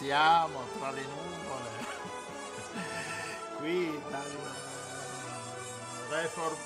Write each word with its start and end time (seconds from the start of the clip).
innalziamo 0.00 0.60
tra 0.78 0.90
le 0.90 1.02
nuvole. 1.02 1.68
Qui 3.58 4.02
dal 4.10 4.30
Reform, 6.08 6.56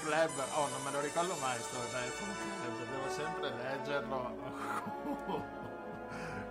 Club, 0.00 0.30
oh 0.54 0.68
non 0.68 0.82
me 0.84 0.90
lo 0.90 1.00
ricordo 1.00 1.34
mai 1.40 1.58
sto 1.60 1.78
Reform 1.92 2.32
Club, 2.60 2.76
devo 2.90 3.10
sempre 3.10 3.52
leggerlo 3.56 4.36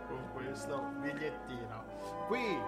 con 0.08 0.30
questo 0.34 0.78
bigliettino. 1.00 1.84
Qui 2.28 2.60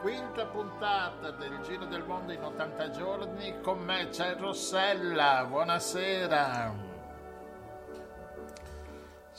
quinta 0.00 0.46
puntata 0.46 1.30
del 1.32 1.60
Giro 1.62 1.84
del 1.84 2.04
Mondo 2.04 2.32
in 2.32 2.42
80 2.42 2.90
giorni. 2.90 3.60
Con 3.60 3.78
me 3.80 4.08
c'è 4.08 4.36
Rossella, 4.36 5.44
buonasera. 5.44 6.88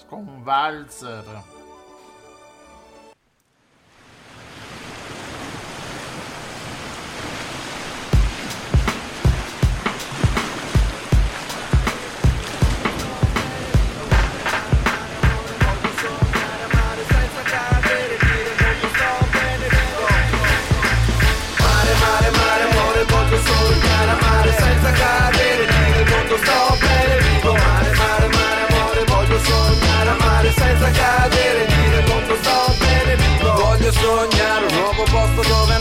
Con 0.08 0.42
Walzer. 0.44 1.61
sognar 34.02 34.62
Robo 34.74 35.04
posto 35.04 35.48
dove 35.48 35.81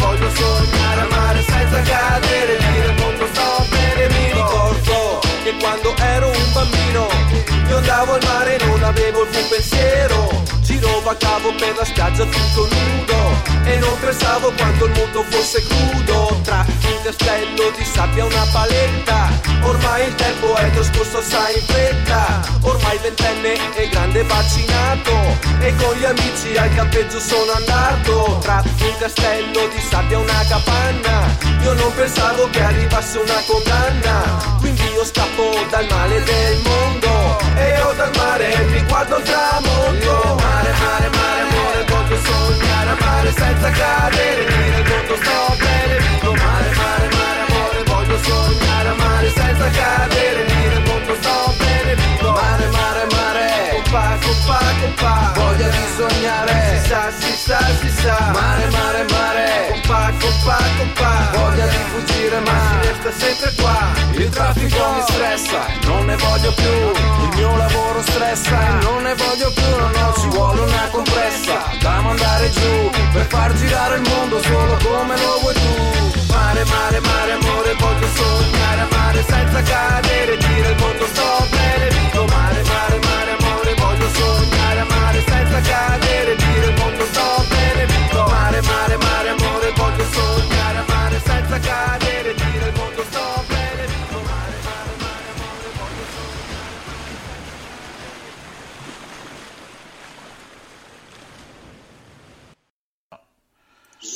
voglio 0.21 0.35
sognare 0.35 1.07
mare 1.09 1.41
senza 1.41 1.81
cadere 1.81 2.57
Nel 2.59 2.95
mondo 2.99 3.27
sto 3.33 3.65
bene, 3.69 4.07
mi 4.09 4.25
ricordo 4.33 5.19
che 5.43 5.55
quando 5.59 5.95
ero 5.97 6.27
un 6.29 6.51
bambino 6.53 7.07
Io 7.67 7.77
andavo 7.77 8.13
al 8.13 8.23
mare 8.23 8.57
e 8.57 8.65
non 8.65 8.83
avevo 8.83 9.23
il 9.23 9.47
pensiero. 9.49 10.43
Giro 10.61 11.01
vagavo 11.01 11.53
per 11.55 11.75
la 11.75 11.85
spiaggia 11.85 12.25
tutto 12.25 12.67
nudo 12.69 13.41
E 13.63 13.77
non 13.77 13.99
pensavo 13.99 14.51
quanto 14.51 14.85
il 14.85 14.91
mondo 14.91 15.23
fosse 15.29 15.63
crudo. 15.63 16.39
Tra 16.43 16.65
un 16.67 17.01
castello 17.03 17.71
di 17.75 17.83
sabbia 17.83 18.23
e 18.23 18.27
una 18.27 18.45
paletta 18.51 19.50
Ormai 19.63 20.07
il 20.07 20.15
tempo 20.15 20.55
è 20.55 20.69
trascorso 20.71 21.17
assai 21.19 21.55
in 21.55 21.65
fretta. 21.65 22.41
Ormai 22.61 22.97
ventenne 22.97 23.75
e 23.75 23.89
grande 23.89 24.23
vaccinato. 24.23 25.11
E 25.59 25.75
con 25.75 25.95
gli 25.95 26.05
amici 26.05 26.57
al 26.57 26.73
campeggio 26.75 27.19
sono 27.19 27.51
andato. 27.53 28.39
Tra 28.41 28.63
un 28.65 28.97
castello 28.99 29.67
di 29.67 29.81
sabbia 29.89 30.17
e 30.17 30.21
una 30.21 30.43
capanna. 30.47 31.37
Io 31.61 31.73
non 31.73 31.93
pensavo 31.93 32.49
che 32.49 32.61
arrivasse 32.61 33.17
una 33.19 33.41
condanna. 33.45 34.57
Quindi 34.59 34.83
io 34.93 35.05
scappo 35.05 35.51
dal 35.69 35.87
male 35.89 36.23
del 36.23 36.61
mondo. 36.63 37.37
E 37.55 37.77
io 37.77 37.93
dal 37.95 38.11
mare 38.15 38.65
mi 38.71 38.83
guardo 38.83 39.17
il 39.17 39.23
tramonto. 39.23 40.35
Mare, 40.41 40.71
mare, 40.71 41.09
mare, 41.09 41.41
amore, 41.41 41.85
voglio 41.87 42.17
sognare 42.23 42.99
mare 42.99 43.31
senza 43.31 43.69
cadere 43.69 44.50
compa, 54.95 55.31
voglia 55.35 55.67
di 55.67 55.85
sognare 55.95 56.79
Si 56.81 56.87
sa, 56.87 57.11
si 57.17 57.33
sa, 57.35 57.59
si 57.79 57.89
sa. 57.89 58.31
Mare, 58.33 58.69
mare, 58.69 59.05
mare. 59.09 59.67
Compa, 59.69 60.11
compa, 60.19 60.57
compa, 60.77 61.29
voglia 61.33 61.65
di 61.67 61.77
fuggire 61.91 62.39
ma 62.39 62.51
si 62.51 62.87
resta 62.87 63.11
sempre 63.11 63.53
qua. 63.61 63.91
Il 64.11 64.29
traffico 64.29 64.91
mi 64.93 65.01
stressa, 65.07 65.59
non 65.83 66.05
ne 66.05 66.15
voglio 66.17 66.51
più. 66.53 66.75
Il 67.23 67.29
mio 67.35 67.55
lavoro 67.55 68.01
stressa, 68.01 68.57
non 68.81 69.03
ne 69.03 69.15
voglio 69.15 69.51
più. 69.51 69.75
No, 69.77 69.89
no, 69.89 70.13
ci 70.19 70.27
vuole 70.27 70.61
una 70.61 70.87
compressa. 70.91 71.69
Da 71.79 72.01
mandare 72.01 72.49
giù 72.51 72.89
Per 73.13 73.25
far 73.27 73.53
girare 73.53 73.95
il 73.95 74.09
mondo 74.09 74.41
solo 74.41 74.77
come 74.83 75.17
lo 75.17 75.39
vuoi 75.41 75.53
tu. 75.53 76.33
Mare, 76.33 76.63
mare, 76.65 76.99
mare, 76.99 77.31
amore, 77.31 77.75
voglio 77.79 78.07
sognare 78.13 78.81
a 78.81 78.87
mare 78.91 79.23
senza 79.27 79.61
cadere. 79.61 80.37
Dire 80.37 80.69
il 80.69 80.77
mondo 80.79 81.05
sto 81.07 81.47
bene, 81.49 81.87
vivo 81.89 82.25
mare, 82.25 82.63
mare, 82.63 82.99
mare, 82.99 83.31
amore, 83.31 83.40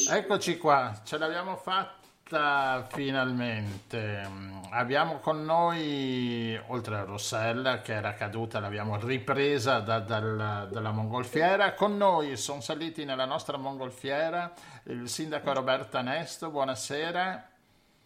Eccoci 0.10 0.58
qua, 0.58 1.02
ce 1.04 1.18
l'abbiamo 1.18 1.56
fatta 1.58 2.86
finalmente. 2.92 4.30
Abbiamo 4.72 5.20
con 5.20 5.44
noi, 5.44 6.60
oltre 6.68 6.98
a 6.98 7.04
Rossella 7.04 7.82
che 7.82 7.94
era 7.94 8.14
caduta, 8.14 8.60
l'abbiamo 8.60 8.98
ripresa 8.98 9.80
da- 9.80 10.00
dal- 10.00 10.68
dalla 10.72 10.92
mongolfiera, 10.92 11.74
con 11.74 11.98
noi 11.98 12.36
sono 12.38 12.62
saliti 12.62 13.06
nella 13.06 13.26
nostra 13.26 13.58
mongolfiera 13.58 14.54
il 14.86 15.08
sindaco 15.10 15.54
Roberta 15.54 16.02
Nesto, 16.02 16.50
buonasera, 16.50 17.50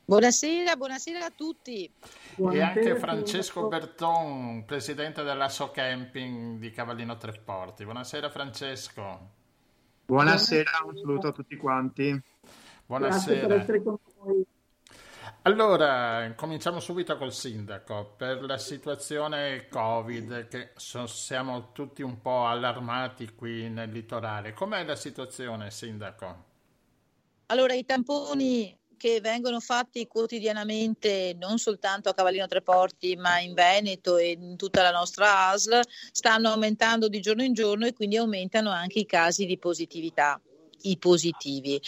Buonasera, 0.05 0.75
buonasera 0.75 1.23
a 1.25 1.31
tutti. 1.35 1.91
e 2.51 2.61
anche 2.61 2.95
Francesco 2.95 3.67
Berton, 3.67 4.63
presidente 4.65 5.21
dell'Asso 5.21 5.69
Camping 5.69 6.57
di 6.57 6.71
Cavallino 6.71 7.15
Treporti. 7.15 7.83
Buonasera 7.83 8.29
Francesco. 8.31 9.37
Buonasera, 10.09 10.71
un 10.87 10.97
saluto 10.97 11.27
a 11.27 11.31
tutti 11.31 11.55
quanti. 11.55 12.09
Grazie 12.09 12.23
per 12.41 12.85
Buonasera. 12.87 13.53
essere 13.53 13.83
con 13.83 13.97
noi. 14.23 14.43
Allora, 15.43 16.33
cominciamo 16.35 16.79
subito 16.79 17.15
col 17.15 17.31
sindaco. 17.31 18.15
Per 18.17 18.41
la 18.41 18.57
situazione 18.57 19.67
Covid, 19.69 20.47
che 20.47 20.71
so- 20.77 21.05
siamo 21.05 21.71
tutti 21.73 22.01
un 22.01 22.21
po' 22.21 22.47
allarmati 22.47 23.35
qui 23.35 23.69
nel 23.69 23.91
litorale, 23.91 24.53
com'è 24.53 24.83
la 24.83 24.95
situazione, 24.95 25.69
sindaco? 25.69 26.45
Allora, 27.45 27.75
i 27.75 27.85
tamponi 27.85 28.78
che 28.99 29.21
vengono 29.21 29.61
fatti 29.61 30.05
quotidianamente 30.05 31.33
non 31.39 31.57
soltanto 31.57 32.09
a 32.09 32.13
Cavallino 32.13 32.45
Treporti, 32.45 33.15
ma 33.15 33.39
in 33.39 33.53
Veneto 33.53 34.17
e 34.17 34.31
in 34.31 34.57
tutta 34.57 34.83
la 34.83 34.91
nostra 34.91 35.47
ASL, 35.47 35.79
stanno 36.11 36.49
aumentando 36.49 37.07
di 37.07 37.21
giorno 37.21 37.41
in 37.41 37.53
giorno 37.53 37.87
e 37.87 37.93
quindi 37.93 38.17
aumentano 38.17 38.69
anche 38.69 38.99
i 38.99 39.05
casi 39.05 39.45
di 39.45 39.57
positività. 39.57 40.39
i 40.83 40.97
positivi. 40.97 41.81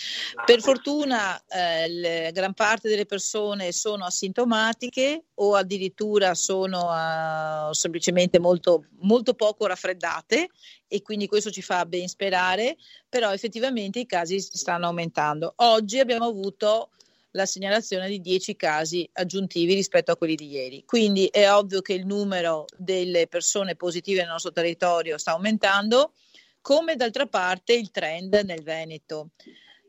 Per 0.45 0.59
fortuna 0.59 1.41
eh, 1.47 2.29
gran 2.33 2.53
parte 2.53 2.89
delle 2.89 3.05
persone 3.05 3.71
sono 3.71 4.03
asintomatiche 4.03 5.27
o 5.35 5.55
addirittura 5.55 6.33
sono 6.35 6.89
uh, 6.89 7.71
semplicemente 7.71 8.37
molto, 8.37 8.87
molto 8.99 9.33
poco 9.33 9.65
raffreddate 9.65 10.49
e 10.89 11.01
quindi 11.01 11.27
questo 11.27 11.51
ci 11.51 11.61
fa 11.61 11.85
ben 11.85 12.09
sperare, 12.09 12.75
però 13.07 13.31
effettivamente 13.31 13.99
i 13.99 14.05
casi 14.05 14.41
stanno 14.41 14.87
aumentando. 14.87 15.53
Oggi 15.55 15.99
abbiamo 15.99 16.25
avuto 16.25 16.89
la 17.31 17.45
segnalazione 17.45 18.09
di 18.09 18.19
10 18.19 18.55
casi 18.55 19.07
aggiuntivi 19.13 19.73
rispetto 19.73 20.11
a 20.11 20.17
quelli 20.17 20.35
di 20.35 20.49
ieri. 20.49 20.83
Quindi 20.85 21.27
è 21.27 21.51
ovvio 21.51 21.81
che 21.81 21.93
il 21.93 22.05
numero 22.05 22.65
delle 22.77 23.27
persone 23.27 23.75
positive 23.75 24.21
nel 24.21 24.31
nostro 24.31 24.51
territorio 24.51 25.17
sta 25.17 25.31
aumentando, 25.31 26.13
come 26.61 26.95
d'altra 26.95 27.27
parte 27.27 27.73
il 27.73 27.91
trend 27.91 28.33
nel 28.45 28.63
Veneto. 28.63 29.29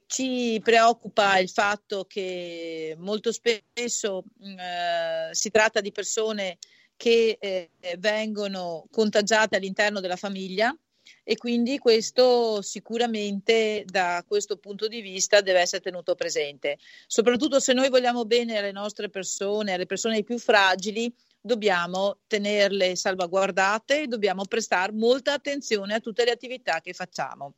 Ci 0.06 0.60
preoccupa 0.62 1.38
il 1.38 1.48
fatto 1.48 2.04
che 2.04 2.94
molto 2.98 3.32
spesso 3.32 4.24
eh, 4.40 5.34
si 5.34 5.50
tratta 5.50 5.80
di 5.80 5.90
persone 5.90 6.58
che 6.96 7.38
eh, 7.40 7.70
vengono 7.98 8.86
contagiate 8.90 9.56
all'interno 9.56 10.00
della 10.00 10.16
famiglia 10.16 10.76
e 11.24 11.36
quindi 11.36 11.78
questo 11.78 12.62
sicuramente 12.62 13.84
da 13.86 14.24
questo 14.26 14.56
punto 14.56 14.88
di 14.88 15.00
vista 15.00 15.40
deve 15.40 15.60
essere 15.60 15.82
tenuto 15.82 16.14
presente. 16.14 16.78
Soprattutto 17.06 17.60
se 17.60 17.72
noi 17.72 17.88
vogliamo 17.88 18.24
bene 18.24 18.58
alle 18.58 18.72
nostre 18.72 19.08
persone, 19.08 19.72
alle 19.72 19.86
persone 19.86 20.22
più 20.22 20.38
fragili, 20.38 21.12
dobbiamo 21.40 22.18
tenerle 22.26 22.96
salvaguardate 22.96 24.02
e 24.02 24.06
dobbiamo 24.06 24.44
prestare 24.48 24.92
molta 24.92 25.32
attenzione 25.32 25.94
a 25.94 26.00
tutte 26.00 26.24
le 26.24 26.30
attività 26.30 26.80
che 26.80 26.92
facciamo. 26.92 27.54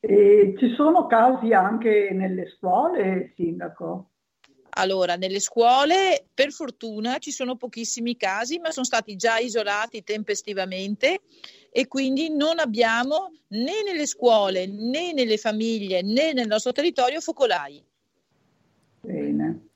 E 0.00 0.54
ci 0.58 0.74
sono 0.74 1.06
casi 1.06 1.52
anche 1.52 2.10
nelle 2.12 2.52
scuole, 2.56 3.32
Sindaco? 3.36 4.10
Allora, 4.76 5.14
nelle 5.16 5.40
scuole 5.40 6.26
per 6.34 6.50
fortuna 6.50 7.18
ci 7.18 7.30
sono 7.30 7.56
pochissimi 7.56 8.16
casi, 8.16 8.58
ma 8.58 8.70
sono 8.70 8.84
stati 8.84 9.14
già 9.14 9.38
isolati 9.38 10.02
tempestivamente 10.02 11.20
e 11.70 11.86
quindi 11.86 12.34
non 12.34 12.58
abbiamo 12.58 13.32
né 13.48 13.82
nelle 13.84 14.06
scuole 14.06 14.66
né 14.66 15.12
nelle 15.12 15.36
famiglie 15.36 16.02
né 16.02 16.32
nel 16.32 16.48
nostro 16.48 16.72
territorio 16.72 17.20
focolai. 17.20 17.84
Bene. 19.00 19.68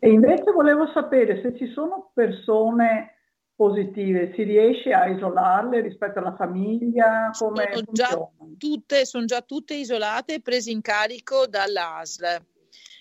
E 0.00 0.08
invece 0.08 0.52
volevo 0.52 0.88
sapere 0.92 1.40
se 1.42 1.56
ci 1.56 1.72
sono 1.72 2.10
persone 2.14 3.14
positive, 3.56 4.32
si 4.36 4.44
riesce 4.44 4.92
a 4.92 5.08
isolarle 5.08 5.80
rispetto 5.80 6.20
alla 6.20 6.36
famiglia? 6.36 7.32
Come 7.36 7.68
sono, 7.72 7.86
già 7.90 8.30
tutte, 8.56 9.04
sono 9.04 9.24
già 9.24 9.42
tutte 9.42 9.74
isolate 9.74 10.34
e 10.34 10.40
prese 10.40 10.70
in 10.70 10.80
carico 10.80 11.48
dall'ASL. 11.48 12.40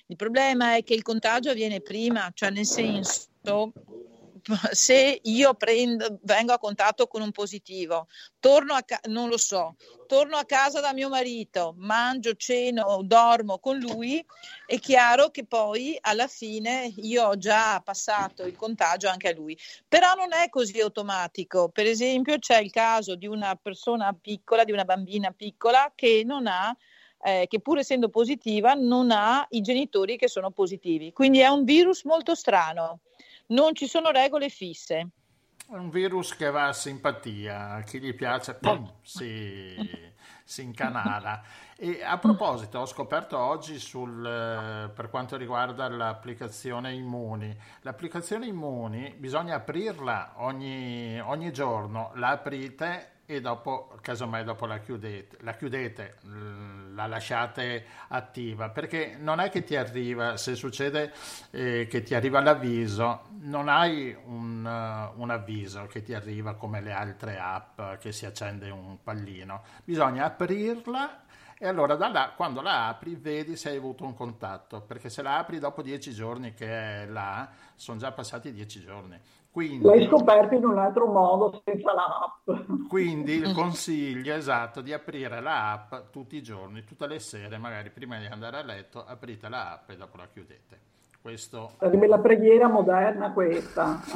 Il 0.08 0.16
problema 0.16 0.76
è 0.76 0.84
che 0.84 0.94
il 0.94 1.02
contagio 1.02 1.52
avviene 1.52 1.82
prima, 1.82 2.32
cioè 2.34 2.50
nel 2.50 2.66
senso 2.66 3.28
se 4.72 5.20
io 5.24 5.54
prendo, 5.56 6.20
vengo 6.22 6.54
a 6.54 6.60
contatto 6.60 7.08
con 7.08 7.22
un 7.22 7.32
positivo, 7.32 8.08
torno 8.40 8.74
a 8.74 8.82
ca- 8.84 9.00
non 9.06 9.30
lo 9.30 9.38
so, 9.38 9.76
torno 10.08 10.38
a 10.38 10.46
casa 10.46 10.80
da 10.80 10.94
mio 10.94 11.10
marito, 11.10 11.74
mangio, 11.78 12.34
ceno, 12.36 13.02
dormo 13.04 13.60
con 13.60 13.78
lui, 13.78 14.24
è 14.66 14.80
chiaro 14.80 15.30
che 15.30 15.46
poi 15.46 15.98
alla 16.00 16.28
fine 16.28 16.94
io 16.98 17.28
ho 17.28 17.38
già 17.38 17.82
passato 17.82 18.46
il 18.46 18.56
contagio 18.56 19.10
anche 19.10 19.30
a 19.30 19.34
lui. 19.34 19.58
Però 19.88 20.14
non 20.14 20.34
è 20.34 20.50
così 20.50 20.80
automatico. 20.80 21.70
Per 21.70 21.86
esempio 21.86 22.40
c'è 22.40 22.60
il 22.60 22.72
caso 22.72 23.16
di 23.16 23.28
una 23.28 23.56
persona 23.56 24.14
piccola, 24.14 24.64
di 24.64 24.72
una 24.72 24.86
bambina 24.86 25.32
piccola 25.32 25.92
che 25.94 26.24
non 26.26 26.48
ha 26.48 26.76
eh, 27.28 27.46
che 27.48 27.60
pur 27.60 27.80
essendo 27.80 28.08
positiva 28.08 28.74
non 28.74 29.12
ha 29.12 29.46
i 29.50 29.62
genitori 29.62 30.16
che 30.16 30.30
sono 30.30 30.52
positivi. 30.52 31.12
Quindi 31.12 31.40
è 31.40 31.48
un 31.48 31.66
virus 31.66 32.04
molto 32.06 32.36
strano 32.36 33.02
non 33.48 33.74
ci 33.74 33.88
sono 33.88 34.12
regole 34.12 34.50
fisse. 34.50 35.10
È 35.70 35.76
un 35.76 35.90
virus 35.90 36.36
che 36.36 36.50
va 36.50 36.68
a 36.68 36.74
simpatia, 36.74 37.72
a 37.72 37.82
chi 37.82 38.00
gli 38.00 38.16
piace, 38.16 38.56
pum, 38.56 38.90
si, 39.02 39.76
si 40.44 40.64
incanala. 40.64 41.44
E 41.76 42.02
a 42.04 42.18
proposito, 42.18 42.80
ho 42.80 42.86
scoperto 42.86 43.38
oggi 43.38 43.78
sul, 43.78 44.26
eh, 44.26 44.90
per 44.90 45.10
quanto 45.10 45.36
riguarda 45.36 45.90
l'applicazione 45.90 46.94
Immuni. 46.94 47.56
L'applicazione 47.82 48.48
Immuni 48.48 49.14
bisogna 49.18 49.56
aprirla 49.56 50.36
ogni, 50.38 51.20
ogni 51.20 51.52
giorno, 51.52 52.12
la 52.16 52.30
aprite 52.30 53.17
e 53.30 53.42
dopo, 53.42 53.92
casomai 54.00 54.46
dopo 54.46 54.66
la 54.66 54.80
chiudete, 54.80 55.40
la 55.42 55.54
chiudete, 55.54 56.16
la 56.94 57.08
lasciate 57.08 57.84
attiva, 58.08 58.70
perché 58.70 59.18
non 59.20 59.42
è 59.42 59.50
che 59.50 59.66
ti 59.66 59.76
arriva, 59.76 60.38
se 60.38 60.56
succede 60.56 61.12
eh, 61.52 61.88
che 61.90 62.04
ti 62.04 62.16
arriva 62.16 62.40
l'avviso, 62.40 63.24
non 63.42 63.68
hai 63.68 64.16
un, 64.28 64.64
uh, 64.64 65.20
un, 65.22 65.30
avviso 65.30 65.88
che 65.88 66.04
ti 66.04 66.14
arriva 66.14 66.56
come 66.56 66.80
le 66.80 66.94
altre 66.94 67.38
app 67.38 67.82
che 68.00 68.14
si 68.14 68.26
accende 68.26 68.70
un 68.70 68.98
pallino, 69.04 69.62
bisogna 69.84 70.24
aprirla 70.24 71.26
e 71.60 71.68
allora 71.68 71.96
da 71.96 72.08
là, 72.08 72.34
quando 72.36 72.62
la 72.62 72.88
apri, 72.88 73.16
vedi 73.16 73.56
se 73.56 73.70
hai 73.70 73.78
avuto 73.78 74.06
un 74.06 74.14
contatto, 74.14 74.80
perché 74.82 75.10
se 75.10 75.24
la 75.24 75.40
apri 75.40 75.58
dopo 75.58 75.82
dieci 75.82 76.14
giorni 76.14 76.54
che 76.54 77.02
è 77.02 77.06
là, 77.08 77.50
sono 77.74 77.98
già 77.98 78.12
passati 78.12 78.54
dieci 78.54 78.80
giorni. 78.80 79.20
Quindi, 79.52 79.86
L'hai 79.86 80.06
scoperto 80.06 80.56
in 80.56 80.66
un 80.66 80.78
altro 80.78 81.08
modo 81.08 81.62
senza 81.66 81.94
l'app. 81.94 82.50
Quindi 82.88 83.34
il 83.34 83.54
consiglio 83.54 84.34
esatto 84.36 84.82
di 84.82 84.94
aprire 84.94 85.42
l'app 85.42 85.94
tutti 86.12 86.36
i 86.36 86.44
giorni, 86.44 86.84
tutte 86.84 87.08
le 87.08 87.20
sere, 87.20 87.58
magari 87.58 87.90
prima 87.90 88.20
di 88.20 88.26
andare 88.26 88.58
a 88.58 88.64
letto, 88.64 89.04
aprite 89.06 89.50
l'app 89.50 89.90
e 89.90 89.98
dopo 89.98 90.18
la 90.18 90.28
chiudete. 90.32 90.80
Questo... 91.22 91.74
Sarebbe 91.80 92.08
la 92.08 92.20
preghiera 92.20 92.68
moderna 92.68 93.34
questa. 93.34 94.00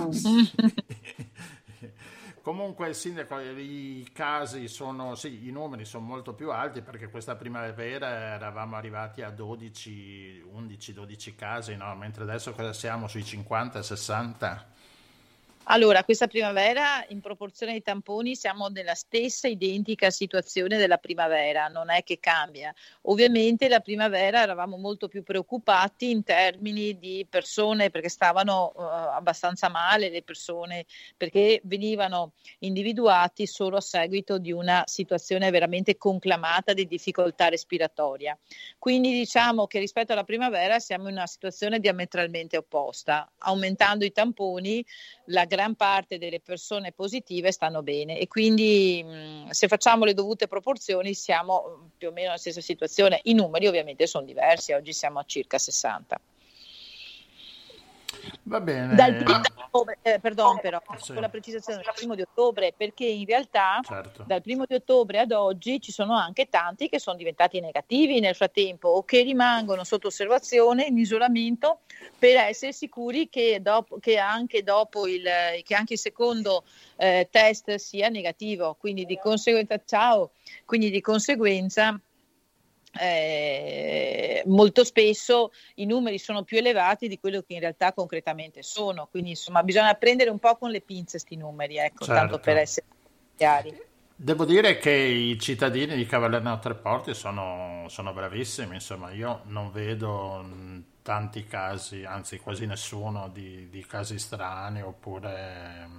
Comunque, 2.42 2.94
sindaco, 2.96 3.40
i 3.40 4.10
casi 4.14 4.68
sono, 4.68 5.14
sì, 5.14 5.48
i 5.48 5.52
numeri 5.52 5.86
sono 5.86 6.06
molto 6.06 6.34
più 6.34 6.50
alti 6.52 6.82
perché 6.82 7.08
questa 7.10 7.36
primavera 7.36 8.08
eravamo 8.34 8.76
arrivati 8.76 9.22
a 9.22 9.30
12, 9.30 10.46
11, 10.52 10.94
12 10.94 11.36
casi, 11.36 11.76
no? 11.76 11.94
mentre 11.96 12.24
adesso 12.24 12.52
cosa 12.54 12.74
siamo 12.74 13.08
sui 13.08 13.24
50, 13.24 13.84
60? 13.84 14.66
Allora, 15.66 16.04
questa 16.04 16.28
primavera 16.28 17.06
in 17.10 17.22
proporzione 17.22 17.74
ai 17.74 17.84
tamponi 17.84 18.36
siamo 18.36 18.68
nella 18.68 18.96
stessa 18.96 19.48
identica 19.48 20.10
situazione 20.10 20.78
della 20.78 20.98
primavera, 20.98 21.68
non 21.68 21.92
è 21.92 22.04
che 22.04 22.20
cambia. 22.20 22.74
Ovviamente 23.04 23.70
la 23.70 23.80
primavera 23.80 24.42
eravamo 24.42 24.78
molto 24.78 25.08
più 25.08 25.22
preoccupati 25.22 26.10
in 26.10 26.24
termini 26.24 26.98
di 26.98 27.26
persone 27.30 27.92
perché 27.92 28.10
stavano 28.10 28.74
uh, 28.76 28.82
abbastanza 28.82 29.70
male 29.70 30.10
le 30.10 30.24
persone, 30.24 30.86
perché 31.16 31.62
venivano 31.64 32.32
individuati 32.60 33.46
solo 33.46 33.78
a 33.78 33.82
seguito 33.82 34.40
di 34.40 34.52
una 34.52 34.84
situazione 34.88 35.52
veramente 35.52 35.96
conclamata 35.96 36.74
di 36.74 36.88
difficoltà 36.88 37.50
respiratoria. 37.50 38.38
Quindi 38.80 39.12
diciamo 39.12 39.68
che 39.68 39.78
rispetto 39.78 40.12
alla 40.12 40.24
primavera 40.24 40.80
siamo 40.80 41.08
in 41.08 41.16
una 41.16 41.28
situazione 41.28 41.80
diametralmente 41.80 42.58
opposta, 42.58 43.32
aumentando 43.38 44.04
i 44.04 44.12
tamponi 44.12 44.84
la 45.26 45.46
gran 45.62 45.76
parte 45.76 46.18
delle 46.18 46.40
persone 46.40 46.92
positive 46.92 47.52
stanno 47.52 47.84
bene 47.84 48.18
e 48.18 48.28
quindi 48.28 49.04
mh, 49.04 49.50
se 49.52 49.68
facciamo 49.68 50.06
le 50.06 50.16
dovute 50.16 50.48
proporzioni 50.48 51.14
siamo 51.14 51.90
più 51.96 52.08
o 52.08 52.12
meno 52.12 52.28
nella 52.28 52.40
stessa 52.40 52.62
situazione. 52.62 53.20
I 53.26 53.34
numeri 53.34 53.68
ovviamente 53.68 54.08
sono 54.08 54.26
diversi, 54.26 54.74
oggi 54.74 54.92
siamo 54.92 55.20
a 55.20 55.24
circa 55.24 55.60
60. 55.60 56.20
Va 58.44 58.60
bene. 58.60 58.96
Dal 58.96 59.16
primo 59.16 59.40
di 59.40 59.48
ottobre, 59.56 59.98
eh, 60.02 60.20
perdon, 60.20 60.60
però, 60.60 60.82
sì. 60.98 61.14
con 61.14 61.22
la 61.22 61.30
precisazione 61.30 61.82
dal 61.84 61.94
primo 61.96 62.16
di 62.16 62.22
ottobre, 62.22 62.74
perché 62.76 63.06
in 63.06 63.26
realtà 63.26 63.80
certo. 63.84 64.24
dal 64.26 64.42
primo 64.42 64.66
di 64.66 64.76
ottobre 64.76 65.20
ad 65.20 65.32
oggi 65.32 65.80
ci 65.80 65.92
sono 65.92 66.16
anche 66.16 66.50
tanti 66.50 66.90
che 66.90 67.00
sono 67.00 67.18
diventati 67.18 67.60
negativi 67.60 68.20
nel 68.20 68.36
frattempo 68.36 68.90
o 68.90 69.04
che 69.04 69.22
rimangono 69.22 69.84
sotto 69.84 70.08
osservazione 70.08 70.86
in 70.86 70.98
isolamento 70.98 71.80
per 72.18 72.36
essere 72.38 72.74
sicuri 72.74 73.30
che, 73.30 73.60
dopo, 73.62 73.98
che, 74.00 74.18
anche, 74.18 74.64
dopo 74.64 75.08
il, 75.08 75.24
che 75.64 75.76
anche 75.76 75.94
il 75.94 76.00
secondo 76.00 76.64
eh, 76.98 77.28
test 77.32 77.76
sia 77.76 78.10
negativo. 78.10 78.76
Quindi 78.80 79.06
di 79.06 79.18
conseguenza, 79.18 79.80
ciao, 79.86 80.32
quindi 80.66 80.90
di 80.90 81.02
conseguenza 81.02 82.00
eh, 83.00 84.44
molto 84.48 84.84
spesso 84.84 85.52
i 85.76 85.86
numeri 85.86 86.18
sono 86.18 86.44
più 86.44 86.58
elevati 86.58 87.08
di 87.08 87.20
quello 87.20 87.42
che 87.42 87.54
in 87.54 87.60
realtà 87.60 87.94
concretamente 87.94 88.64
sono, 88.64 89.08
quindi 89.10 89.32
insomma 89.32 89.64
bisogna 89.64 89.94
prendere 89.94 90.30
un 90.30 90.40
po' 90.40 90.58
con 90.58 90.72
le 90.72 90.82
pinze 90.82 91.12
questi 91.12 91.36
numeri, 91.36 91.78
ecco, 91.78 92.06
certo. 92.06 92.14
tanto 92.14 92.40
per 92.40 92.58
essere 92.58 92.86
chiari. 93.36 93.90
Devo 94.16 94.46
dire 94.46 94.78
che 94.78 94.92
i 94.92 95.40
cittadini 95.40 95.96
di 95.96 96.06
Cavallena 96.06 96.60
Treporti 96.60 97.16
sono, 97.16 97.86
sono 97.88 98.14
bravissimi, 98.14 98.76
insomma 98.76 99.10
io 99.12 99.42
non 99.46 99.72
vedo 99.72 100.46
tanti 101.02 101.46
casi, 101.48 102.04
anzi 102.04 102.38
quasi 102.38 102.68
nessuno 102.68 103.30
di, 103.30 103.68
di 103.70 103.84
casi 103.84 104.20
strani 104.20 104.84
oppure 104.84 105.90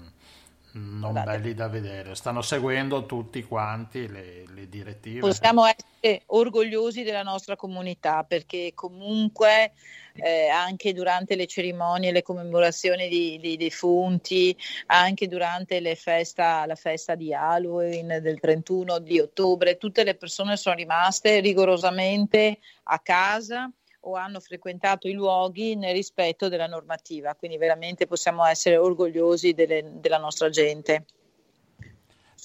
non 0.72 1.12
Guardate. 1.12 1.38
belli 1.38 1.54
da 1.54 1.68
vedere. 1.68 2.14
Stanno 2.14 2.42
seguendo 2.42 3.04
tutti 3.04 3.42
quanti 3.42 4.08
le, 4.08 4.44
le, 4.54 4.68
direttive. 4.68 5.20
Possiamo 5.20 5.64
essere 5.66 6.22
orgogliosi 6.26 7.02
della 7.02 7.22
nostra 7.22 7.56
comunità 7.56 8.24
perché 8.24 8.72
comunque 8.74 9.72
eh, 10.14 10.48
anche 10.48 10.92
durante 10.94 11.36
le 11.36 11.46
cerimonie, 11.46 12.12
le 12.12 12.22
commemorazioni 12.22 13.08
di, 13.08 13.38
di 13.38 13.56
defunti, 13.56 14.56
anche 14.86 15.28
durante 15.28 15.80
festa, 15.94 16.64
la 16.66 16.76
festa 16.76 17.14
di 17.14 17.34
Halloween 17.34 18.18
del 18.22 18.40
31 18.40 18.98
di 19.00 19.20
ottobre, 19.20 19.76
tutte 19.76 20.04
le 20.04 20.14
persone 20.14 20.56
sono 20.56 20.74
rimaste 20.74 21.40
rigorosamente 21.40 22.58
a 22.84 22.98
casa 22.98 23.70
o 24.04 24.14
hanno 24.16 24.40
frequentato 24.40 25.08
i 25.08 25.12
luoghi 25.12 25.76
nel 25.76 25.94
rispetto 25.94 26.48
della 26.48 26.66
normativa, 26.66 27.34
quindi 27.34 27.56
veramente 27.56 28.06
possiamo 28.06 28.44
essere 28.44 28.76
orgogliosi 28.76 29.52
delle, 29.52 29.84
della 30.00 30.18
nostra 30.18 30.48
gente. 30.48 31.04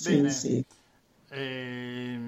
Bene. 0.04 0.30
Sì, 0.30 0.30
sì. 0.30 0.66
Eh, 1.30 2.20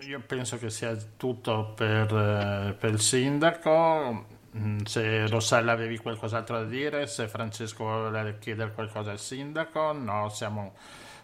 io 0.00 0.22
penso 0.26 0.58
che 0.58 0.70
sia 0.70 0.96
tutto 1.16 1.72
per, 1.74 2.14
eh, 2.14 2.74
per, 2.78 2.90
il 2.90 3.00
sindaco. 3.00 4.34
Mm, 4.56 4.84
se 4.84 5.26
Rossella 5.26 5.72
avevi 5.72 5.98
qualcos'altro 5.98 6.58
da 6.58 6.64
dire, 6.64 7.06
se 7.06 7.28
Francesco 7.28 7.84
vuole 7.84 8.38
chiedere 8.38 8.72
qualcosa 8.72 9.10
al 9.10 9.18
sindaco, 9.18 9.92
no, 9.92 10.28
siamo 10.28 10.74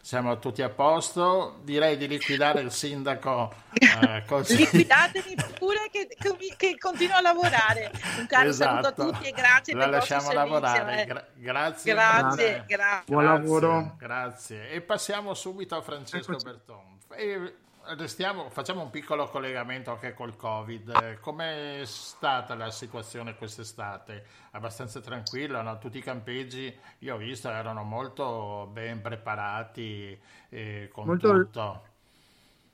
siamo 0.03 0.37
tutti 0.41 0.63
a 0.63 0.69
posto. 0.69 1.61
Direi 1.63 1.97
di 1.97 2.09
liquidare 2.09 2.61
il 2.61 2.73
sindaco. 2.73 3.55
Eh, 3.73 4.25
così. 4.27 4.57
Liquidatemi 4.57 5.37
pure 5.57 5.89
che, 5.93 6.09
che, 6.57 6.77
continuo 6.77 7.17
a 7.17 7.21
lavorare. 7.21 7.93
Un 8.19 8.27
caro 8.27 8.49
esatto. 8.49 8.71
saluto 8.71 8.87
a 8.87 8.91
esatto. 8.91 9.11
tutti 9.13 9.29
e 9.29 9.31
grazie 9.31 9.75
La 9.75 9.87
lasciamo 9.87 10.33
lavorare. 10.33 11.03
Eh. 11.03 11.07
Gra- 11.07 11.27
grazie. 11.35 11.95
Grazie, 11.95 12.65
grazie. 12.67 13.05
Buon 13.07 13.25
lavoro. 13.25 13.95
Grazie. 13.97 14.71
E 14.71 14.81
passiamo 14.81 15.35
subito 15.35 15.77
a 15.77 15.83
Francesco 15.83 16.37
Berton. 16.37 16.99
E 17.15 17.55
Restiamo, 17.85 18.49
facciamo 18.49 18.83
un 18.83 18.91
piccolo 18.91 19.29
collegamento 19.29 19.91
anche 19.91 20.15
col 20.15 20.37
Covid. 20.37 21.19
Com'è 21.21 21.83
stata 21.85 22.55
la 22.55 22.71
situazione 22.71 23.35
quest'estate? 23.35 24.25
Abbastanza 24.53 25.01
tranquilla, 25.01 25.63
no? 25.63 25.79
tutti 25.79 25.99
i 25.99 26.03
campeggi, 26.03 26.73
io 27.01 27.15
ho 27.15 27.19
visto, 27.19 27.51
erano 27.51 27.83
molto 27.83 28.69
ben 28.73 29.01
preparati 29.01 30.17
eh, 30.49 30.91
con 30.93 31.07
molto, 31.07 31.33
tutto. 31.33 31.83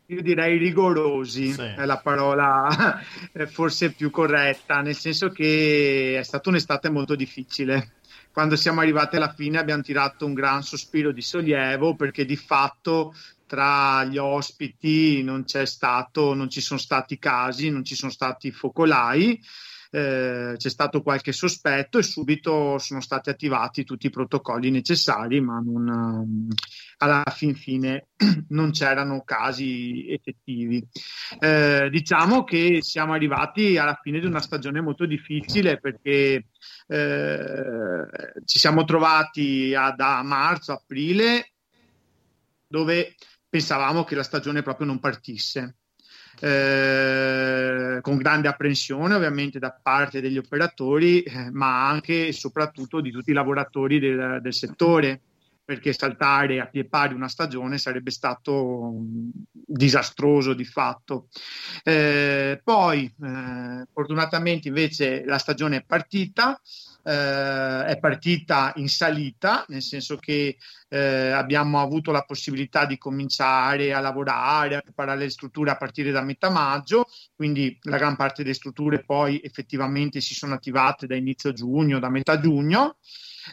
Io 0.07 0.23
direi 0.23 0.59
rigorosi, 0.59 1.53
sì. 1.53 1.62
è 1.62 1.85
la 1.87 1.99
parola 1.99 3.00
forse 3.49 3.93
più 3.93 4.11
corretta, 4.11 4.83
nel 4.83 4.95
senso 4.95 5.31
che 5.31 6.17
è 6.19 6.23
stata 6.23 6.50
un'estate 6.50 6.91
molto 6.91 7.15
difficile 7.15 7.93
quando 8.31 8.55
siamo 8.55 8.81
arrivati 8.81 9.17
alla 9.17 9.33
fine 9.33 9.59
abbiamo 9.59 9.83
tirato 9.83 10.25
un 10.25 10.33
gran 10.33 10.62
sospiro 10.62 11.11
di 11.11 11.23
sollievo 11.23 11.97
perché 11.97 12.25
di 12.25 12.37
fatto 12.37 13.12
tra 13.49 14.05
gli 14.05 14.19
ospiti 14.19 15.23
non 15.25 15.45
c'è 15.45 15.67
stato, 15.67 16.35
non 16.35 16.49
ci 16.50 16.61
sono 16.61 16.78
stati 16.78 17.19
casi, 17.19 17.71
non 17.71 17.83
ci 17.83 17.97
sono 17.97 18.12
stati 18.12 18.52
focolai. 18.52 19.40
Eh, 19.90 20.52
c'è 20.59 20.69
stato 20.69 21.00
qualche 21.00 21.33
sospetto 21.33 21.97
e 21.97 22.02
subito 22.02 22.76
sono 22.76 23.00
stati 23.00 23.31
attivati 23.31 23.85
tutti 23.85 24.07
i 24.07 24.11
protocolli 24.11 24.71
necessari, 24.71 25.40
ma 25.40 25.62
non, 25.64 26.47
alla 26.99 27.23
fin 27.35 27.55
fine 27.55 28.09
non 28.50 28.71
c'erano 28.71 29.23
casi 29.25 30.07
effettivi. 30.11 30.87
Eh, 31.38 31.88
diciamo 31.90 32.45
che 32.45 32.83
siamo 32.83 33.14
arrivati 33.14 33.78
alla 33.78 33.99
fine 34.02 34.21
di 34.21 34.26
una 34.26 34.40
stagione 34.40 34.83
molto 34.83 35.07
difficile 35.07 35.81
perché 35.81 36.49
eh, 36.87 38.07
ci 38.45 38.59
siamo 38.59 38.85
trovati 38.85 39.75
a, 39.75 39.93
da 39.93 40.23
marzo, 40.23 40.73
aprile, 40.73 41.52
dove 42.67 43.14
pensavamo 43.49 44.05
che 44.05 44.14
la 44.14 44.23
stagione 44.23 44.62
proprio 44.62 44.87
non 44.87 44.99
partisse. 44.99 45.76
Eh, 46.40 47.99
con 48.00 48.17
grande 48.17 48.47
apprensione 48.47 49.14
ovviamente 49.14 49.59
da 49.59 49.73
parte 49.73 50.21
degli 50.21 50.38
operatori, 50.38 51.23
eh, 51.23 51.50
ma 51.50 51.88
anche 51.88 52.28
e 52.28 52.33
soprattutto 52.33 53.00
di 53.00 53.11
tutti 53.11 53.31
i 53.31 53.35
lavoratori 53.35 53.99
del, 53.99 54.38
del, 54.40 54.55
settore, 54.55 55.21
perché 55.64 55.93
saltare 55.93 56.61
a 56.61 56.67
pie 56.67 56.85
pari 56.85 57.12
una 57.12 57.28
stagione 57.28 57.76
sarebbe 57.76 58.12
stato 58.12 58.52
um, 58.55 59.31
disastroso 59.52 60.55
di 60.55 60.64
fatto. 60.64 61.28
Eh, 61.83 62.61
poi, 62.62 63.05
eh, 63.05 63.87
fortunatamente 63.93 64.69
invece 64.69 65.25
la 65.25 65.38
stagione 65.38 65.78
è 65.78 65.85
partita, 65.85 66.61
eh, 67.02 67.85
è 67.85 67.99
partita 68.00 68.73
in 68.76 68.88
salita, 68.88 69.64
nel 69.69 69.83
senso 69.83 70.17
che 70.17 70.57
eh, 70.88 71.31
abbiamo 71.31 71.81
avuto 71.81 72.11
la 72.12 72.23
possibilità 72.23 72.87
di 72.87 72.99
cominciare 72.99 73.93
a 73.93 74.00
lavorare, 74.00 74.76
a 74.76 74.81
preparare 74.81 75.21
le 75.21 75.31
strutture 75.31 75.71
a 75.71 75.76
partire 75.76 76.11
da 76.11 76.23
metà 76.23 76.50
maggio, 76.50 77.07
quindi 77.35 77.78
la 77.83 77.99
gran 77.99 78.17
parte 78.17 78.43
delle 78.43 78.55
strutture 78.55 79.05
poi 79.05 79.40
effettivamente 79.43 80.21
si 80.21 80.35
sono 80.35 80.55
attivate 80.55 81.07
da 81.07 81.17
inizio 81.17 81.52
giugno, 81.52 81.99
da 81.99 82.11
metà 82.11 82.40
giugno. 82.40 82.97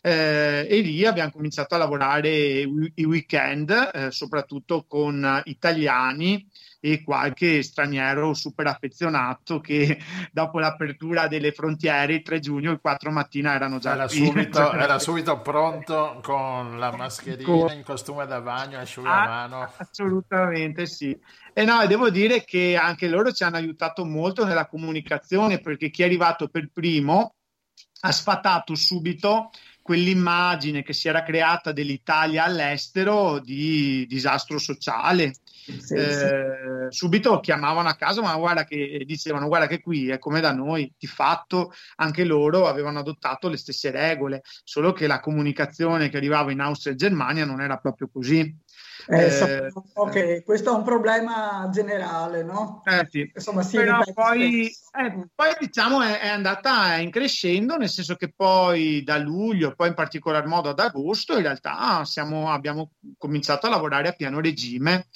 Eh, 0.02 0.68
e 0.70 0.82
lì 0.82 1.06
abbiamo 1.06 1.32
cominciato 1.32 1.76
a 1.76 1.78
lavorare 1.78 2.30
i 2.30 3.06
weekend, 3.06 3.92
eh, 3.94 4.12
soprattutto 4.12 4.84
con 4.86 5.42
italiani 5.46 6.46
e 6.86 7.02
qualche 7.02 7.64
straniero 7.64 8.36
super 8.36 8.68
affezionato 8.68 9.60
che 9.60 9.98
dopo 10.32 10.60
l'apertura 10.60 11.28
delle 11.28 11.52
frontiere 11.52 12.14
il 12.14 12.22
3 12.22 12.40
giugno, 12.40 12.72
il 12.72 12.80
4 12.80 13.10
mattina 13.10 13.56
erano 13.56 13.80
già 13.80 13.94
era, 13.94 14.08
subito, 14.08 14.70
era 14.78 15.00
subito 15.00 15.42
pronto 15.42 16.20
con 16.22 16.78
la 16.78 16.96
mascherina 16.96 17.44
con... 17.44 17.72
in 17.72 17.84
costume 17.84 18.28
da 18.28 18.40
bagno, 18.40 18.78
asciugamano. 18.78 19.62
Ah, 19.62 19.74
assolutamente 19.78 20.86
sì. 20.86 21.18
E 21.54 21.64
no, 21.64 21.84
devo 21.88 22.12
dire 22.12 22.44
che 22.44 22.78
anche 22.80 23.08
loro 23.08 23.32
ci 23.32 23.44
hanno 23.44 23.56
aiutato 23.58 24.06
molto 24.06 24.46
nella 24.46 24.68
comunicazione 24.68 25.60
perché 25.60 25.90
chi 25.90 26.04
è 26.04 26.06
arrivato 26.06 26.50
per 26.50 26.70
primo 26.72 27.34
ha 28.02 28.12
sfatato 28.12 28.76
subito 28.76 29.50
quell'immagine 29.82 30.84
che 30.84 30.94
si 30.94 31.08
era 31.08 31.24
creata 31.24 31.72
dell'Italia 31.72 32.44
all'estero 32.44 33.40
di 33.40 34.06
disastro 34.08 34.60
sociale 34.60 35.34
sì, 35.80 35.94
eh, 35.96 36.90
sì. 36.90 36.98
subito 36.98 37.40
chiamavano 37.40 37.90
a 37.90 37.96
casa, 37.96 38.22
ma 38.22 38.36
guarda 38.36 38.64
che 38.64 39.04
dicevano: 39.06 39.48
Guarda 39.48 39.68
che 39.68 39.82
qui 39.82 40.10
è 40.10 40.20
come 40.20 40.40
da 40.40 40.54
noi. 40.54 40.94
Di 40.98 41.08
fatto, 41.08 41.72
anche 41.96 42.24
loro 42.24 42.68
avevano 42.68 43.00
adottato 43.00 43.50
le 43.50 43.58
stesse 43.58 43.92
regole, 43.92 44.42
solo 44.64 44.94
che 44.94 45.08
la 45.08 45.20
comunicazione 45.20 46.10
che 46.10 46.18
arrivava 46.18 46.52
in 46.52 46.60
Austria 46.60 46.94
e 46.94 46.98
Germania 46.98 47.46
non 47.46 47.62
era 47.62 47.78
proprio 47.78 48.10
così. 48.12 48.64
Eh, 49.08 49.26
eh, 49.26 49.72
ok, 49.94 50.44
questo 50.44 50.72
è 50.72 50.76
un 50.76 50.84
problema 50.84 51.70
generale, 51.72 52.44
no? 52.44 52.82
Eh 52.86 53.08
sì. 53.10 53.30
Insomma, 53.34 53.62
sì, 53.62 53.78
Però 53.78 54.02
poi, 54.14 54.66
eh, 54.66 55.28
poi, 55.34 55.56
diciamo 55.60 56.02
è, 56.02 56.20
è, 56.22 56.28
andata 56.28 56.96
in 56.96 57.12
crescendo, 57.12 57.78
nel 57.78 57.90
senso 57.90 58.16
che 58.16 58.34
poi 58.36 59.04
da 59.04 59.18
luglio, 59.18 59.76
poi 59.76 59.90
in 59.90 59.94
particolar 59.94 60.48
modo 60.48 60.70
ad 60.70 60.80
agosto, 60.80 61.36
in 61.36 61.44
realtà 61.44 62.04
siamo, 62.06 62.52
abbiamo 62.52 62.94
cominciato 63.18 63.68
a 63.68 63.70
lavorare 63.70 64.08
a 64.08 64.14
piano 64.14 64.40
regime 64.40 65.08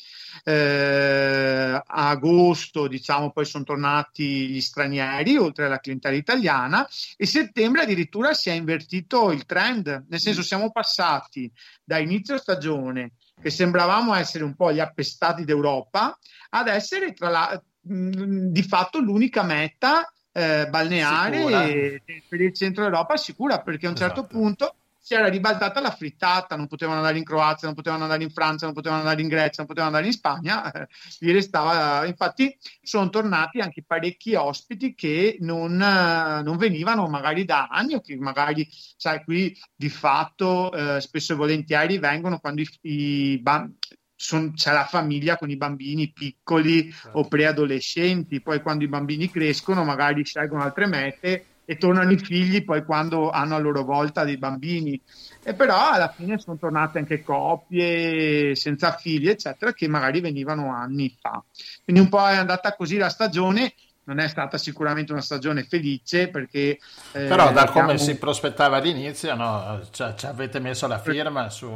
eh, 0.43 1.81
a 1.85 2.09
agosto 2.09 2.87
diciamo 2.87 3.31
poi 3.31 3.45
sono 3.45 3.63
tornati 3.63 4.47
gli 4.47 4.61
stranieri 4.61 5.37
oltre 5.37 5.65
alla 5.65 5.79
clientela 5.79 6.15
italiana 6.15 6.87
e 7.17 7.25
settembre 7.25 7.83
addirittura 7.83 8.33
si 8.33 8.49
è 8.49 8.53
invertito 8.53 9.31
il 9.31 9.45
trend. 9.45 10.05
Nel 10.09 10.19
senso 10.19 10.41
siamo 10.41 10.71
passati 10.71 11.51
da 11.83 11.97
inizio 11.97 12.37
stagione 12.37 13.13
che 13.41 13.49
sembravamo 13.49 14.13
essere 14.13 14.43
un 14.43 14.55
po' 14.55 14.71
gli 14.71 14.79
appestati 14.79 15.45
d'Europa 15.45 16.17
ad 16.49 16.67
essere 16.67 17.13
tra 17.13 17.29
la, 17.29 17.63
mh, 17.81 18.47
di 18.51 18.63
fatto 18.63 18.99
l'unica 18.99 19.43
meta 19.43 20.11
eh, 20.31 20.67
balneare 20.69 22.03
per 22.27 22.41
il 22.41 22.53
centro 22.53 22.83
Europa 22.83 23.17
sicura 23.17 23.61
perché 23.61 23.87
a 23.87 23.89
un 23.89 23.95
certo 23.95 24.21
esatto. 24.21 24.37
punto 24.37 24.75
si 25.09 25.15
era 25.15 25.27
ribaltata 25.27 25.81
la 25.81 25.89
frittata, 25.89 26.55
non 26.55 26.67
potevano 26.67 26.99
andare 26.99 27.17
in 27.17 27.23
Croazia, 27.23 27.65
non 27.65 27.75
potevano 27.75 28.03
andare 28.03 28.21
in 28.21 28.29
Francia, 28.29 28.65
non 28.65 28.75
potevano 28.75 29.01
andare 29.01 29.19
in 29.23 29.27
Grecia, 29.27 29.55
non 29.57 29.65
potevano 29.65 29.95
andare 29.95 30.05
in 30.05 30.15
Spagna, 30.15 30.71
eh, 30.71 30.87
gli 31.17 31.31
restava, 31.31 32.05
infatti 32.05 32.55
sono 32.79 33.09
tornati 33.09 33.59
anche 33.59 33.83
parecchi 33.83 34.35
ospiti 34.35 34.93
che 34.93 35.37
non, 35.39 35.81
eh, 35.81 36.43
non 36.43 36.57
venivano 36.57 37.07
magari 37.07 37.43
da 37.43 37.69
anni 37.71 37.95
o 37.95 38.01
che 38.01 38.17
magari, 38.17 38.69
sai, 38.69 39.23
qui 39.23 39.57
di 39.75 39.89
fatto 39.89 40.71
eh, 40.73 41.01
spesso 41.01 41.33
e 41.33 41.37
volentieri 41.37 41.97
vengono 41.97 42.37
quando 42.37 42.61
i, 42.61 42.69
i 42.81 43.39
bambini 43.39 43.77
son, 44.15 44.53
c'è 44.53 44.73
la 44.73 44.85
famiglia 44.85 45.37
con 45.37 45.49
i 45.49 45.55
bambini 45.55 46.11
piccoli 46.11 46.91
certo. 46.91 47.17
o 47.17 47.27
preadolescenti, 47.27 48.41
poi 48.41 48.61
quando 48.61 48.83
i 48.83 48.89
bambini 48.89 49.31
crescono 49.31 49.83
magari 49.83 50.23
scelgono 50.23 50.61
altre 50.61 50.85
mete 50.85 51.45
e 51.69 51.77
tornano 51.77 52.09
i 52.09 52.17
figli 52.17 52.65
poi 52.65 52.83
quando 52.83 53.29
hanno 53.29 53.53
a 53.53 53.59
loro 53.59 53.83
volta 53.83 54.23
dei 54.23 54.39
bambini. 54.39 54.99
E 55.43 55.53
però 55.53 55.91
alla 55.91 56.09
fine 56.09 56.39
sono 56.39 56.57
tornate 56.57 56.97
anche 56.97 57.21
coppie 57.21 58.55
senza 58.55 58.93
figli, 58.93 59.29
eccetera, 59.29 59.71
che 59.71 59.87
magari 59.87 60.19
venivano 60.19 60.73
anni 60.73 61.15
fa. 61.21 61.43
Quindi 61.83 62.01
un 62.01 62.09
po' 62.09 62.27
è 62.27 62.37
andata 62.37 62.73
così 62.73 62.97
la 62.97 63.09
stagione, 63.09 63.75
non 64.09 64.17
è 64.17 64.27
stata 64.27 64.57
sicuramente 64.57 65.11
una 65.11 65.21
stagione 65.21 65.63
felice 65.63 66.29
perché... 66.29 66.79
Eh, 67.11 67.27
Però 67.27 67.51
da 67.51 67.69
come 67.69 67.99
si 67.99 68.17
prospettava 68.17 68.77
all'inizio, 68.77 69.35
no, 69.35 69.81
ci, 69.91 70.03
ci 70.17 70.25
avete 70.25 70.59
messo 70.59 70.87
la 70.87 70.97
firma 70.97 71.51
su, 71.51 71.67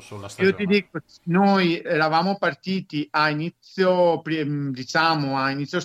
sulla 0.00 0.28
stagione. 0.28 0.48
Io 0.48 0.54
ti 0.56 0.66
dico, 0.66 0.98
noi 1.24 1.80
eravamo 1.80 2.36
partiti 2.36 3.06
a 3.12 3.30
inizio, 3.30 4.20
diciamo, 4.24 5.38
a 5.38 5.50
inizio 5.50 5.80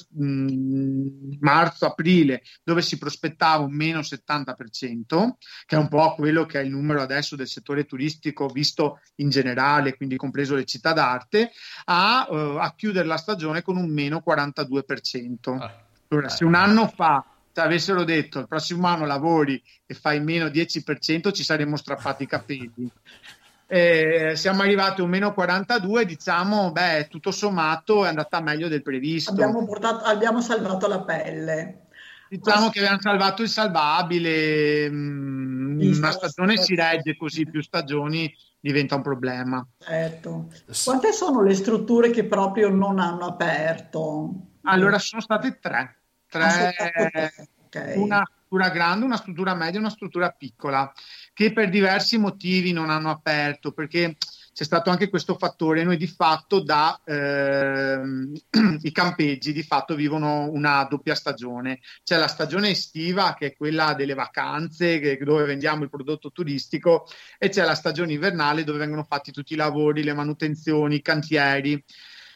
marzo-aprile, 1.40 2.42
dove 2.64 2.82
si 2.82 2.98
prospettava 2.98 3.64
un 3.64 3.76
meno 3.76 4.00
70%, 4.00 5.30
che 5.68 5.76
è 5.76 5.80
un 5.80 5.90
po' 5.90 6.16
quello 6.16 6.48
che 6.48 6.60
è 6.60 6.64
il 6.64 6.72
numero 6.72 7.02
adesso 7.02 7.36
del 7.36 7.48
settore 7.48 7.86
turistico 7.86 8.48
visto 8.48 9.00
in 9.18 9.30
generale, 9.30 9.96
quindi 9.96 10.16
compreso 10.16 10.56
le 10.56 10.66
città 10.66 10.92
d'arte, 10.92 11.52
a, 11.86 12.26
uh, 12.28 12.58
a 12.58 12.74
chiudere 12.76 13.06
la 13.08 13.18
stagione 13.18 13.62
con 13.62 13.78
un 13.78 13.92
meno 13.92 14.24
42%. 14.26 15.58
Ah. 15.60 15.83
Allora, 16.14 16.30
se 16.30 16.46
un 16.46 16.54
anno 16.54 16.88
fa 16.88 17.26
ci 17.52 17.60
avessero 17.60 18.04
detto 18.04 18.40
il 18.40 18.48
prossimo 18.48 18.88
anno 18.88 19.06
lavori 19.06 19.62
e 19.86 19.94
fai 19.96 20.22
meno 20.22 20.46
10%, 20.46 21.32
ci 21.32 21.44
saremmo 21.44 21.76
strappati 21.76 22.24
i 22.24 22.28
capelli. 22.28 22.90
Eh, 23.66 24.34
siamo 24.36 24.62
arrivati 24.62 25.02
a 25.02 25.04
un 25.04 25.10
meno 25.10 25.34
42, 25.34 26.06
diciamo, 26.06 26.72
beh, 26.72 27.08
tutto 27.10 27.32
sommato 27.32 28.06
è 28.06 28.10
andata 28.10 28.40
meglio 28.42 28.68
del 28.68 28.84
previsto. 28.84 29.32
Abbiamo, 29.32 29.66
portato, 29.66 30.04
abbiamo 30.06 30.42
salvato 30.42 30.88
la 30.88 31.02
pelle. 31.02 31.88
Diciamo 32.30 32.70
che 32.70 32.80
abbiamo 32.80 33.02
salvato 33.02 33.42
il 33.42 33.50
salvabile, 33.50 34.90
mm, 34.90 35.82
una 35.98 36.12
stagione 36.12 36.58
si 36.58 36.76
regge 36.76 37.16
così, 37.16 37.46
più 37.46 37.62
stagioni 37.62 38.32
diventa 38.60 38.96
un 38.96 39.02
problema. 39.02 39.68
Certo. 39.78 40.52
Quante 40.84 41.12
sono 41.12 41.44
le 41.44 41.54
strutture 41.54 42.10
che 42.10 42.26
proprio 42.26 42.70
non 42.70 43.00
hanno 43.00 43.26
aperto? 43.26 44.34
Allora 44.64 44.98
sono 44.98 45.22
state 45.22 45.60
tre. 45.60 46.03
Tre 46.34 46.76
ah, 46.76 47.32
okay. 47.66 47.98
Una 47.98 48.24
struttura 48.26 48.70
grande, 48.70 49.06
una 49.06 49.18
struttura 49.18 49.54
media 49.54 49.76
e 49.76 49.80
una 49.80 49.90
struttura 49.90 50.30
piccola, 50.32 50.92
che 51.34 51.54
per 51.54 51.70
diversi 51.70 52.18
motivi 52.18 52.72
non 52.72 52.90
hanno 52.90 53.12
aperto, 53.12 53.72
perché 53.72 54.16
c'è 54.54 54.64
stato 54.64 54.90
anche 54.92 55.10
questo 55.10 55.36
fattore. 55.36 55.84
Noi 55.84 55.98
di 55.98 56.08
fatto 56.08 56.62
da 56.62 57.00
ehm, 57.04 58.34
i 58.82 58.92
campeggi 58.92 59.52
di 59.52 59.64
fatto 59.64 59.96
vivono 59.96 60.50
una 60.52 60.84
doppia 60.90 61.16
stagione. 61.16 61.80
C'è 62.04 62.18
la 62.18 62.28
stagione 62.28 62.70
estiva 62.70 63.36
che 63.38 63.48
è 63.48 63.56
quella 63.56 63.94
delle 63.94 64.14
vacanze 64.14 65.00
che, 65.00 65.18
dove 65.24 65.46
vendiamo 65.46 65.84
il 65.84 65.90
prodotto 65.90 66.32
turistico 66.32 67.08
e 67.40 67.50
c'è 67.50 67.64
la 67.64 67.76
stagione 67.76 68.14
invernale 68.14 68.64
dove 68.64 68.80
vengono 68.80 69.04
fatti 69.04 69.32
tutti 69.32 69.54
i 69.54 69.58
lavori, 69.58 70.04
le 70.04 70.14
manutenzioni, 70.14 70.96
i 70.96 71.02
cantieri 71.02 71.84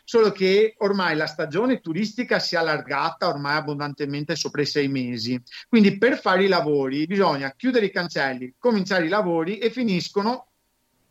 solo 0.08 0.32
che 0.32 0.76
ormai 0.78 1.18
la 1.18 1.28
stagione 1.28 1.82
turistica 1.82 2.40
si 2.40 2.56
è 2.56 2.58
allargata 2.58 3.28
ormai 3.28 3.58
abbondantemente 3.58 4.38
sopra 4.38 4.62
i 4.62 4.66
sei 4.66 4.88
mesi. 4.88 5.38
Quindi 5.68 5.98
per 5.98 6.18
fare 6.18 6.46
i 6.46 6.48
lavori 6.48 7.06
bisogna 7.06 7.52
chiudere 7.58 7.88
i 7.88 7.92
cancelli, 7.92 8.56
cominciare 8.58 9.04
i 9.04 9.10
lavori 9.10 9.58
e 9.58 9.70
finiscono 9.70 10.48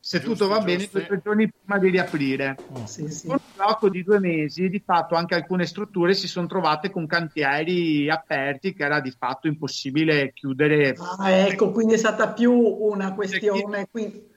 se 0.01 0.21
giusto, 0.21 0.47
tutto 0.47 0.49
va 0.49 0.65
giusto. 0.65 0.93
bene, 0.93 1.09
due 1.09 1.21
giorni 1.23 1.53
prima 1.53 1.79
di 1.79 1.91
riaprire. 1.91 2.63
Oh. 2.69 2.87
Sì, 2.87 3.07
sì. 3.09 3.27
Con 3.27 3.37
un 3.39 3.53
blocco 3.53 3.91
di 3.91 4.03
due 4.03 4.19
mesi, 4.19 4.71
di 4.71 4.83
fatto 4.83 5.15
anche 5.15 5.35
alcune 5.35 5.67
strutture 5.67 6.15
si 6.15 6.27
sono 6.27 6.47
trovate 6.47 6.89
con 6.89 7.07
cantieri 7.07 8.09
aperti 8.09 8.73
che 8.73 8.83
era 8.83 9.01
di 9.01 9.11
fatto 9.11 9.47
impossibile 9.47 10.33
chiudere. 10.33 10.97
Ah, 11.19 11.33
ecco, 11.33 11.71
quindi 11.71 11.95
è 11.95 11.99
stata 11.99 12.33
più 12.33 12.51
una 12.51 13.13
questione... 13.13 13.89
Quindi 13.91 14.35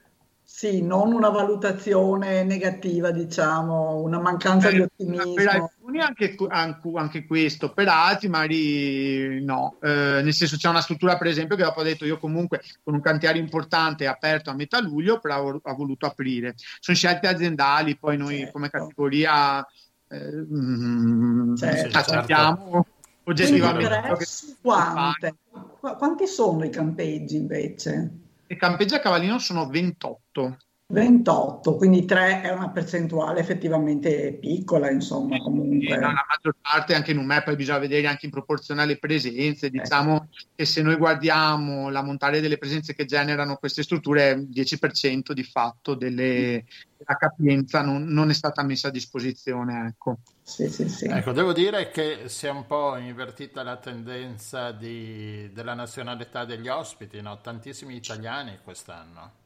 sì, 0.60 0.82
non 0.82 1.14
una 1.14 1.30
valutazione 1.30 2.44
negativa, 2.44 3.10
diciamo, 3.12 4.02
una 4.02 4.20
mancanza 4.20 4.68
per, 4.68 4.76
di 4.76 4.82
ottimismo. 4.82 5.32
Per 5.32 5.48
alcuni 5.48 6.00
anche, 6.00 6.36
anche, 6.48 6.90
anche, 6.96 7.24
questo, 7.24 7.72
per 7.72 7.88
altri 7.88 8.28
magari 8.28 9.42
no. 9.42 9.78
Eh, 9.80 10.20
nel 10.22 10.34
senso 10.34 10.58
c'è 10.58 10.68
una 10.68 10.82
struttura, 10.82 11.16
per 11.16 11.28
esempio, 11.28 11.56
che 11.56 11.62
dopo 11.62 11.80
ha 11.80 11.82
detto 11.82 12.04
io 12.04 12.18
comunque 12.18 12.60
con 12.84 12.92
un 12.92 13.00
cantiere 13.00 13.38
importante 13.38 14.06
aperto 14.06 14.50
a 14.50 14.54
metà 14.54 14.82
luglio, 14.82 15.18
però 15.18 15.58
ha 15.62 15.72
voluto 15.72 16.04
aprire. 16.04 16.56
Sono 16.78 16.94
scelte 16.94 17.26
aziendali, 17.26 17.96
poi 17.96 18.18
noi 18.18 18.36
certo. 18.40 18.52
come 18.52 18.68
categoria 18.68 19.66
eh, 20.08 20.30
mm, 20.30 21.54
certo. 21.54 21.96
accettiamo 21.96 22.70
certo. 22.70 22.86
oggettivamente. 23.24 24.14
Quante? 24.60 25.34
Quanti 25.80 26.26
sono 26.26 26.64
i 26.66 26.70
campeggi 26.70 27.36
invece? 27.36 28.28
E 28.50 28.56
campeggi 28.56 28.94
a 28.94 28.98
cavallino 28.98 29.38
sono 29.38 29.68
28. 29.68 30.56
28, 30.90 31.76
quindi 31.76 32.04
3 32.04 32.42
è 32.42 32.52
una 32.52 32.70
percentuale 32.70 33.38
effettivamente 33.38 34.32
piccola, 34.32 34.90
insomma, 34.90 35.38
comunque. 35.38 35.94
No, 35.94 36.00
la 36.00 36.26
maggior 36.28 36.56
parte 36.60 36.94
anche 36.94 37.12
in 37.12 37.18
un 37.18 37.26
map 37.26 37.54
bisogna 37.54 37.78
vedere 37.78 38.08
anche 38.08 38.26
in 38.26 38.32
proporzionale 38.32 38.98
presenze, 38.98 39.66
eh. 39.66 39.70
diciamo 39.70 40.16
eh. 40.16 40.46
che 40.56 40.64
se 40.64 40.82
noi 40.82 40.96
guardiamo 40.96 41.90
la 41.90 42.02
montagna 42.02 42.40
delle 42.40 42.58
presenze 42.58 42.96
che 42.96 43.04
generano 43.04 43.56
queste 43.56 43.84
strutture, 43.84 44.30
il 44.30 44.48
10% 44.52 45.30
di 45.30 45.44
fatto 45.44 45.94
delle, 45.94 46.64
della 46.96 47.16
capienza 47.16 47.82
non, 47.82 48.06
non, 48.06 48.30
è 48.30 48.34
stata 48.34 48.64
messa 48.64 48.88
a 48.88 48.90
disposizione, 48.90 49.86
ecco. 49.86 50.18
Sì, 50.42 50.68
sì, 50.68 50.88
sì. 50.88 51.04
Ecco, 51.04 51.30
devo 51.30 51.52
dire 51.52 51.90
che 51.90 52.22
si 52.26 52.46
è 52.46 52.50
un 52.50 52.66
po' 52.66 52.96
invertita 52.96 53.62
la 53.62 53.76
tendenza 53.76 54.72
di, 54.72 55.48
della 55.52 55.74
nazionalità 55.74 56.44
degli 56.44 56.66
ospiti, 56.66 57.20
no? 57.20 57.40
Tantissimi 57.40 57.94
italiani 57.94 58.58
quest'anno. 58.64 59.38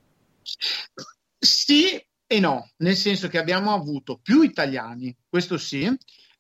Sì 1.44 2.00
e 2.26 2.40
no, 2.40 2.70
nel 2.78 2.96
senso 2.96 3.28
che 3.28 3.38
abbiamo 3.38 3.72
avuto 3.72 4.18
più 4.20 4.42
italiani, 4.42 5.14
questo 5.28 5.58
sì, 5.58 5.88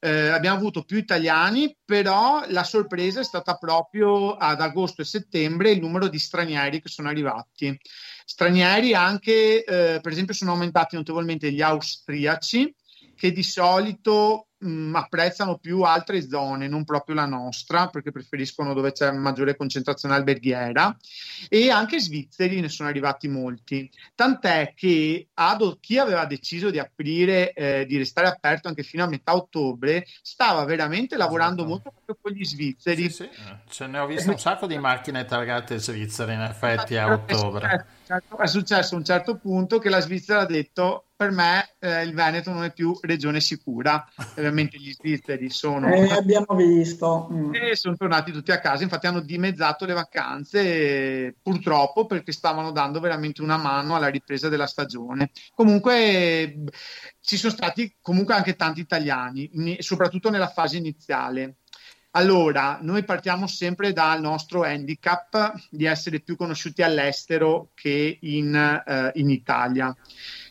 eh, 0.00 0.28
abbiamo 0.28 0.56
avuto 0.56 0.82
più 0.82 0.96
italiani, 0.96 1.76
però 1.84 2.42
la 2.48 2.64
sorpresa 2.64 3.20
è 3.20 3.24
stata 3.24 3.56
proprio 3.56 4.34
ad 4.34 4.60
agosto 4.60 5.02
e 5.02 5.04
settembre 5.04 5.70
il 5.70 5.80
numero 5.80 6.08
di 6.08 6.18
stranieri 6.18 6.80
che 6.80 6.88
sono 6.88 7.08
arrivati. 7.08 7.78
Stranieri 8.24 8.94
anche, 8.94 9.62
eh, 9.62 10.00
per 10.00 10.10
esempio, 10.10 10.34
sono 10.34 10.52
aumentati 10.52 10.96
notevolmente 10.96 11.52
gli 11.52 11.60
austriaci, 11.60 12.74
che 13.14 13.30
di 13.30 13.42
solito 13.42 14.48
mh, 14.64 14.68
mm, 14.68 14.94
apprezzano 14.94 15.58
più 15.58 15.82
altre 15.82 16.26
zone, 16.26 16.68
non 16.68 16.84
proprio 16.84 17.14
la 17.14 17.26
nostra, 17.26 17.88
perché 17.88 18.10
preferiscono 18.10 18.74
dove 18.74 18.92
c'è 18.92 19.10
maggiore 19.12 19.56
concentrazione 19.56 20.14
alberghiera, 20.14 20.96
e 21.48 21.70
anche 21.70 22.00
svizzeri 22.00 22.60
ne 22.60 22.68
sono 22.68 22.88
arrivati 22.88 23.28
molti. 23.28 23.90
Tant'è 24.14 24.72
che 24.74 25.28
Ado, 25.34 25.78
chi 25.80 25.98
aveva 25.98 26.24
deciso 26.24 26.70
di 26.70 26.78
aprire, 26.78 27.52
eh, 27.52 27.86
di 27.86 27.98
restare 27.98 28.28
aperto 28.28 28.68
anche 28.68 28.82
fino 28.82 29.04
a 29.04 29.08
metà 29.08 29.34
ottobre, 29.34 30.06
stava 30.22 30.64
veramente 30.64 31.16
lavorando 31.16 31.62
esatto. 31.62 31.68
molto 31.68 31.90
proprio 31.90 32.18
con 32.20 32.32
gli 32.32 32.44
svizzeri. 32.44 33.10
Sì, 33.10 33.10
sì. 33.10 33.30
Ce 33.68 33.86
ne 33.86 33.98
ho 33.98 34.06
visto 34.06 34.30
un 34.30 34.38
sacco 34.38 34.66
di 34.66 34.78
macchine 34.78 35.24
targate 35.24 35.78
svizzere 35.78 36.34
in 36.34 36.40
effetti 36.40 36.96
a 36.96 37.12
ottobre. 37.12 37.86
È 38.06 38.46
successo 38.46 38.94
a 38.94 38.98
un 38.98 39.04
certo 39.04 39.36
punto 39.36 39.78
che 39.78 39.88
la 39.88 40.00
Svizzera 40.00 40.40
ha 40.40 40.46
detto 40.46 41.06
per 41.16 41.30
me 41.30 41.74
eh, 41.78 42.02
il 42.02 42.12
Veneto 42.12 42.50
non 42.50 42.64
è 42.64 42.72
più 42.72 42.96
regione 43.02 43.40
sicura. 43.40 44.04
Ovviamente 44.36 44.78
gli 44.78 44.92
svizzeri 44.92 45.48
sono... 45.50 45.92
Eh, 45.92 46.12
abbiamo 46.12 46.54
visto. 46.56 47.28
Mm. 47.32 47.54
E 47.54 47.76
sono 47.76 47.96
tornati 47.96 48.32
tutti 48.32 48.50
a 48.50 48.60
casa, 48.60 48.82
infatti 48.82 49.06
hanno 49.06 49.20
dimezzato 49.20 49.84
le 49.84 49.92
vacanze, 49.92 51.36
purtroppo 51.40 52.06
perché 52.06 52.32
stavano 52.32 52.72
dando 52.72 53.00
veramente 53.00 53.42
una 53.42 53.56
mano 53.56 53.94
alla 53.94 54.08
ripresa 54.08 54.48
della 54.48 54.66
stagione. 54.66 55.30
Comunque 55.54 56.64
ci 57.20 57.36
sono 57.36 57.52
stati 57.52 57.96
comunque 58.00 58.34
anche 58.34 58.56
tanti 58.56 58.80
italiani, 58.80 59.50
soprattutto 59.78 60.30
nella 60.30 60.48
fase 60.48 60.76
iniziale. 60.76 61.56
Allora, 62.16 62.78
noi 62.80 63.02
partiamo 63.02 63.48
sempre 63.48 63.92
dal 63.92 64.20
nostro 64.20 64.62
handicap 64.62 65.52
di 65.68 65.84
essere 65.84 66.20
più 66.20 66.36
conosciuti 66.36 66.82
all'estero 66.82 67.70
che 67.74 68.18
in, 68.20 68.54
eh, 68.54 69.10
in 69.14 69.30
Italia. 69.30 69.92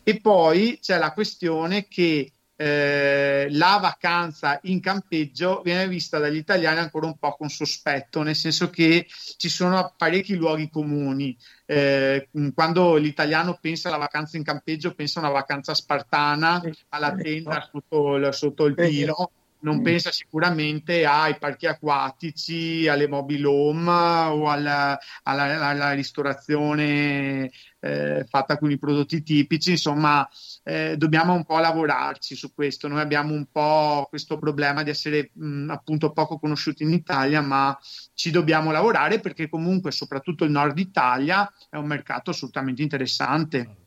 E 0.03 0.19
poi 0.19 0.79
c'è 0.81 0.97
la 0.97 1.13
questione 1.13 1.87
che 1.87 2.31
eh, 2.55 3.47
la 3.49 3.77
vacanza 3.81 4.59
in 4.63 4.79
campeggio 4.79 5.61
viene 5.63 5.87
vista 5.87 6.19
dagli 6.19 6.35
italiani 6.35 6.79
ancora 6.79 7.07
un 7.07 7.17
po' 7.17 7.35
con 7.35 7.49
sospetto, 7.49 8.21
nel 8.21 8.35
senso 8.35 8.69
che 8.69 9.07
ci 9.37 9.49
sono 9.49 9.93
parecchi 9.97 10.35
luoghi 10.35 10.69
comuni. 10.69 11.35
Eh, 11.65 12.29
quando 12.53 12.95
l'italiano 12.95 13.57
pensa 13.59 13.87
alla 13.87 13.97
vacanza 13.97 14.37
in 14.37 14.43
campeggio, 14.43 14.93
pensa 14.93 15.19
a 15.19 15.23
una 15.23 15.31
vacanza 15.31 15.73
spartana, 15.73 16.61
alla 16.89 17.15
tenda 17.15 17.69
sotto, 17.71 18.31
sotto 18.31 18.65
il 18.65 18.75
tiro 18.75 19.31
non 19.63 19.78
mm. 19.78 19.84
pensa 19.84 20.12
sicuramente 20.12 21.06
ai 21.06 21.38
parchi 21.38 21.67
acquatici, 21.67 22.88
alle 22.88 23.08
mobile 23.08 23.47
home 23.47 23.89
o 23.89 24.49
alla, 24.49 24.97
alla, 25.23 25.67
alla 25.67 25.91
ristorazione 25.93 27.49
eh, 27.80 28.26
fatta 28.30 28.58
con 28.58 28.71
i 28.71 28.78
prodotti 28.78 29.23
tipici, 29.23 29.71
insomma 29.71 30.28
eh, 30.63 30.95
dobbiamo 30.97 31.34
un 31.34 31.43
po' 31.43 31.60
lavorarci 31.60 32.36
su 32.36 32.54
questo. 32.54 32.88
Noi 32.88 33.02
abbiamo 33.02 33.34
un 33.34 33.45
po' 33.52 34.06
questo 34.10 34.38
problema 34.38 34.84
di 34.84 34.89
essere 34.89 35.32
mh, 35.34 35.69
appunto 35.69 36.12
poco 36.12 36.39
conosciuti 36.39 36.84
in 36.84 36.93
Italia, 36.93 37.41
ma 37.41 37.78
ci 38.13 38.32
dobbiamo 38.32 38.71
lavorare 38.71 39.19
perché 39.19 39.49
comunque 39.49 39.91
soprattutto 39.91 40.43
il 40.43 40.52
nord 40.52 40.78
Italia 40.78 41.52
è 41.69 41.78
un 41.78 41.86
mercato 41.86 42.32
assolutamente 42.32 42.82
interessante. 42.82 43.78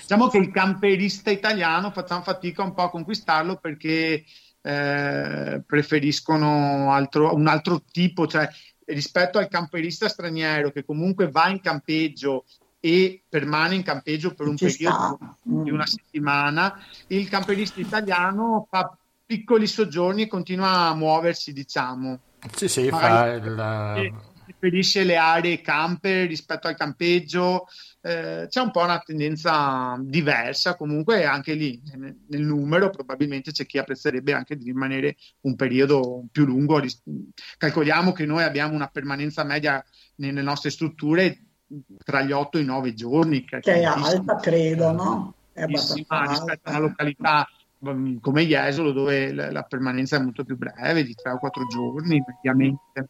Diciamo 0.00 0.28
che 0.28 0.38
il 0.38 0.50
camperista 0.50 1.30
italiano 1.30 1.90
facciamo 1.90 2.22
fatica 2.22 2.62
un 2.62 2.74
po' 2.74 2.82
a 2.82 2.90
conquistarlo 2.90 3.56
perché 3.56 4.24
eh, 4.66 5.62
preferiscono 5.66 6.90
altro, 6.90 7.34
un 7.34 7.46
altro 7.48 7.82
tipo, 7.90 8.26
cioè 8.26 8.48
rispetto 8.86 9.38
al 9.38 9.48
camperista 9.48 10.08
straniero 10.08 10.70
che 10.70 10.84
comunque 10.84 11.30
va 11.30 11.48
in 11.48 11.60
campeggio 11.60 12.46
e 12.80 13.22
permane 13.28 13.74
in 13.74 13.82
campeggio 13.82 14.32
per 14.34 14.46
un 14.46 14.56
Ci 14.56 14.64
periodo 14.66 15.18
sta. 15.20 15.36
di 15.42 15.70
una 15.70 15.86
settimana, 15.86 16.78
il 17.08 17.28
camperista 17.28 17.80
italiano 17.80 18.66
fa 18.70 18.96
piccoli 19.26 19.66
soggiorni 19.66 20.22
e 20.22 20.28
continua 20.28 20.88
a 20.88 20.94
muoversi, 20.94 21.52
diciamo. 21.52 22.18
Sì, 22.54 22.68
sì, 22.68 22.88
fa 22.88 23.32
il... 23.32 24.32
Preferisce 24.44 25.04
le 25.04 25.16
aree 25.16 25.60
camper 25.62 26.26
rispetto 26.26 26.68
al 26.68 26.76
campeggio, 26.76 27.66
eh, 28.06 28.48
c'è 28.50 28.60
un 28.60 28.70
po' 28.70 28.82
una 28.82 28.98
tendenza 28.98 29.96
diversa, 29.98 30.76
comunque 30.76 31.24
anche 31.24 31.54
lì 31.54 31.80
nel, 31.86 32.14
nel, 32.28 32.42
numero 32.42 32.90
probabilmente 32.90 33.50
c'è 33.50 33.64
chi 33.64 33.78
apprezzerebbe 33.78 34.34
anche 34.34 34.58
di 34.58 34.64
rimanere 34.64 35.16
un 35.42 35.56
periodo 35.56 36.26
più 36.30 36.44
lungo. 36.44 36.82
Calcoliamo 37.56 38.12
che 38.12 38.26
noi 38.26 38.42
abbiamo 38.42 38.74
una 38.74 38.88
permanenza 38.88 39.42
media 39.42 39.82
nelle 40.16 40.42
nostre 40.42 40.68
strutture 40.68 41.44
tra 42.04 42.20
gli 42.20 42.32
8 42.32 42.58
e 42.58 42.60
i 42.60 42.66
9 42.66 42.92
giorni. 42.92 43.42
Che, 43.42 43.60
che 43.60 43.72
è 43.72 43.84
alta, 43.84 44.36
credo, 44.36 44.92
no? 44.92 45.34
È 45.50 45.62
abbastanza 45.62 46.24
rispetto 46.28 46.68
a 46.68 46.70
una 46.72 46.80
località 46.80 47.48
mm, 47.88 48.18
come 48.18 48.44
Jesolo 48.44 48.92
dove 48.92 49.32
la, 49.32 49.50
la 49.50 49.62
permanenza 49.62 50.16
è 50.16 50.20
molto 50.20 50.44
più 50.44 50.58
breve, 50.58 51.04
di 51.04 51.14
3 51.14 51.32
o 51.32 51.38
4 51.38 51.66
giorni 51.68 52.22
mediamente. 52.26 53.08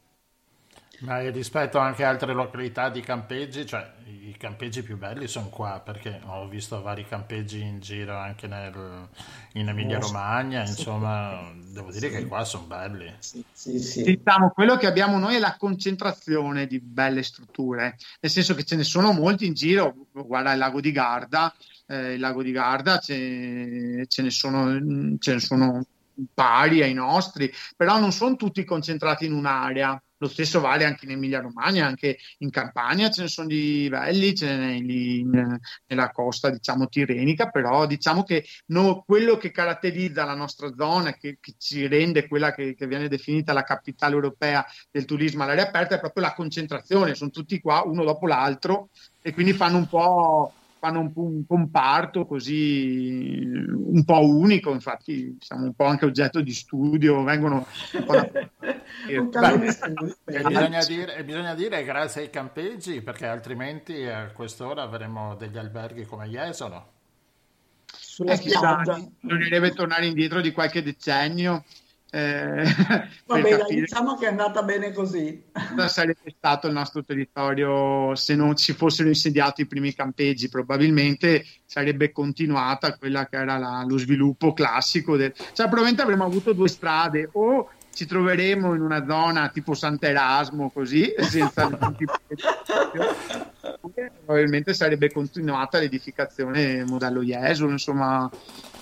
Ma 1.04 1.18
rispetto 1.30 1.78
anche 1.78 2.04
a 2.04 2.08
altre 2.08 2.32
località 2.32 2.88
di 2.88 3.00
campeggi, 3.00 3.66
cioè 3.66 3.92
i 4.06 4.34
campeggi 4.38 4.82
più 4.82 4.96
belli 4.96 5.26
sono 5.26 5.48
qua 5.48 5.80
perché 5.84 6.20
ho 6.24 6.48
visto 6.48 6.80
vari 6.80 7.06
campeggi 7.06 7.60
in 7.60 7.80
giro 7.80 8.16
anche 8.16 8.46
nel, 8.46 9.08
in 9.52 9.68
Emilia 9.68 9.98
Romagna, 9.98 10.62
insomma, 10.62 11.52
devo 11.54 11.90
dire 11.90 12.08
che 12.08 12.26
qua 12.26 12.44
sono 12.44 12.64
belli. 12.64 13.12
Sì, 13.18 13.44
sì, 13.52 13.78
sì. 13.78 14.02
Diciamo, 14.02 14.50
quello 14.50 14.76
che 14.76 14.86
abbiamo 14.86 15.18
noi 15.18 15.36
è 15.36 15.38
la 15.38 15.56
concentrazione 15.58 16.66
di 16.66 16.80
belle 16.80 17.22
strutture, 17.22 17.96
nel 18.20 18.30
senso 18.30 18.54
che 18.54 18.64
ce 18.64 18.76
ne 18.76 18.84
sono 18.84 19.12
molti 19.12 19.46
in 19.46 19.52
giro, 19.52 19.94
guarda 20.10 20.52
il 20.52 20.58
lago 20.58 20.80
di 20.80 20.90
Garda, 20.90 21.54
eh, 21.86 22.14
il 22.14 22.20
lago 22.20 22.42
di 22.42 22.50
Garda 22.50 22.98
ce, 22.98 24.06
ce, 24.08 24.22
ne 24.22 24.30
sono, 24.30 25.16
ce 25.18 25.34
ne 25.34 25.40
sono 25.40 25.84
pari 26.32 26.82
ai 26.82 26.94
nostri, 26.94 27.52
però 27.76 27.98
non 27.98 28.12
sono 28.12 28.36
tutti 28.36 28.64
concentrati 28.64 29.26
in 29.26 29.32
un'area. 29.32 30.00
Lo 30.24 30.30
stesso 30.30 30.60
vale 30.60 30.86
anche 30.86 31.04
in 31.04 31.10
Emilia 31.10 31.40
Romagna, 31.40 31.86
anche 31.86 32.16
in 32.38 32.48
Campania 32.48 33.10
ce 33.10 33.20
ne 33.20 33.28
sono 33.28 33.46
di 33.46 33.86
belli, 33.90 34.34
ce 34.34 34.56
ne 34.56 34.74
in, 34.74 35.58
nella 35.86 36.10
costa 36.12 36.48
diciamo 36.48 36.88
tirrenica, 36.88 37.50
però 37.50 37.84
diciamo 37.84 38.22
che 38.22 38.42
no, 38.68 39.02
quello 39.04 39.36
che 39.36 39.50
caratterizza 39.50 40.24
la 40.24 40.34
nostra 40.34 40.72
zona, 40.74 41.12
che, 41.12 41.36
che 41.38 41.56
ci 41.58 41.86
rende 41.86 42.26
quella 42.26 42.54
che, 42.54 42.74
che, 42.74 42.86
viene 42.86 43.08
definita 43.08 43.52
la 43.52 43.64
capitale 43.64 44.14
europea 44.14 44.64
del 44.90 45.04
turismo 45.04 45.42
all'aria 45.42 45.68
aperta, 45.68 45.96
è 45.96 46.00
proprio 46.00 46.24
la 46.24 46.32
concentrazione, 46.32 47.14
sono 47.14 47.28
tutti 47.28 47.60
qua 47.60 47.82
uno 47.84 48.02
dopo 48.02 48.26
l'altro 48.26 48.88
e 49.20 49.34
quindi 49.34 49.52
fanno 49.52 49.76
un 49.76 49.86
po' 49.86 50.54
fanno 50.84 51.00
un, 51.00 51.12
un, 51.14 51.46
comparto 51.46 52.26
così 52.26 53.40
un 53.42 54.04
po' 54.04 54.22
unico, 54.22 54.70
infatti 54.70 55.38
siamo 55.40 55.64
un 55.64 55.72
po' 55.72 55.86
anche 55.86 56.04
oggetto 56.04 56.42
di 56.42 56.52
studio, 56.52 57.22
vengono... 57.22 57.66
e, 59.08 59.22
bisogna, 59.22 60.84
dire, 60.84 61.24
bisogna 61.24 61.54
dire 61.54 61.82
grazie 61.84 62.22
ai 62.22 62.30
campeggi 62.30 63.00
perché 63.00 63.26
altrimenti 63.26 64.04
a 64.04 64.30
quest'ora 64.30 64.82
avremo 64.82 65.34
degli 65.36 65.56
alberghi 65.56 66.04
come 66.04 66.28
Jesolo. 66.28 66.92
Sulla 67.86 68.32
eh, 68.32 68.36
spiaggia. 68.36 69.00
Bisognerebbe 69.20 69.72
tornare 69.72 70.04
indietro 70.04 70.42
di 70.42 70.52
qualche 70.52 70.82
decennio 70.82 71.64
eh, 72.14 72.62
Vabbè, 73.26 73.64
diciamo 73.70 74.16
che 74.16 74.26
è 74.26 74.28
andata 74.28 74.62
bene 74.62 74.92
così. 74.92 75.46
Cosa 75.50 75.88
sarebbe 75.88 76.32
stato 76.36 76.68
il 76.68 76.72
nostro 76.72 77.02
territorio 77.02 78.14
se 78.14 78.36
non 78.36 78.54
ci 78.54 78.72
fossero 78.72 79.08
insediati 79.08 79.62
i 79.62 79.66
primi 79.66 79.92
campeggi? 79.92 80.48
Probabilmente 80.48 81.44
sarebbe 81.64 82.12
continuata 82.12 82.96
quella 82.96 83.26
che 83.26 83.34
era 83.34 83.58
la, 83.58 83.84
lo 83.84 83.98
sviluppo 83.98 84.52
classico. 84.52 85.16
Del... 85.16 85.32
Cioè, 85.34 85.66
probabilmente 85.66 86.02
avremmo 86.02 86.24
avuto 86.24 86.52
due 86.52 86.68
strade, 86.68 87.28
o 87.32 87.70
ci 87.92 88.06
troveremo 88.06 88.74
in 88.74 88.80
una 88.80 89.04
zona 89.04 89.48
tipo 89.48 89.74
Sant'Erasmo, 89.74 90.70
così, 90.70 91.12
senza 91.18 91.68
probabilmente 94.24 94.72
sarebbe 94.72 95.10
continuata 95.10 95.78
l'edificazione 95.80 96.84
modello 96.84 97.22
Jesolo, 97.22 97.72
insomma... 97.72 98.30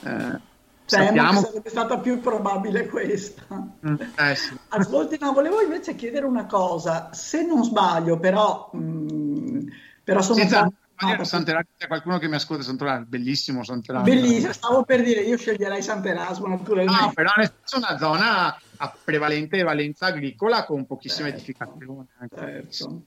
Eh, 0.05 0.51
Che 0.97 1.47
sarebbe 1.47 1.71
stata 1.71 1.99
più 1.99 2.21
probabile 2.21 2.89
questa. 2.89 3.45
Mm, 3.87 3.95
eh 4.19 4.35
sì. 4.35 4.57
Ascolti, 4.69 5.19
no, 5.21 5.33
volevo 5.33 5.61
invece 5.61 5.95
chiedere 5.95 6.27
una 6.27 6.47
cosa. 6.47 7.11
Se 7.13 7.45
non 7.45 7.65
sbaglio, 7.65 8.19
però, 8.19 8.71
mh, 8.73 8.79
mm, 8.79 9.69
però 10.05 10.21
sono... 10.21 10.39
Senza... 10.39 10.71
No, 11.03 11.25
Sant'Erasmo, 11.25 11.71
c'è 11.77 11.89
qualcuno 11.89 12.19
che 12.19 12.29
mi 12.29 12.37
ascolta 12.37 12.63
Sant'Erasmo, 12.63 13.07
bellissimo 13.09 13.65
Sant'Erasmo. 13.65 14.05
Bellissimo, 14.07 14.53
stavo 14.53 14.85
per 14.85 15.03
dire, 15.03 15.21
io 15.23 15.37
sceglierei 15.37 15.83
Sant'Erasmo 15.83 16.47
naturalmente. 16.47 17.01
No, 17.01 17.13
però 17.13 17.33
è 17.35 17.51
una 17.77 17.99
zona 17.99 18.57
a 18.77 18.97
prevalente 19.03 19.63
valenza 19.63 20.07
agricola 20.07 20.65
con 20.65 20.87
pochissime 20.87 21.31
certo, 21.31 21.43
edificazioni. 21.43 22.07
Certo. 22.33 23.03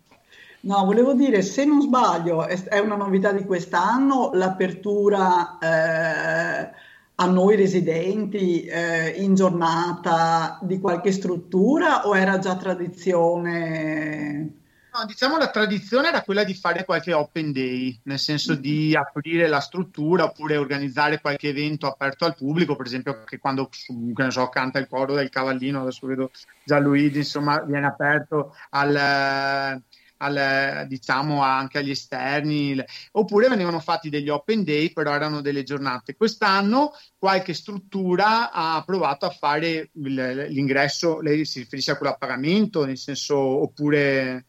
No, 0.61 0.83
volevo 0.83 1.13
dire, 1.13 1.41
se 1.41 1.63
non 1.63 1.81
sbaglio, 1.81 2.45
è, 2.45 2.79
una 2.79 2.95
novità 2.95 3.31
di 3.31 3.45
quest'anno 3.45 4.31
l'apertura... 4.33 5.57
Eh, 5.59 6.83
a 7.15 7.25
noi 7.27 7.55
residenti 7.55 8.65
eh, 8.65 9.09
in 9.21 9.35
giornata 9.35 10.59
di 10.61 10.79
qualche 10.79 11.11
struttura 11.11 12.07
o 12.07 12.17
era 12.17 12.39
già 12.39 12.55
tradizione? 12.57 14.53
No, 14.95 15.05
diciamo 15.05 15.37
la 15.37 15.49
tradizione 15.49 16.07
era 16.07 16.21
quella 16.21 16.45
di 16.45 16.53
fare 16.53 16.85
qualche 16.85 17.11
open 17.11 17.51
day, 17.51 17.99
nel 18.03 18.19
senso 18.19 18.55
di 18.55 18.91
mm-hmm. 18.91 19.01
aprire 19.01 19.47
la 19.47 19.59
struttura 19.59 20.23
oppure 20.23 20.55
organizzare 20.55 21.19
qualche 21.19 21.49
evento 21.49 21.87
aperto 21.87 22.23
al 22.23 22.35
pubblico, 22.35 22.77
per 22.77 22.85
esempio 22.85 23.23
che 23.25 23.37
quando 23.37 23.67
che 23.67 24.23
ne 24.23 24.31
so, 24.31 24.47
canta 24.47 24.79
il 24.79 24.87
coro 24.87 25.13
del 25.13 25.29
cavallino, 25.29 25.81
adesso 25.81 26.07
vedo 26.07 26.31
Gianluigi, 26.63 27.17
insomma, 27.17 27.61
viene 27.61 27.87
aperto 27.87 28.55
al 28.69 29.81
al, 30.17 30.85
diciamo 30.87 31.41
anche 31.41 31.79
agli 31.79 31.89
esterni, 31.89 32.81
oppure 33.11 33.47
venivano 33.47 33.79
fatti 33.79 34.09
degli 34.09 34.29
open 34.29 34.63
day, 34.63 34.91
però 34.91 35.13
erano 35.13 35.41
delle 35.41 35.63
giornate. 35.63 36.15
Quest'anno 36.15 36.93
qualche 37.17 37.53
struttura 37.53 38.51
ha 38.51 38.83
provato 38.85 39.25
a 39.25 39.29
fare 39.31 39.89
l'ingresso, 39.93 41.19
lei 41.19 41.45
si 41.45 41.59
riferisce 41.59 41.91
a 41.91 41.97
quello 41.97 42.13
a 42.13 42.17
pagamento, 42.17 42.85
nel 42.85 42.97
senso, 42.97 43.37
oppure... 43.37 44.45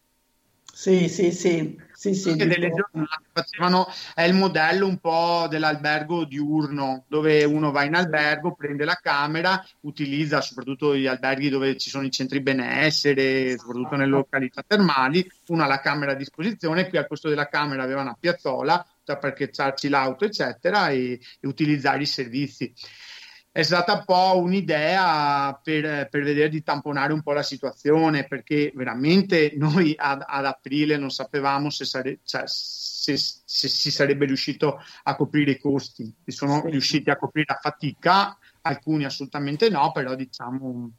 Sì, 0.72 1.08
sì, 1.08 1.32
sì. 1.32 1.84
Sì, 2.06 2.14
sì, 2.14 2.36
delle 2.36 2.70
giornate 2.70 3.24
facevano, 3.32 3.88
è 4.14 4.22
il 4.22 4.34
modello 4.34 4.86
un 4.86 4.98
po' 4.98 5.46
dell'albergo 5.50 6.24
diurno, 6.24 7.04
dove 7.08 7.42
uno 7.42 7.72
va 7.72 7.82
in 7.82 7.96
albergo, 7.96 8.54
prende 8.54 8.84
la 8.84 8.98
camera, 9.02 9.64
utilizza 9.80 10.40
soprattutto 10.40 10.96
gli 10.96 11.06
alberghi 11.06 11.48
dove 11.48 11.76
ci 11.76 11.90
sono 11.90 12.04
i 12.04 12.10
centri 12.12 12.40
benessere, 12.40 13.58
soprattutto 13.58 13.96
nelle 13.96 14.10
località 14.10 14.62
termali, 14.64 15.28
uno 15.48 15.64
ha 15.64 15.66
la 15.66 15.80
camera 15.80 16.12
a 16.12 16.16
disposizione, 16.16 16.88
qui 16.88 16.98
al 16.98 17.08
posto 17.08 17.28
della 17.28 17.48
camera 17.48 17.82
aveva 17.82 18.02
una 18.02 18.16
piazzola, 18.18 18.86
cioè 19.02 19.18
parcheggiarci 19.18 19.88
l'auto, 19.88 20.26
eccetera, 20.26 20.90
e, 20.90 21.18
e 21.40 21.46
utilizzare 21.48 22.02
i 22.02 22.06
servizi 22.06 22.72
è 23.56 23.62
stata 23.62 23.94
un 23.94 24.02
po' 24.04 24.38
un'idea 24.38 25.58
per, 25.62 26.10
per, 26.10 26.22
vedere 26.22 26.50
di 26.50 26.62
tamponare 26.62 27.14
un 27.14 27.22
po' 27.22 27.32
la 27.32 27.42
situazione, 27.42 28.26
perché 28.26 28.70
veramente 28.74 29.54
noi 29.56 29.94
ad, 29.96 30.22
ad 30.26 30.44
aprile 30.44 30.98
non 30.98 31.08
sapevamo 31.08 31.70
se, 31.70 31.86
sare, 31.86 32.18
cioè, 32.22 32.42
se, 32.44 33.16
se, 33.16 33.68
si 33.68 33.90
sarebbe 33.90 34.26
riuscito 34.26 34.78
a 35.04 35.16
coprire 35.16 35.52
i 35.52 35.58
costi. 35.58 36.04
Si 36.22 36.32
sono 36.32 36.60
sì. 36.64 36.70
riusciti 36.70 37.08
a 37.08 37.16
coprire 37.16 37.54
a 37.54 37.58
fatica, 37.58 38.36
alcuni 38.60 39.06
assolutamente 39.06 39.70
no, 39.70 39.90
però 39.90 40.14
diciamo 40.14 40.90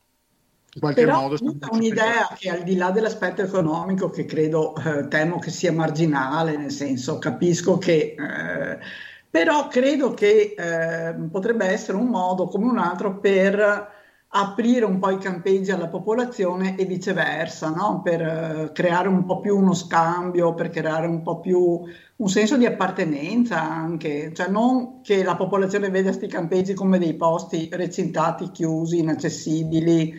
in 0.73 0.79
qualche 0.79 1.05
però 1.05 1.21
modo... 1.21 1.37
Un'idea 1.69 2.35
che 2.35 2.49
al 2.49 2.63
di 2.63 2.75
là 2.75 2.89
dell'aspetto 2.89 3.43
economico, 3.43 4.09
che 4.09 4.25
credo, 4.25 4.75
eh, 4.77 5.07
temo 5.09 5.37
che 5.37 5.51
sia 5.51 5.71
marginale, 5.71 6.57
nel 6.57 6.71
senso 6.71 7.19
capisco 7.19 7.77
che... 7.77 8.15
Eh, 8.17 9.05
però 9.29 9.67
credo 9.67 10.13
che 10.13 10.55
eh, 10.57 11.13
potrebbe 11.29 11.65
essere 11.65 11.97
un 11.97 12.07
modo 12.07 12.47
come 12.47 12.65
un 12.65 12.77
altro 12.77 13.19
per 13.19 13.95
aprire 14.29 14.85
un 14.85 14.99
po' 14.99 15.09
i 15.09 15.17
campeggi 15.17 15.71
alla 15.71 15.87
popolazione 15.87 16.77
e 16.77 16.85
viceversa, 16.85 17.69
no? 17.69 18.01
per 18.03 18.21
eh, 18.21 18.71
creare 18.73 19.07
un 19.07 19.25
po' 19.25 19.39
più 19.39 19.57
uno 19.57 19.73
scambio, 19.73 20.53
per 20.53 20.69
creare 20.69 21.07
un 21.07 21.21
po' 21.21 21.39
più 21.39 21.81
un 22.17 22.27
senso 22.29 22.57
di 22.57 22.65
appartenenza 22.65 23.61
anche, 23.61 24.33
cioè 24.33 24.49
non 24.49 25.01
che 25.01 25.23
la 25.23 25.35
popolazione 25.35 25.89
veda 25.89 26.09
questi 26.09 26.27
campeggi 26.27 26.73
come 26.73 26.99
dei 26.99 27.15
posti 27.15 27.69
recintati, 27.71 28.51
chiusi, 28.51 28.99
inaccessibili, 28.99 30.13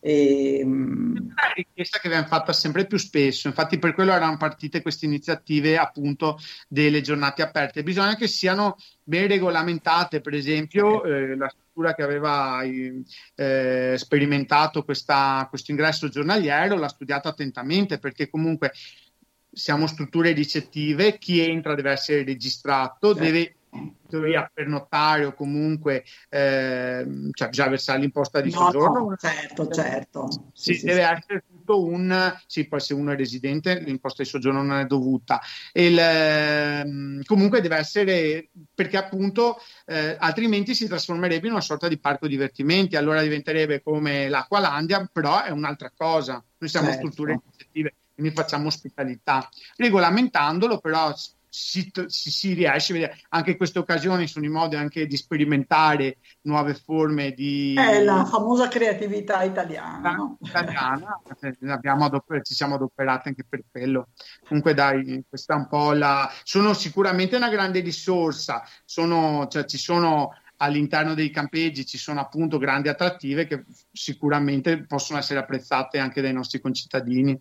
E, 0.00 0.62
mm, 0.64 1.16
è 1.16 1.20
una 1.20 1.52
richiesta 1.54 1.98
che 1.98 2.08
viene 2.08 2.26
fatta 2.26 2.52
sempre 2.54 2.86
più 2.86 2.96
spesso, 2.96 3.48
infatti 3.48 3.78
per 3.78 3.94
quello 3.94 4.12
erano 4.12 4.38
partite 4.38 4.80
queste 4.80 5.04
iniziative 5.04 5.76
appunto 5.76 6.38
delle 6.68 7.02
giornate 7.02 7.42
aperte. 7.42 7.82
Bisogna 7.82 8.16
che 8.16 8.26
siano 8.26 8.76
ben 9.02 9.28
regolamentate, 9.28 10.20
per 10.20 10.34
esempio 10.34 11.04
eh, 11.04 11.36
la 11.36 11.48
struttura 11.48 11.94
che 11.94 12.02
aveva 12.02 12.62
eh, 12.62 13.94
sperimentato 13.96 14.84
questa, 14.84 15.46
questo 15.48 15.70
ingresso 15.70 16.08
giornaliero 16.08 16.76
l'ha 16.76 16.88
studiato 16.88 17.28
attentamente 17.28 17.98
perché 17.98 18.30
comunque 18.30 18.72
siamo 19.52 19.86
strutture 19.86 20.32
ricettive, 20.32 21.18
chi 21.18 21.40
entra 21.40 21.74
deve 21.74 21.90
essere 21.90 22.24
registrato, 22.24 23.08
certo. 23.08 23.22
deve 23.22 23.54
teoria 24.08 24.50
pernottare 24.52 25.24
o 25.24 25.34
comunque 25.34 26.04
eh, 26.28 27.06
cioè 27.32 27.48
bisogna 27.48 27.68
versare 27.68 28.00
l'imposta 28.00 28.40
di 28.40 28.50
no, 28.50 28.58
soggiorno. 28.58 29.08
No, 29.08 29.16
certo, 29.16 29.68
certo. 29.68 30.50
Sì, 30.52 30.74
sì, 30.74 30.86
deve 30.86 31.02
sì, 31.02 31.08
essere 31.08 31.44
tutto 31.46 31.84
un 31.84 32.36
sì, 32.46 32.66
poi 32.66 32.80
se 32.80 32.94
uno 32.94 33.12
è 33.12 33.16
residente 33.16 33.78
l'imposta 33.80 34.22
di 34.22 34.28
soggiorno 34.28 34.62
non 34.62 34.78
è 34.78 34.86
dovuta. 34.86 35.40
Il, 35.72 35.98
eh, 35.98 37.22
comunque 37.24 37.60
deve 37.60 37.76
essere 37.76 38.48
perché 38.74 38.96
appunto 38.96 39.58
eh, 39.86 40.16
altrimenti 40.18 40.74
si 40.74 40.86
trasformerebbe 40.86 41.46
in 41.46 41.52
una 41.52 41.62
sorta 41.62 41.88
di 41.88 41.98
parco 41.98 42.26
divertimenti, 42.26 42.96
allora 42.96 43.22
diventerebbe 43.22 43.82
come 43.82 44.28
l'Acqualandia, 44.28 45.08
però 45.10 45.42
è 45.42 45.50
un'altra 45.50 45.92
cosa. 45.96 46.42
Noi 46.58 46.68
siamo 46.68 46.88
certo. 46.88 47.10
strutture 47.10 47.40
quindi 48.20 48.34
facciamo 48.34 48.66
ospitalità. 48.66 49.48
Regolamentandolo 49.76 50.78
però 50.78 51.14
si, 51.50 51.90
si, 52.06 52.30
si, 52.30 52.52
riesce 52.54 52.92
a 52.92 52.94
vedere. 52.94 53.18
Anche 53.30 53.50
in 53.50 53.56
queste 53.56 53.80
occasioni 53.80 54.28
sono 54.28 54.46
i 54.46 54.48
modi 54.48 54.76
anche 54.76 55.06
di 55.06 55.16
sperimentare 55.16 56.18
nuove 56.42 56.74
forme 56.74 57.32
di 57.32 57.74
è 57.76 58.02
la 58.02 58.24
famosa 58.24 58.68
creatività 58.68 59.42
italiana, 59.42 60.36
italiana 60.40 61.20
adoper- 62.04 62.44
ci 62.44 62.54
siamo 62.54 62.76
adoperati 62.76 63.28
anche 63.28 63.44
per 63.46 63.64
quello. 63.70 64.08
Comunque 64.46 64.74
dai 64.74 65.24
questa 65.28 65.54
è 65.54 65.56
un 65.56 65.66
po' 65.66 65.92
la 65.92 66.30
sono 66.44 66.72
sicuramente 66.72 67.36
una 67.36 67.50
grande 67.50 67.80
risorsa. 67.80 68.62
Sono, 68.84 69.48
cioè, 69.48 69.64
ci 69.64 69.78
sono 69.78 70.30
all'interno 70.62 71.14
dei 71.14 71.30
campeggi 71.30 71.86
ci 71.86 71.98
sono 71.98 72.20
appunto 72.20 72.58
grandi 72.58 72.88
attrattive 72.88 73.46
che 73.46 73.64
sicuramente 73.90 74.84
possono 74.84 75.18
essere 75.18 75.40
apprezzate 75.40 75.98
anche 75.98 76.20
dai 76.20 76.34
nostri 76.34 76.60
concittadini 76.60 77.38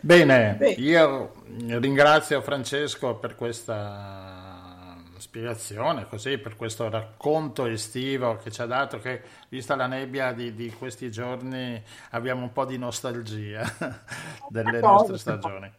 Bene, 0.00 0.58
io 0.76 1.32
ringrazio 1.46 2.40
Francesco 2.40 3.16
per 3.16 3.34
questa 3.34 4.96
spiegazione, 5.18 6.06
così, 6.08 6.38
per 6.38 6.56
questo 6.56 6.88
racconto 6.88 7.66
estivo 7.66 8.36
che 8.36 8.50
ci 8.50 8.62
ha 8.62 8.66
dato, 8.66 8.98
che 8.98 9.22
vista 9.48 9.76
la 9.76 9.86
nebbia 9.86 10.32
di, 10.32 10.54
di 10.54 10.72
questi 10.72 11.10
giorni 11.10 11.80
abbiamo 12.10 12.42
un 12.42 12.52
po' 12.52 12.64
di 12.64 12.78
nostalgia 12.78 13.62
delle 14.48 14.80
nostre 14.80 15.18
stagioni. 15.18 15.70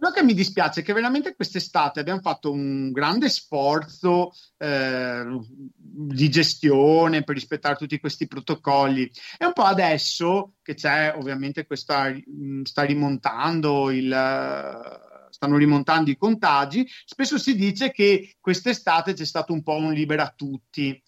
Quello 0.00 0.14
che 0.14 0.22
mi 0.22 0.32
dispiace 0.32 0.80
è 0.80 0.82
che 0.82 0.94
veramente 0.94 1.34
quest'estate 1.34 2.00
abbiamo 2.00 2.22
fatto 2.22 2.50
un 2.50 2.90
grande 2.90 3.28
sforzo 3.28 4.32
eh, 4.56 5.26
di 6.06 6.30
gestione 6.30 7.22
per 7.22 7.34
rispettare 7.34 7.76
tutti 7.76 8.00
questi 8.00 8.26
protocolli 8.26 9.10
e 9.38 9.44
un 9.44 9.52
po' 9.52 9.64
adesso 9.64 10.54
che 10.62 10.74
c'è 10.74 11.14
ovviamente 11.16 11.66
questa 11.66 12.12
sta 12.62 12.82
rimontando 12.82 13.90
il 13.90 15.08
stanno 15.30 15.56
rimontando 15.56 16.10
i 16.10 16.16
contagi, 16.16 16.86
spesso 17.04 17.38
si 17.38 17.54
dice 17.54 17.92
che 17.92 18.36
quest'estate 18.40 19.14
c'è 19.14 19.24
stato 19.24 19.52
un 19.52 19.62
po' 19.62 19.76
un 19.76 19.92
libera 19.92 20.32
tutti. 20.36 21.02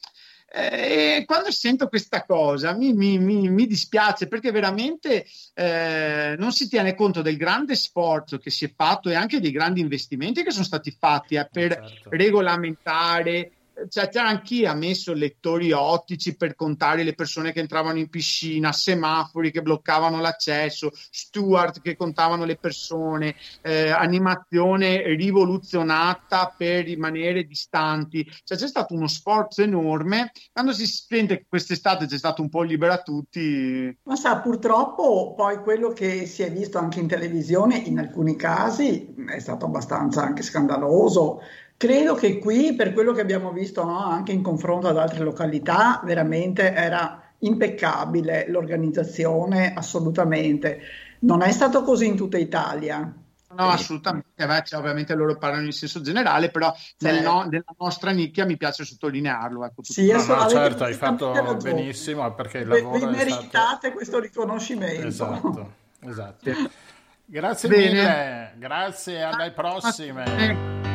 E 0.55 1.25
quando 1.27 1.51
sento 1.51 1.89
questa 1.89 2.25
cosa 2.25 2.75
mi, 2.75 2.93
mi, 2.93 3.19
mi, 3.19 3.49
mi 3.49 3.67
dispiace 3.67 4.29
perché 4.29 4.51
veramente 4.51 5.25
eh, 5.55 6.35
non 6.39 6.53
si 6.53 6.69
tiene 6.69 6.95
conto 6.95 7.23
del 7.23 7.39
grande 7.39 7.75
sforzo 7.75 8.37
che 8.37 8.51
si 8.51 8.67
è 8.67 8.73
fatto 8.75 9.09
e 9.09 9.15
anche 9.15 9.41
dei 9.41 9.51
grandi 9.51 9.81
investimenti 9.81 10.43
che 10.43 10.51
sono 10.51 10.65
stati 10.65 10.91
fatti 10.91 11.37
eh, 11.37 11.49
per 11.51 11.73
certo. 11.75 12.11
regolamentare 12.11 13.51
cioè, 13.89 14.09
chi 14.43 14.65
ha 14.65 14.75
messo 14.75 15.13
lettori 15.13 15.73
ottici 15.73 16.37
per 16.37 16.55
contare 16.55 17.03
le 17.03 17.15
persone 17.15 17.53
che 17.53 17.61
entravano 17.61 17.99
in 17.99 18.09
piscina, 18.09 18.73
semafori 18.73 19.51
che 19.51 19.63
bloccavano 19.63 20.21
l'accesso, 20.21 20.91
steward 20.93 21.81
che 21.81 21.97
contavano 21.97 22.45
le 22.45 22.57
persone, 22.57 23.35
eh, 23.63 23.91
animazione 23.91 25.15
rivoluzionata 25.15 26.55
per 26.57 26.85
rimanere 26.85 27.45
distanti. 27.45 28.25
Cioè, 28.45 28.59
c'è 28.59 28.69
stato 28.69 28.95
uno 28.95 29.09
sforzo 29.09 29.63
enorme. 29.63 30.33
Quando 30.53 30.73
si 30.73 30.87
sente 30.87 31.39
che 31.39 31.47
quest'estate 31.49 32.07
c'è 32.07 32.19
stato 32.19 32.43
un 32.43 32.49
po' 32.49 32.63
libera 32.63 33.03
tutti. 33.03 33.97
Ma 34.05 34.17
sa, 34.17 34.39
purtroppo 34.39 35.35
poi 35.35 35.59
quello 35.59 35.91
che 35.93 36.27
si 36.27 36.43
è 36.43 36.53
visto 36.53 36.79
anche 36.79 37.01
in 37.01 37.09
televisione 37.09 37.77
in 37.77 37.99
alcuni 37.99 38.37
casi 38.37 39.15
è 39.29 39.39
stato 39.39 39.67
abbastanza 39.67 40.23
anche 40.23 40.43
scandaloso 40.43 41.41
Credo 41.83 42.15
che 42.15 42.39
qui, 42.39 42.77
per 42.77 42.93
quello 42.93 43.13
che 43.13 43.23
abbiamo 43.23 43.51
visto 43.51 43.83
no, 43.83 44.05
anche 44.05 44.31
in 44.31 44.41
confronto 44.41 44.87
ad 44.87 44.97
altre 44.97 45.25
località, 45.25 46.01
veramente 46.05 46.73
era 46.73 47.21
impeccabile 47.39 48.49
l'organizzazione, 48.49 49.75
assolutamente. 49.75 50.81
Non 51.23 51.43
è 51.43 51.51
stato 51.51 51.83
così 51.83 52.07
in 52.07 52.15
tutta 52.15 52.39
Italia. 52.39 53.01
No, 53.01 53.69
assolutamente, 53.69 54.47
Beh, 54.47 54.63
cioè, 54.65 54.79
ovviamente 54.79 55.13
loro 55.17 55.37
parlano 55.37 55.65
in 55.65 55.73
senso 55.73 56.01
generale, 56.01 56.51
però 56.51 56.73
nel 56.99 57.21
no, 57.21 57.49
nella 57.51 57.75
nostra 57.77 58.13
nicchia 58.13 58.47
mi 58.47 58.57
piace 58.57 58.85
sottolinearlo. 58.85 59.65
Ecco, 59.65 59.83
sì, 59.83 60.07
no, 60.07 60.25
no, 60.25 60.49
certo, 60.49 60.85
hai 60.85 60.95
fatto 60.95 61.57
benissimo 61.61 62.33
perché 62.33 62.59
il 62.59 62.69
lavoro 62.69 62.97
Vi 62.97 63.07
meritate 63.07 63.49
stato... 63.49 63.93
questo 63.93 64.21
riconoscimento. 64.21 65.05
Esatto, 65.09 65.73
esatto. 65.99 66.51
Grazie 67.27 67.69
Bene. 67.69 67.89
mille, 67.89 68.55
grazie, 68.59 69.23
alle 69.23 69.51
prossime 69.51 70.93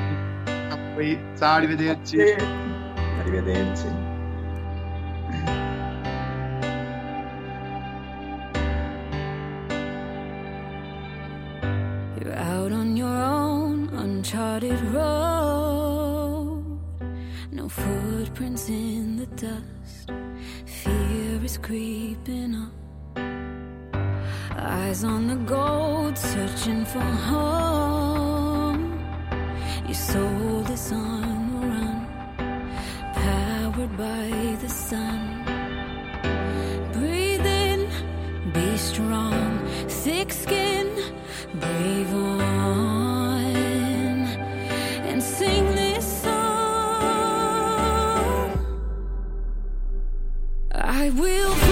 poi 0.98 1.16
ciao, 1.38 1.58
arrivederci. 1.58 2.18
Arrivederci. 3.20 3.86
You're 12.20 12.36
out 12.36 12.72
on 12.72 12.98
your 12.98 13.16
own, 13.16 13.90
uncharted 13.94 14.82
road. 14.92 16.64
No 17.52 17.70
footprints 17.70 18.68
in 18.70 19.18
the 19.18 19.28
dust. 19.36 20.12
Fear 20.66 21.44
is 21.44 21.60
creeping 21.60 22.56
up. 22.56 22.74
Eyes 24.58 25.04
on 25.04 25.28
the 25.28 25.36
gold, 25.46 26.18
searching 26.18 26.84
for 26.86 27.00
home. 27.30 28.17
Your 29.88 29.95
soul 29.95 30.65
is 30.69 30.91
on 30.91 31.50
the 31.50 31.60
run, 31.65 32.08
powered 33.13 33.95
by 33.95 34.58
the 34.62 34.67
sun. 34.67 35.45
Breathe 36.91 37.45
in, 37.45 37.88
be 38.52 38.76
strong, 38.76 39.65
thick 39.88 40.34
skin, 40.34 40.88
brave 41.54 42.13
on, 42.13 43.45
and 45.08 45.23
sing 45.23 45.73
this 45.73 46.21
song. 46.23 46.36
I 50.73 51.12
will. 51.12 51.67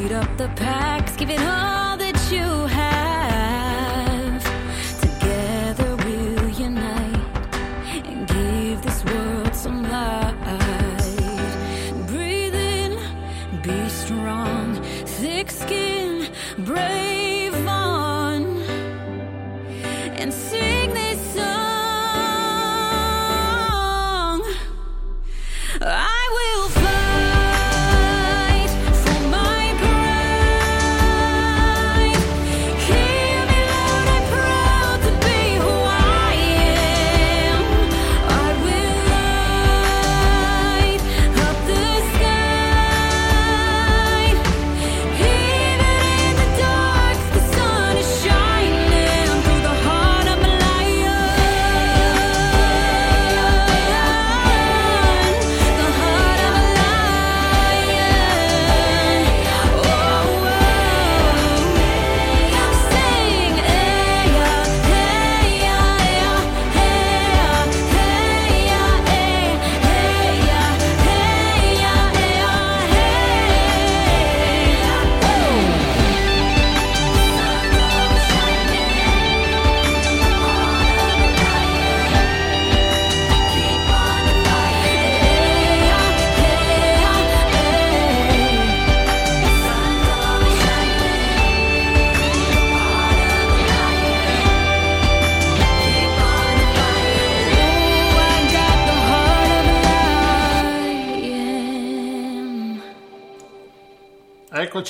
Beat 0.00 0.12
up 0.12 0.34
the 0.38 0.48
packs, 0.56 1.14
give 1.14 1.28
it 1.28 1.42
all. 1.42 1.99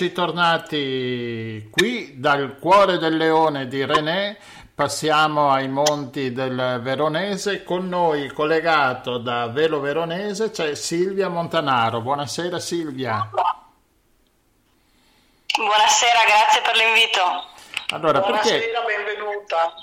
Eccoci 0.00 0.14
tornati 0.14 1.68
qui 1.70 2.18
dal 2.18 2.56
cuore 2.58 2.96
del 2.96 3.18
leone 3.18 3.68
di 3.68 3.84
René, 3.84 4.38
passiamo 4.74 5.50
ai 5.50 5.68
monti 5.68 6.32
del 6.32 6.80
Veronese, 6.80 7.62
con 7.64 7.86
noi 7.86 8.28
collegato 8.28 9.18
da 9.18 9.48
Velo 9.48 9.78
Veronese 9.78 10.50
c'è 10.52 10.74
Silvia 10.74 11.28
Montanaro. 11.28 12.00
Buonasera 12.00 12.58
Silvia. 12.58 13.28
Buonasera, 15.54 16.18
grazie 16.26 16.62
per 16.62 16.76
l'invito. 16.76 17.20
Allora, 17.90 18.20
Buonasera, 18.20 18.80
perché... 18.80 19.04
benvenuta. 19.04 19.74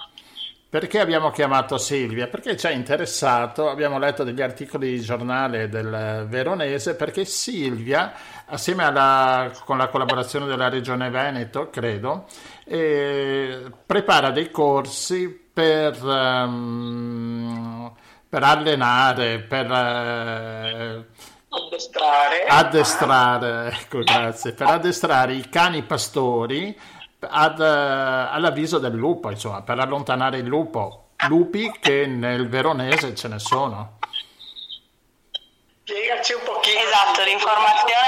Perché 0.70 1.00
abbiamo 1.00 1.32
chiamato 1.32 1.78
Silvia? 1.78 2.28
Perché 2.28 2.58
ci 2.58 2.66
ha 2.66 2.72
interessato, 2.72 3.70
abbiamo 3.70 4.00
letto 4.00 4.26
degli 4.26 4.42
articoli 4.42 4.90
di 4.90 5.00
giornale 5.00 5.70
del 5.70 6.26
Veronese, 6.28 6.96
perché 6.96 7.24
Silvia, 7.24 8.14
assieme 8.48 8.84
alla, 8.84 9.52
con 9.66 9.78
la 9.78 9.88
collaborazione 9.88 10.46
della 10.46 10.70
Regione 10.70 11.10
Veneto, 11.10 11.70
credo, 11.70 12.26
prepara 12.66 14.32
dei 14.32 14.52
corsi 14.52 15.30
per, 15.30 16.04
um, 16.04 17.92
per 18.30 18.44
allenare, 18.44 19.40
per... 19.40 19.66
Eh, 19.72 21.06
addestrare. 21.50 22.46
addestrare 22.48 23.72
ecco, 23.72 24.00
grazie, 24.00 24.54
per 24.54 24.68
addestrare 24.68 25.34
i 25.34 25.50
cani 25.50 25.82
pastori 25.84 26.78
ad, 27.20 27.60
uh, 27.60 27.64
all'avviso 27.64 28.78
del 28.78 28.94
lupo, 28.94 29.32
insomma, 29.32 29.64
per 29.64 29.80
allontanare 29.80 30.38
il 30.38 30.46
lupo. 30.46 31.06
Lupi 31.28 31.72
che 31.80 32.06
nel 32.06 32.48
veronese 32.48 33.16
ce 33.16 33.28
ne 33.28 33.40
sono. 33.40 33.98
Spiegaci 35.84 36.34
un 36.34 36.42
pochino. 36.46 36.77
Esatto, 36.98 37.22
l'informazione 37.26 38.08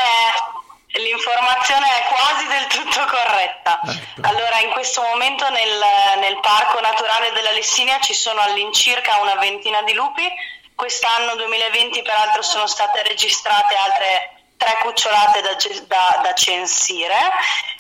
è, 0.93 0.97
l'informazione 0.97 1.85
è 1.85 2.07
quasi 2.07 2.47
del 2.47 2.65
tutto 2.65 3.05
corretta. 3.05 3.79
Ecco. 3.85 4.27
Allora, 4.27 4.59
in 4.61 4.71
questo 4.71 5.03
momento 5.03 5.47
nel, 5.51 5.79
nel 6.17 6.39
Parco 6.39 6.79
Naturale 6.79 7.31
della 7.33 7.51
Lessinia 7.51 7.99
ci 7.99 8.15
sono 8.15 8.41
all'incirca 8.41 9.21
una 9.21 9.35
ventina 9.35 9.83
di 9.83 9.93
lupi. 9.93 10.27
Quest'anno 10.73 11.35
2020 11.35 12.01
peraltro 12.01 12.41
sono 12.41 12.65
state 12.65 13.03
registrate 13.03 13.75
altre 13.75 14.33
tre 14.57 14.77
cucciolate 14.81 15.41
da, 15.41 15.55
da, 15.85 16.21
da 16.23 16.33
censire. 16.33 17.15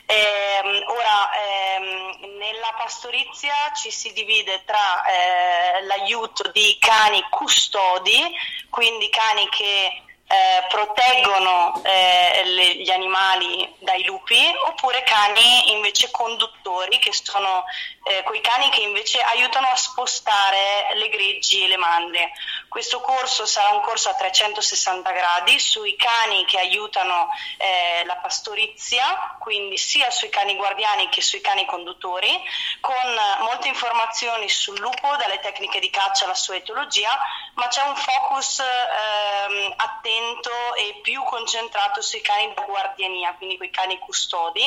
Eh, 0.05 0.83
ora, 0.85 1.29
ehm, 1.33 2.37
nella 2.37 2.73
pastorizia 2.77 3.53
ci 3.75 3.89
si 3.89 4.13
divide 4.13 4.63
tra 4.63 5.05
eh, 5.05 5.81
l'aiuto 5.85 6.49
di 6.51 6.77
cani 6.79 7.25
custodi, 7.29 8.31
quindi 8.69 9.09
cani 9.09 9.49
che 9.49 10.03
eh, 10.31 10.67
proteggono 10.67 11.81
eh, 11.83 12.43
le, 12.45 12.75
gli 12.75 12.91
animali 12.91 13.67
dai 13.79 14.03
lupi 14.03 14.39
oppure 14.67 15.01
cani 15.01 15.71
invece 15.71 16.11
conduttori 16.11 16.99
che 16.99 17.11
sono 17.11 17.63
eh, 18.03 18.21
quei 18.21 18.39
cani 18.39 18.69
che 18.69 18.81
invece 18.81 19.19
aiutano 19.21 19.67
a 19.69 19.75
spostare 19.75 20.93
le 20.93 21.09
greggi 21.09 21.63
e 21.63 21.67
le 21.67 21.77
mandrie. 21.77 22.31
Questo 22.67 23.01
corso 23.01 23.47
sarà 23.47 23.69
un 23.69 23.81
corso 23.81 24.09
a 24.09 24.13
360 24.13 25.11
gradi 25.11 25.57
sui 25.57 25.95
cani 25.95 26.45
che 26.45 26.59
aiutano 26.59 27.29
eh, 27.57 28.05
la 28.05 28.17
pastorizia, 28.17 29.35
quindi 29.39 29.77
sia 29.77 30.11
sui 30.11 30.29
cani 30.29 30.55
guardiani 30.55 31.09
che 31.09 31.21
sui 31.21 31.41
cani 31.41 31.65
conduttori, 31.65 32.39
con 32.81 32.95
molte 33.39 33.67
informazioni 33.67 34.47
sul 34.47 34.77
lupo, 34.77 35.15
dalle 35.17 35.39
tecniche 35.39 35.79
di 35.79 35.89
caccia 35.89 36.25
alla 36.25 36.35
sua 36.35 36.55
etologia, 36.55 37.17
ma 37.55 37.67
c'è 37.67 37.81
un 37.81 37.95
focus 37.95 38.59
ehm, 38.59 39.73
attento 39.75 40.17
attento 40.19 40.75
e 40.75 40.99
più 41.01 41.23
concentrato 41.23 42.01
sui 42.01 42.21
cani 42.21 42.53
da 42.53 42.63
guardiania, 42.63 43.33
quindi 43.35 43.57
quei 43.57 43.69
cani 43.69 43.97
custodi, 43.99 44.61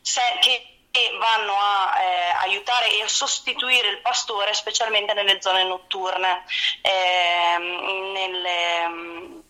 se, 0.00 0.20
che 0.40 0.70
vanno 1.18 1.54
a 1.56 2.00
eh, 2.00 2.30
aiutare 2.42 2.96
e 2.96 3.02
a 3.02 3.08
sostituire 3.08 3.88
il 3.88 4.00
pastore 4.00 4.54
specialmente 4.54 5.12
nelle 5.12 5.40
zone 5.40 5.64
notturne. 5.64 6.44
Eh, 6.82 7.58
nelle, 7.58 9.42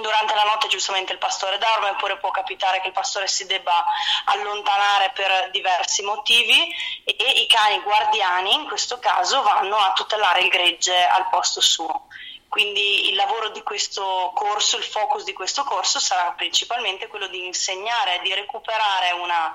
durante 0.00 0.34
la 0.34 0.44
notte 0.44 0.68
giustamente 0.68 1.12
il 1.12 1.18
pastore 1.18 1.58
dorme 1.58 1.90
oppure 1.90 2.18
può 2.18 2.30
capitare 2.30 2.80
che 2.80 2.88
il 2.88 2.92
pastore 2.92 3.26
si 3.26 3.46
debba 3.46 3.84
allontanare 4.26 5.10
per 5.14 5.50
diversi 5.50 6.02
motivi 6.02 6.72
e, 7.04 7.16
e 7.18 7.40
i 7.40 7.46
cani 7.46 7.80
guardiani 7.80 8.54
in 8.54 8.66
questo 8.66 8.98
caso 8.98 9.42
vanno 9.42 9.76
a 9.76 9.92
tutelare 9.92 10.40
il 10.40 10.48
gregge 10.48 11.06
al 11.06 11.28
posto 11.28 11.60
suo. 11.60 12.06
Quindi 12.50 13.10
il 13.10 13.14
lavoro 13.14 13.50
di 13.50 13.62
questo 13.62 14.32
corso, 14.34 14.76
il 14.76 14.82
focus 14.82 15.22
di 15.22 15.32
questo 15.32 15.62
corso 15.62 16.00
sarà 16.00 16.32
principalmente 16.32 17.06
quello 17.06 17.28
di 17.28 17.46
insegnare, 17.46 18.18
di 18.24 18.34
recuperare 18.34 19.12
una, 19.12 19.54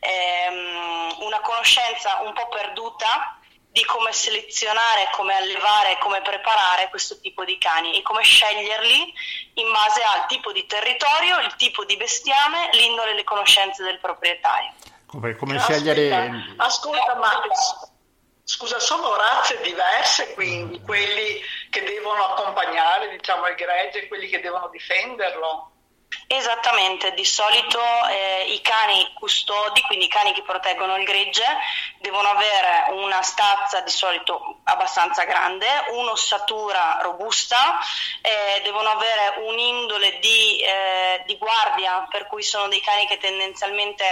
ehm, 0.00 1.16
una 1.20 1.40
conoscenza 1.40 2.20
un 2.20 2.34
po' 2.34 2.46
perduta 2.48 3.38
di 3.70 3.82
come 3.86 4.12
selezionare, 4.12 5.08
come 5.12 5.34
allevare, 5.34 5.96
come 5.98 6.20
preparare 6.20 6.90
questo 6.90 7.18
tipo 7.20 7.42
di 7.42 7.56
cani 7.56 7.96
e 7.96 8.02
come 8.02 8.22
sceglierli 8.22 9.14
in 9.54 9.72
base 9.72 10.02
al 10.02 10.26
tipo 10.26 10.52
di 10.52 10.66
territorio, 10.66 11.38
il 11.38 11.56
tipo 11.56 11.86
di 11.86 11.96
bestiame, 11.96 12.68
l'indole 12.72 13.12
e 13.12 13.14
le 13.14 13.24
conoscenze 13.24 13.82
del 13.82 13.98
proprietario. 13.98 14.74
Come, 15.06 15.36
come 15.36 15.58
scegliere... 15.58 16.54
Ascolta, 16.58 17.14
ma 17.14 17.32
Scusa, 18.48 18.78
sono 18.78 19.16
razze 19.16 19.60
diverse 19.60 20.32
quindi, 20.34 20.80
quelli 20.80 21.40
che 21.68 21.82
devono 21.82 22.26
accompagnare 22.26 23.10
diciamo, 23.10 23.48
il 23.48 23.56
gregge 23.56 24.02
e 24.02 24.06
quelli 24.06 24.28
che 24.28 24.40
devono 24.40 24.68
difenderlo? 24.68 25.72
Esattamente, 26.28 27.14
di 27.14 27.24
solito 27.24 27.78
eh, 28.08 28.46
i 28.52 28.60
cani 28.60 29.12
custodi, 29.14 29.80
quindi 29.82 30.06
i 30.06 30.08
cani 30.08 30.32
che 30.32 30.42
proteggono 30.42 30.96
il 30.96 31.04
gregge, 31.04 31.44
devono 31.98 32.28
avere 32.28 32.86
una 32.90 33.22
stazza 33.22 33.80
di 33.80 33.90
solito 33.90 34.58
abbastanza 34.64 35.24
grande, 35.24 35.66
un'ossatura 35.90 36.98
robusta, 37.02 37.78
eh, 38.22 38.60
devono 38.62 38.88
avere 38.90 39.46
un'indole 39.46 40.18
di, 40.18 40.60
eh, 40.60 41.22
di, 41.26 41.36
guardia, 41.38 42.06
per 42.10 42.26
cui 42.26 42.42
sono 42.42 42.66
dei 42.66 42.80
cani 42.80 43.06
che 43.06 43.18
tendenzialmente 43.18 44.04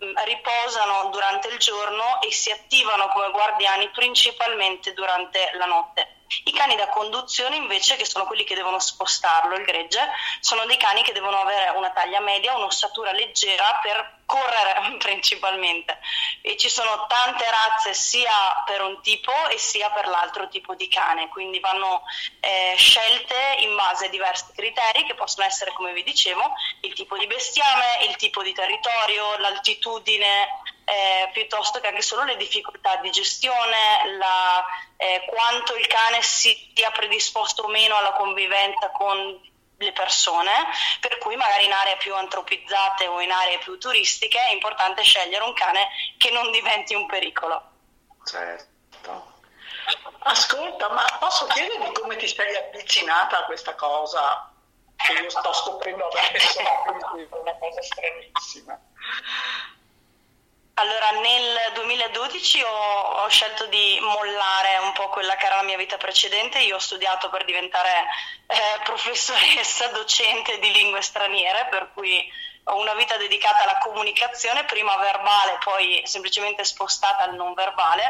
mh, 0.00 0.24
riposano 0.24 1.08
durante 1.10 1.48
il 1.48 1.58
giorno 1.58 2.20
e 2.20 2.30
si 2.30 2.50
attivano 2.50 3.08
come 3.08 3.30
guardiani 3.30 3.88
principalmente 3.88 4.92
durante 4.92 5.50
la 5.54 5.66
notte. 5.66 6.13
I 6.44 6.52
cani 6.52 6.76
da 6.76 6.88
conduzione 6.88 7.56
invece, 7.56 7.96
che 7.96 8.04
sono 8.04 8.26
quelli 8.26 8.44
che 8.44 8.54
devono 8.54 8.78
spostarlo, 8.78 9.56
il 9.56 9.64
gregge, 9.64 10.00
sono 10.40 10.64
dei 10.66 10.76
cani 10.76 11.02
che 11.02 11.12
devono 11.12 11.38
avere 11.38 11.70
una 11.70 11.90
taglia 11.90 12.20
media, 12.20 12.56
un'ossatura 12.56 13.12
leggera 13.12 13.78
per 13.82 14.22
correre 14.26 14.96
principalmente. 14.98 15.98
E 16.42 16.56
ci 16.56 16.68
sono 16.68 17.06
tante 17.06 17.44
razze 17.48 17.94
sia 17.94 18.62
per 18.66 18.82
un 18.82 19.00
tipo 19.00 19.32
e 19.48 19.58
sia 19.58 19.90
per 19.90 20.08
l'altro 20.08 20.48
tipo 20.48 20.74
di 20.74 20.88
cane, 20.88 21.28
quindi 21.28 21.60
vanno 21.60 22.02
eh, 22.40 22.74
scelte 22.76 23.56
in 23.58 23.74
base 23.76 24.06
a 24.06 24.10
diversi 24.10 24.46
criteri 24.54 25.04
che 25.04 25.14
possono 25.14 25.46
essere, 25.46 25.72
come 25.72 25.92
vi 25.92 26.02
dicevo, 26.02 26.52
il 26.80 26.92
tipo 26.94 27.16
di 27.16 27.26
bestiame, 27.26 28.04
il 28.08 28.16
tipo 28.16 28.42
di 28.42 28.52
territorio, 28.52 29.36
l'altitudine, 29.38 30.48
eh, 30.84 31.30
piuttosto 31.32 31.80
che 31.80 31.88
anche 31.88 32.02
solo 32.02 32.24
le 32.24 32.36
difficoltà 32.36 32.96
di 32.96 33.10
gestione, 33.10 34.16
la, 34.18 34.64
eh, 34.96 35.24
quanto 35.26 35.74
il 35.76 35.86
cane 35.86 36.22
sia 36.22 36.90
predisposto 36.92 37.62
o 37.62 37.68
meno 37.68 37.96
alla 37.96 38.12
convivenza 38.12 38.90
con 38.90 39.52
le 39.76 39.92
persone, 39.92 40.50
per 41.00 41.18
cui 41.18 41.36
magari 41.36 41.64
in 41.64 41.72
aree 41.72 41.96
più 41.96 42.14
antropizzate 42.14 43.06
o 43.06 43.20
in 43.20 43.30
aree 43.30 43.58
più 43.58 43.78
turistiche 43.78 44.38
è 44.38 44.52
importante 44.52 45.02
scegliere 45.02 45.44
un 45.44 45.52
cane 45.54 45.88
che 46.16 46.30
non 46.30 46.50
diventi 46.50 46.94
un 46.94 47.06
pericolo. 47.06 47.70
Certo. 48.24 49.32
Ascolta, 50.20 50.88
ma 50.90 51.04
posso 51.18 51.46
chiederti 51.46 51.92
come 52.00 52.16
ti 52.16 52.26
sei 52.26 52.56
avvicinata 52.56 53.40
a 53.40 53.44
questa 53.44 53.74
cosa 53.74 54.50
che 54.96 55.12
io 55.12 55.28
sto 55.28 55.52
scoprendo 55.52 56.08
adesso, 56.08 56.62
quindi 56.84 57.28
è 57.30 57.36
una 57.36 57.54
cosa 57.58 57.82
stranissima. 57.82 58.80
Allora, 60.76 61.10
nel 61.20 61.72
2012 61.74 62.62
ho, 62.62 62.68
ho, 62.68 63.28
scelto 63.28 63.66
di 63.66 63.96
mollare 64.00 64.78
un 64.78 64.92
po' 64.92 65.08
quella 65.08 65.36
che 65.36 65.46
era 65.46 65.56
la 65.56 65.62
mia 65.62 65.76
vita 65.76 65.96
precedente. 65.96 66.58
Io 66.58 66.74
ho 66.74 66.80
studiato 66.80 67.30
per 67.30 67.44
diventare 67.44 68.06
eh, 68.48 68.80
professoressa, 68.82 69.86
docente 69.94 70.58
di 70.58 70.72
lingue 70.72 71.00
straniere, 71.00 71.68
per 71.70 71.90
cui 71.94 72.28
ho 72.64 72.80
una 72.80 72.94
vita 72.94 73.16
dedicata 73.16 73.62
alla 73.62 73.78
comunicazione, 73.78 74.64
prima 74.64 74.96
verbale, 74.96 75.58
poi 75.62 76.02
semplicemente 76.06 76.64
spostata 76.64 77.22
al 77.22 77.36
non 77.36 77.54
verbale. 77.54 78.02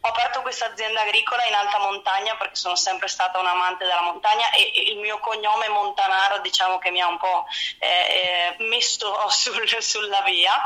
Ho 0.00 0.08
aperto 0.08 0.40
questa 0.40 0.70
azienda 0.70 1.02
agricola 1.02 1.44
in 1.44 1.54
alta 1.54 1.80
montagna 1.80 2.34
perché 2.36 2.54
sono 2.54 2.76
sempre 2.76 3.08
stata 3.08 3.38
un 3.38 3.46
amante 3.46 3.84
della 3.84 4.00
montagna 4.00 4.48
e 4.52 4.84
il 4.90 4.98
mio 5.00 5.18
cognome 5.18 5.68
Montanaro 5.68 6.38
diciamo 6.38 6.78
che 6.78 6.90
mi 6.90 7.02
ha 7.02 7.08
un 7.08 7.18
po' 7.18 7.44
eh, 7.78 8.54
eh 8.58 8.64
messo 8.64 9.14
sul, 9.28 9.82
sulla 9.82 10.22
via 10.22 10.58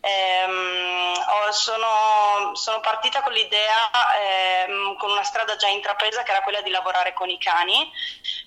Ehm, 0.00 1.14
sono, 1.50 2.54
sono, 2.54 2.80
partita 2.80 3.22
con 3.22 3.32
l'idea, 3.32 3.90
ehm, 4.20 4.96
con 4.96 5.10
una 5.10 5.22
strada 5.22 5.56
già 5.56 5.68
intrapresa 5.68 6.22
che 6.22 6.30
era 6.30 6.42
quella 6.42 6.60
di 6.60 6.70
lavorare 6.70 7.12
con 7.14 7.28
i 7.30 7.38
cani, 7.38 7.90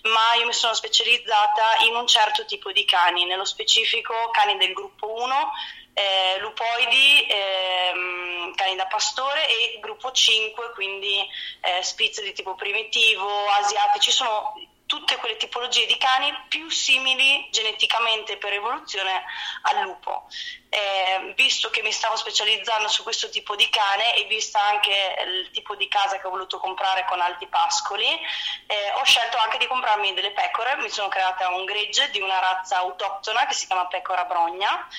ma 0.03 0.35
io 0.35 0.45
mi 0.45 0.53
sono 0.53 0.73
specializzata 0.73 1.83
in 1.87 1.95
un 1.95 2.07
certo 2.07 2.45
tipo 2.45 2.71
di 2.71 2.85
cani, 2.85 3.25
nello 3.25 3.45
specifico 3.45 4.13
cani 4.31 4.57
del 4.57 4.73
gruppo 4.73 5.13
1, 5.13 5.51
eh, 5.93 6.39
lupoidi, 6.39 7.27
ehm, 7.27 8.55
cani 8.55 8.75
da 8.75 8.85
pastore 8.85 9.47
e 9.47 9.79
gruppo 9.81 10.11
5, 10.11 10.71
quindi 10.73 11.19
eh, 11.61 11.83
spitz 11.83 12.21
di 12.21 12.33
tipo 12.33 12.55
primitivo, 12.55 13.47
asiatici, 13.49 14.11
sono 14.11 14.53
tutte 14.91 15.15
quelle 15.15 15.37
tipologie 15.37 15.85
di 15.85 15.95
cani 15.95 16.35
più 16.49 16.69
simili 16.69 17.47
geneticamente 17.49 18.35
per 18.35 18.51
evoluzione 18.51 19.23
al 19.61 19.83
lupo. 19.83 20.27
Eh, 20.67 21.33
visto 21.37 21.69
che 21.69 21.81
mi 21.81 21.93
stavo 21.93 22.17
specializzando 22.17 22.89
su 22.89 23.01
questo 23.01 23.29
tipo 23.29 23.55
di 23.55 23.69
cane 23.69 24.13
e 24.17 24.25
vista 24.25 24.61
anche 24.61 25.15
il 25.25 25.49
tipo 25.51 25.77
di 25.77 25.87
casa 25.87 26.19
che 26.19 26.27
ho 26.27 26.29
voluto 26.29 26.57
comprare 26.57 27.05
con 27.07 27.21
alti 27.21 27.47
pascoli, 27.47 28.03
eh, 28.03 28.91
ho 28.95 29.05
scelto 29.05 29.37
anche 29.37 29.57
di 29.59 29.67
comprarmi 29.67 30.13
delle 30.13 30.31
pecore, 30.31 30.75
mi 30.75 30.89
sono 30.89 31.07
creata 31.07 31.47
un 31.47 31.63
gregge 31.63 32.09
di 32.09 32.19
una 32.19 32.39
razza 32.39 32.79
autoctona 32.79 33.45
che 33.45 33.53
si 33.53 33.67
chiama 33.67 33.87
pecora 33.87 34.25
brogna 34.25 34.89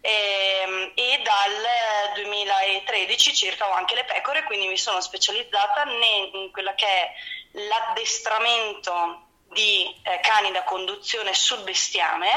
ehm, 0.00 0.92
e 0.94 1.20
dal 1.22 2.14
2013 2.14 3.34
circa 3.34 3.68
ho 3.68 3.72
anche 3.72 3.94
le 3.94 4.04
pecore, 4.04 4.44
quindi 4.44 4.68
mi 4.68 4.78
sono 4.78 5.02
specializzata 5.02 5.84
in 5.84 6.50
quella 6.50 6.74
che 6.74 6.86
è 6.86 7.12
l'addestramento 7.50 9.23
di 9.54 9.86
eh, 10.02 10.20
cani 10.20 10.52
da 10.52 10.64
conduzione 10.64 11.32
sul 11.32 11.62
bestiame, 11.62 12.28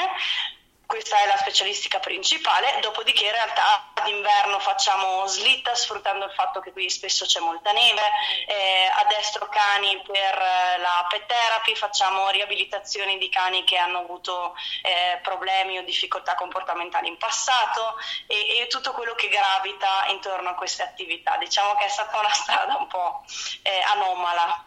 questa 0.87 1.21
è 1.21 1.27
la 1.27 1.35
specialistica 1.35 1.99
principale, 1.99 2.79
dopodiché 2.79 3.25
in 3.25 3.31
realtà 3.31 3.91
d'inverno 4.05 4.57
facciamo 4.59 5.27
slitta 5.27 5.75
sfruttando 5.75 6.23
il 6.23 6.31
fatto 6.31 6.61
che 6.61 6.71
qui 6.71 6.89
spesso 6.89 7.25
c'è 7.25 7.41
molta 7.41 7.73
neve, 7.73 8.01
eh, 8.47 8.89
addestro 8.95 9.49
cani 9.49 10.01
per 10.01 10.15
eh, 10.15 10.79
la 10.79 11.05
pet 11.09 11.25
therapy, 11.25 11.75
facciamo 11.75 12.29
riabilitazioni 12.29 13.17
di 13.17 13.27
cani 13.27 13.65
che 13.65 13.75
hanno 13.75 13.99
avuto 13.99 14.55
eh, 14.81 15.19
problemi 15.21 15.77
o 15.77 15.83
difficoltà 15.83 16.35
comportamentali 16.35 17.09
in 17.09 17.17
passato. 17.17 17.97
E, 18.25 18.59
e, 18.59 18.67
tutto 18.67 18.93
quello 18.93 19.13
che 19.13 19.27
gravita 19.27 20.05
intorno 20.07 20.49
a 20.49 20.55
queste 20.55 20.83
attività. 20.83 21.35
Diciamo 21.35 21.75
che 21.75 21.85
è 21.85 21.89
stata 21.89 22.17
una 22.17 22.31
strada 22.33 22.77
un 22.77 22.87
po' 22.87 23.25
eh, 23.61 23.81
anomala. 23.81 24.66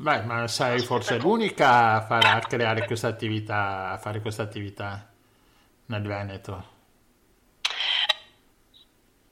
Beh, 0.00 0.22
ma 0.22 0.48
sei 0.48 0.80
forse 0.80 1.18
l'unica 1.18 1.96
a, 1.96 2.00
fare, 2.00 2.28
a 2.28 2.38
creare 2.38 2.86
questa 2.86 3.08
attività, 3.08 3.90
a 3.90 3.98
fare 3.98 4.22
questa 4.22 4.40
attività 4.42 5.06
nel 5.88 6.06
Veneto. 6.06 6.52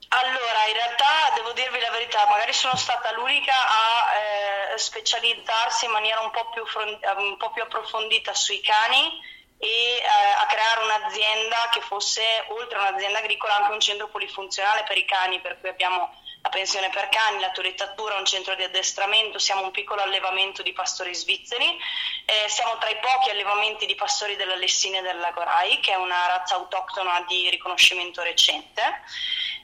Allora, 0.09 0.67
in 0.69 0.75
realtà 0.75 1.33
devo 1.37 1.53
dirvi 1.53 1.81
la 1.81 1.91
verità, 1.91 2.29
magari 2.29 2.53
sono 2.53 2.77
stata 2.77 3.13
l'unica 3.13 3.55
a 3.55 4.75
eh, 4.75 4.77
specializzarsi 4.79 5.87
in 5.87 5.93
maniera 5.93 6.21
un 6.21 6.31
po, 6.33 6.51
più, 6.51 6.63
un 6.63 7.37
po' 7.39 7.51
più 7.53 7.63
approfondita 7.63 8.35
sui 8.35 8.61
cani 8.61 9.09
e 9.57 9.67
eh, 9.67 10.05
a 10.05 10.45
creare 10.45 10.85
un'azienda 10.85 11.71
che 11.73 11.81
fosse, 11.81 12.45
oltre 12.49 12.77
a 12.77 12.89
un'azienda 12.89 13.21
agricola, 13.21 13.57
anche 13.57 13.73
un 13.73 13.81
centro 13.81 14.09
polifunzionale 14.09 14.85
per 14.87 14.99
i 14.99 15.07
cani, 15.07 15.41
per 15.41 15.61
cui 15.61 15.71
abbiamo 15.71 16.13
la 16.43 16.49
pensione 16.51 16.89
per 16.91 17.09
cani, 17.09 17.41
la 17.41 17.51
torettatura, 17.51 18.17
un 18.17 18.25
centro 18.25 18.55
di 18.55 18.63
addestramento, 18.63 19.39
siamo 19.39 19.63
un 19.63 19.71
piccolo 19.71 20.03
allevamento 20.03 20.63
di 20.63 20.73
pastori 20.73 21.15
svizzeri, 21.15 21.79
eh, 22.25 22.49
siamo 22.49 22.79
tra 22.79 22.89
i 22.89 22.99
pochi 22.99 23.31
allevamenti 23.31 23.87
di 23.87 23.95
pastori 23.95 24.37
della 24.37 24.55
Lessina 24.55 24.99
e 24.99 25.03
del 25.03 25.19
Lagorai, 25.19 25.81
che 25.81 25.93
è 25.93 25.97
una 25.97 26.27
razza 26.27 26.55
autoctona 26.55 27.25
di 27.27 27.51
riconoscimento 27.51 28.23
recente. 28.23 28.83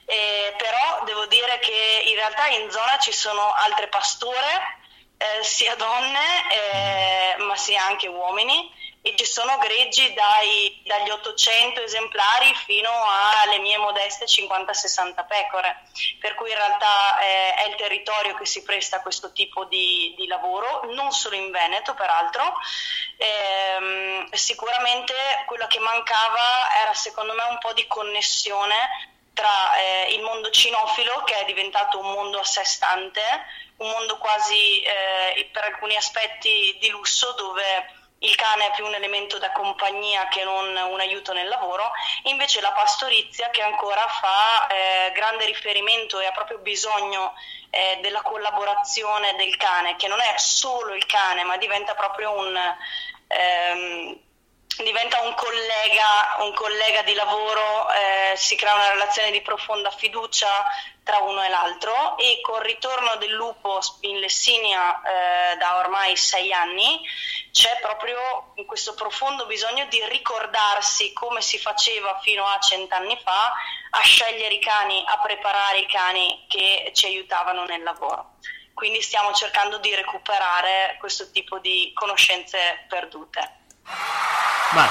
Eh, 0.07 0.55
però 0.59 1.03
devo 1.05 1.27
dire 1.27 1.59
che 1.61 2.03
in 2.05 2.15
realtà 2.17 2.47
in 2.49 2.71
zona 2.71 2.99
ci 2.99 3.13
sono 3.13 3.55
altre 3.55 3.89
pastore, 3.89 4.83
eh, 5.17 5.43
sia 5.43 5.75
donne 5.77 6.19
eh, 6.51 7.37
ma 7.39 7.57
sia 7.57 7.85
anche 7.85 8.09
uomini 8.09 8.71
e 9.07 9.15
ci 9.17 9.27
sono 9.27 9.59
greggi 9.59 10.15
dai, 10.15 10.81
dagli 10.83 11.11
800 11.11 11.83
esemplari 11.83 12.55
fino 12.65 12.89
alle 13.43 13.59
mie 13.59 13.77
modeste 13.77 14.25
50-60 14.25 15.27
pecore, 15.27 15.83
per 16.19 16.35
cui 16.35 16.49
in 16.49 16.57
realtà 16.57 17.19
eh, 17.19 17.55
è 17.55 17.69
il 17.69 17.75
territorio 17.75 18.35
che 18.35 18.47
si 18.47 18.63
presta 18.63 18.97
a 18.97 19.03
questo 19.03 19.33
tipo 19.33 19.67
di, 19.67 20.15
di 20.17 20.27
lavoro, 20.27 20.91
non 20.95 21.13
solo 21.13 21.37
in 21.37 21.51
Veneto 21.51 21.93
peraltro. 21.93 22.55
Eh, 23.19 24.27
sicuramente 24.35 25.13
quello 25.45 25.67
che 25.67 25.81
mancava 25.81 26.75
era 26.81 26.95
secondo 26.95 27.35
me 27.35 27.43
un 27.43 27.59
po' 27.59 27.75
di 27.75 27.87
connessione 27.87 29.13
tra 29.35 29.77
eh, 29.77 30.15
il 30.15 30.23
mondo 30.23 30.49
cinofilo 30.49 31.25
che 31.25 31.43
è 31.43 31.45
diventato 31.45 31.99
un 31.99 32.11
mondo 32.11 32.39
a 32.39 32.45
sé 32.45 32.65
stante, 32.65 33.21
un 33.77 33.91
mondo 33.91 34.17
quasi 34.17 34.81
eh, 34.81 35.51
per 35.53 35.65
alcuni 35.65 35.95
aspetti 35.95 36.79
di 36.81 36.89
lusso 36.89 37.33
dove 37.33 38.03
il 38.25 38.35
cane 38.37 38.67
è 38.67 38.71
più 38.73 38.87
un 38.87 38.95
elemento 38.95 39.39
da 39.39 39.53
compagnia 39.53 40.29
che 40.29 40.45
non 40.45 40.75
un 40.75 41.01
aiuto 41.01 41.33
nel 41.33 41.49
lavoro, 41.49 41.91
invece 42.25 42.61
la 42.61 42.73
pastorizia 42.73 43.51
che 43.51 43.63
ancora 43.63 44.07
fa 44.09 44.67
eh, 44.67 45.13
grande 45.13 45.47
riferimento 45.47 46.19
e 46.21 46.27
ha 46.27 46.33
proprio 46.33 46.59
bisogno 46.59 47.35
eh, 47.71 47.99
della 48.01 48.23
collaborazione 48.23 49.35
del 49.37 49.57
cane, 49.57 49.97
che 49.97 50.09
non 50.09 50.21
è 50.21 50.35
solo 50.37 50.95
il 50.95 51.07
cane, 51.07 51.45
ma 51.45 51.57
diventa 51.57 51.95
proprio 51.95 52.33
un... 52.33 52.59
Ehm, 53.29 54.21
diventa 54.83 55.21
un 55.21 55.35
collega, 55.35 56.37
un 56.41 56.53
collega 56.55 57.03
di 57.03 57.15
lavoro, 57.15 57.91
eh, 57.93 58.37
si 58.37 58.57
crea 58.57 58.75
una 58.75 58.91
relazione 58.91 59.31
di 59.31 59.41
profonda 59.43 59.91
fiducia 59.91 60.65
tra 61.05 61.19
uno 61.19 61.45
e 61.45 61.49
l'altro 61.49 62.17
e 62.17 62.41
col 62.43 62.63
ritorno 62.63 63.17
del 63.17 63.31
lupo 63.31 63.79
in 64.01 64.19
Lessinia 64.19 65.01
eh, 65.03 65.57
da 65.57 65.77
ormai 65.77 66.17
sei 66.17 66.51
anni 66.53 66.99
c'è 67.53 67.79
proprio 67.81 68.53
questo 68.67 68.95
profondo 68.95 69.47
bisogno 69.47 69.85
di 69.87 70.03
ricordarsi 70.09 71.13
come 71.13 71.41
si 71.41 71.59
faceva 71.59 72.19
fino 72.21 72.45
a 72.45 72.59
cent'anni 72.59 73.17
fa 73.23 73.53
a 73.91 74.01
scegliere 74.01 74.55
i 74.55 74.59
cani, 74.59 75.05
a 75.07 75.21
preparare 75.21 75.79
i 75.79 75.87
cani 75.87 76.47
che 76.49 76.91
ci 76.95 77.07
aiutavano 77.07 77.65
nel 77.65 77.83
lavoro. 77.83 78.33
Quindi 78.73 79.01
stiamo 79.03 79.33
cercando 79.33 79.79
di 79.79 79.95
recuperare 79.95 80.97
questo 80.99 81.31
tipo 81.31 81.61
di 81.61 81.93
conoscenze 81.95 82.87
perdute. 82.89 83.63
Ma 84.75 84.89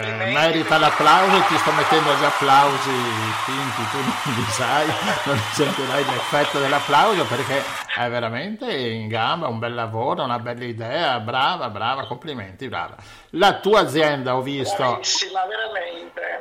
eh, 0.00 0.32
merita 0.32 0.78
l'applauso, 0.78 1.42
ti 1.48 1.56
sto 1.58 1.72
mettendo 1.72 2.14
gli 2.14 2.24
applausi 2.24 2.90
finti, 3.44 3.82
tu 3.90 3.96
non 3.96 4.34
li 4.36 4.44
sai, 4.50 4.86
non 5.24 5.38
sentirai 5.50 6.04
l'effetto 6.04 6.60
dell'applauso 6.60 7.24
perché 7.24 7.62
è 7.96 8.08
veramente 8.08 8.70
in 8.72 9.08
gamba, 9.08 9.48
un 9.48 9.58
bel 9.58 9.74
lavoro, 9.74 10.22
una 10.22 10.38
bella 10.38 10.64
idea, 10.64 11.18
brava, 11.18 11.68
brava, 11.70 12.06
complimenti, 12.06 12.68
brava. 12.68 12.94
La 13.30 13.54
tua 13.54 13.80
azienda, 13.80 14.36
ho 14.36 14.42
visto, 14.42 15.00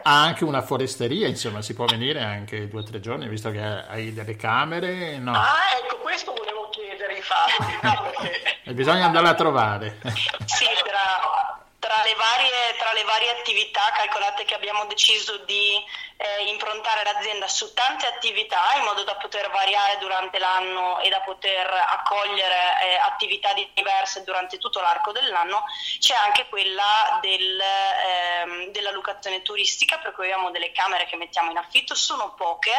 ha 0.04 0.22
anche 0.22 0.44
una 0.44 0.62
foresteria, 0.62 1.28
insomma, 1.28 1.64
si 1.64 1.74
può 1.74 1.86
venire 1.86 2.22
anche 2.22 2.68
due 2.68 2.82
o 2.82 2.84
tre 2.84 3.00
giorni, 3.00 3.28
visto 3.28 3.50
che 3.50 3.62
hai 3.62 4.14
delle 4.14 4.36
camere. 4.36 5.18
No. 5.18 5.34
Ah, 5.34 5.56
ecco, 5.82 5.98
questo 6.04 6.34
volevo 6.34 6.70
chiedere, 6.70 7.16
infatti. 7.16 7.80
No, 7.82 8.02
perché... 8.04 8.74
Bisogna 8.74 9.06
andare 9.06 9.28
a 9.28 9.34
trovare. 9.34 9.98
Sì, 10.46 10.66
tra 10.84 11.64
tra 11.86 12.02
le, 12.04 12.16
varie, 12.16 12.76
tra 12.80 12.94
le 12.94 13.04
varie 13.04 13.30
attività, 13.30 13.92
calcolate 13.94 14.44
che 14.44 14.56
abbiamo 14.56 14.86
deciso 14.86 15.38
di 15.46 15.78
eh, 16.18 16.50
improntare 16.50 17.04
l'azienda 17.04 17.48
su 17.48 17.74
tante 17.74 18.08
attività 18.08 18.74
in 18.78 18.86
modo 18.86 19.04
da 19.04 19.16
poter 19.18 19.52
variare 19.52 20.00
durante 20.00 20.40
l'anno 20.40 21.00
e 21.02 21.10
da 21.10 21.20
poter 21.20 21.70
accogliere 21.70 22.82
eh, 22.82 22.96
attività 22.96 23.54
diverse 23.54 24.24
durante 24.24 24.58
tutto 24.58 24.80
l'arco 24.80 25.12
dell'anno, 25.12 25.64
c'è 26.00 26.16
anche 26.16 26.48
quella 26.50 27.20
del, 27.22 27.60
eh, 27.60 28.72
della 28.72 28.90
locazione 28.90 29.44
turistica, 29.44 30.00
per 30.00 30.14
cui 30.14 30.26
abbiamo 30.26 30.50
delle 30.50 30.72
camere 30.72 31.06
che 31.06 31.18
mettiamo 31.18 31.52
in 31.52 31.58
affitto, 31.58 31.94
sono 31.94 32.34
poche 32.34 32.74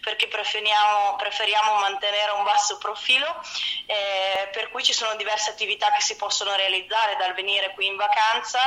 perché 0.00 0.28
preferiamo, 0.28 1.16
preferiamo 1.16 1.74
mantenere 1.74 2.30
un 2.30 2.44
basso 2.44 2.78
profilo, 2.78 3.38
eh, 3.84 4.48
per 4.50 4.70
cui 4.70 4.82
ci 4.82 4.94
sono 4.94 5.14
diverse 5.16 5.50
attività 5.50 5.90
che 5.92 6.00
si 6.00 6.16
possono 6.16 6.54
realizzare 6.54 7.16
dal 7.16 7.34
venire 7.34 7.74
qui 7.74 7.86
in 7.86 7.96
vacanza 7.96 8.44
distanza, 8.46 8.58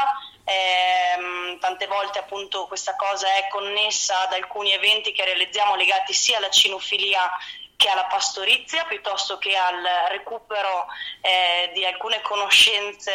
ehm, 0.43 1.59
tante 1.59 1.87
volte 1.87 2.19
appunto 2.19 2.67
questa 2.67 2.95
cosa 2.95 3.27
è 3.35 3.47
connessa 3.49 4.23
ad 4.23 4.33
alcuni 4.33 4.71
eventi 4.73 5.11
che 5.13 5.23
realizziamo 5.23 5.75
legati 5.75 6.13
sia 6.13 6.37
alla 6.37 6.49
cinofilia 6.49 7.21
che 7.79 7.87
alla 7.87 8.07
pastorizia 8.07 8.83
piuttosto 8.83 9.37
che 9.37 9.55
al 9.55 9.81
recupero 10.09 10.87
eh, 11.21 11.71
di 11.73 11.85
alcune 11.85 12.19
conoscenze 12.19 13.13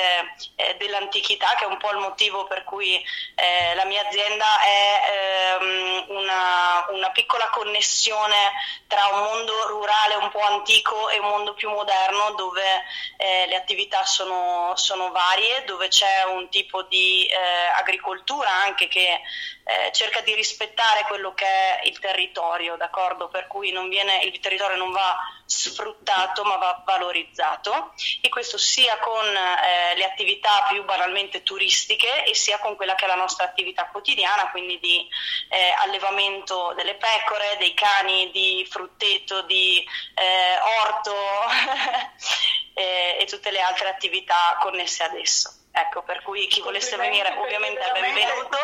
eh, 0.57 0.77
dell'antichità, 0.79 1.55
che 1.59 1.65
è 1.65 1.67
un 1.67 1.77
po' 1.77 1.91
il 1.91 1.99
motivo 1.99 2.45
per 2.45 2.65
cui 2.65 2.95
eh, 2.95 3.75
la 3.75 3.85
mia 3.85 4.07
azienda 4.07 4.47
è 4.63 5.59
ehm, 5.61 6.05
una, 6.17 6.87
una, 6.89 7.11
piccola 7.11 7.51
connessione 7.51 8.53
tra 8.87 9.05
un 9.09 9.25
mondo 9.25 9.67
rurale 9.67 10.15
un 10.15 10.31
po' 10.31 10.41
antico 10.41 11.11
e 11.11 11.19
un 11.19 11.29
mondo 11.29 11.53
più 11.53 11.69
moderno 11.69 12.31
dove 12.31 12.85
eh, 13.19 13.45
le 13.47 13.57
attività 13.57 14.07
sono, 14.07 14.73
sono, 14.77 15.11
varie, 15.11 15.65
dove 15.65 15.89
c'è 15.89 16.25
un 16.25 16.49
tipo 16.49 16.85
di 16.85 17.27
eh, 17.27 17.37
agricoltura 17.77 18.51
anche 18.51 18.89
che 18.89 19.21
eh, 19.67 19.93
cerca 19.93 20.21
di 20.23 20.35
rispettare 20.35 21.05
quello 21.07 21.35
che 21.35 21.45
è 21.45 21.81
il 21.85 21.99
territorio, 21.99 22.77
d'accordo? 22.77 23.29
Per 23.29 23.47
cui 23.47 23.73
viene, 23.89 24.23
il 24.23 24.31
territorio 24.41 24.53
non 24.77 24.91
va 24.93 25.17
sfruttato 25.47 26.43
ma 26.45 26.57
va 26.57 26.83
valorizzato 26.85 27.93
e 28.21 28.29
questo 28.29 28.57
sia 28.57 28.99
con 28.99 29.25
eh, 29.27 29.95
le 29.97 30.05
attività 30.05 30.67
più 30.69 30.85
banalmente 30.85 31.43
turistiche 31.43 32.25
e 32.25 32.35
sia 32.35 32.59
con 32.59 32.77
quella 32.77 32.95
che 32.95 33.05
è 33.05 33.09
la 33.09 33.15
nostra 33.15 33.45
attività 33.45 33.87
quotidiana, 33.87 34.51
quindi 34.51 34.79
di 34.79 35.07
eh, 35.51 35.75
allevamento 35.79 36.73
delle 36.75 36.95
pecore, 36.95 37.57
dei 37.59 37.75
cani, 37.75 38.31
di 38.31 38.67
frutteto, 38.71 39.43
di 39.43 39.85
eh, 40.15 40.59
orto 40.81 41.15
e 42.75 43.25
tutte 43.29 43.51
le 43.51 43.61
altre 43.61 43.89
attività 43.89 44.57
connesse 44.61 45.03
ad 45.03 45.15
esso. 45.15 45.63
Ecco, 45.77 46.03
per 46.03 46.23
cui 46.23 46.47
chi 46.47 46.61
volesse 46.61 46.97
venire 46.97 47.35
ovviamente 47.37 47.81
è 47.81 47.93
benvenuto. 48.01 48.59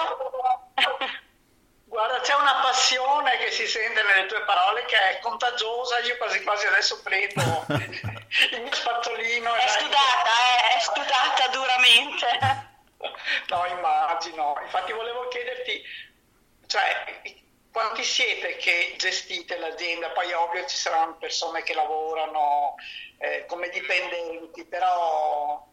Guarda, 2.00 2.20
c'è 2.20 2.34
una 2.34 2.60
passione 2.62 3.36
che 3.36 3.50
si 3.50 3.66
sente 3.66 4.02
nelle 4.02 4.24
tue 4.24 4.40
parole 4.44 4.86
che 4.86 4.96
è 4.96 5.18
contagiosa, 5.18 5.98
io 5.98 6.16
quasi 6.16 6.42
quasi 6.42 6.66
adesso 6.66 7.02
prendo 7.02 7.42
il 7.68 8.62
mio 8.62 8.72
spazzolino. 8.72 9.52
È 9.52 9.66
studata, 9.68 10.30
eh, 10.30 10.76
è 10.76 10.80
studata 10.80 11.48
duramente. 11.48 12.68
No, 13.48 13.66
immagino. 13.66 14.58
Infatti 14.62 14.92
volevo 14.92 15.28
chiederti, 15.28 15.82
cioè, 16.68 17.20
quanti 17.70 18.02
siete 18.02 18.56
che 18.56 18.94
gestite 18.96 19.58
l'azienda? 19.58 20.08
Poi 20.08 20.32
ovvio 20.32 20.64
ci 20.64 20.78
saranno 20.78 21.18
persone 21.18 21.62
che 21.64 21.74
lavorano 21.74 22.76
eh, 23.18 23.44
come 23.44 23.68
dipendenti, 23.68 24.64
però 24.64 25.69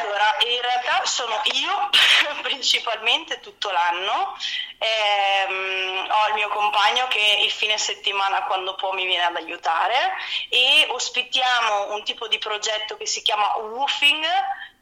allora, 0.00 0.36
in 0.46 0.60
realtà 0.60 1.04
sono 1.04 1.40
io 1.52 1.90
principalmente 2.42 3.40
tutto 3.40 3.70
l'anno, 3.70 4.36
ehm, 4.78 6.08
ho 6.10 6.28
il 6.28 6.34
mio 6.34 6.48
compagno 6.48 7.06
che 7.08 7.40
il 7.42 7.50
fine 7.50 7.78
settimana 7.78 8.44
quando 8.44 8.74
può 8.74 8.92
mi 8.92 9.06
viene 9.06 9.24
ad 9.24 9.36
aiutare. 9.36 10.12
E 10.48 10.86
ospitiamo 10.90 11.92
un 11.92 12.04
tipo 12.04 12.28
di 12.28 12.38
progetto 12.38 12.96
che 12.96 13.06
si 13.06 13.22
chiama 13.22 13.56
Woofing, 13.56 14.24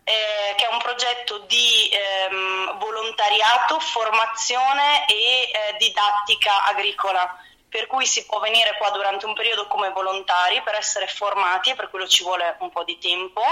eh, 0.04 0.54
che 0.56 0.68
è 0.68 0.72
un 0.72 0.78
progetto 0.78 1.38
di 1.40 1.90
ehm, 1.90 2.78
volontariato, 2.78 3.80
formazione 3.80 5.06
e 5.06 5.50
eh, 5.50 5.76
didattica 5.78 6.64
agricola 6.64 7.40
per 7.76 7.88
cui 7.88 8.06
si 8.06 8.24
può 8.24 8.38
venire 8.38 8.74
qua 8.78 8.88
durante 8.88 9.26
un 9.26 9.34
periodo 9.34 9.66
come 9.66 9.90
volontari 9.90 10.62
per 10.62 10.76
essere 10.76 11.06
formati 11.06 11.74
per 11.74 11.90
quello 11.90 12.08
ci 12.08 12.22
vuole 12.22 12.56
un 12.60 12.70
po' 12.70 12.84
di 12.84 12.96
tempo, 12.96 13.42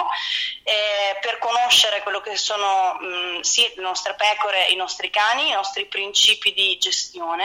eh, 0.63 1.19
per 1.21 1.37
conoscere 1.37 2.03
quello 2.03 2.23
che 2.23 2.35
sono 2.35 2.95
mh, 2.95 3.07
mm, 3.07 3.41
sì, 3.41 3.71
le 3.77 3.83
nostre 3.83 4.15
pecore, 4.15 4.69
i 4.69 4.77
nostri 4.77 5.11
cani, 5.11 5.51
i 5.51 5.53
nostri 5.53 5.85
principi 5.85 6.55
di 6.55 6.79
gestione. 6.79 7.45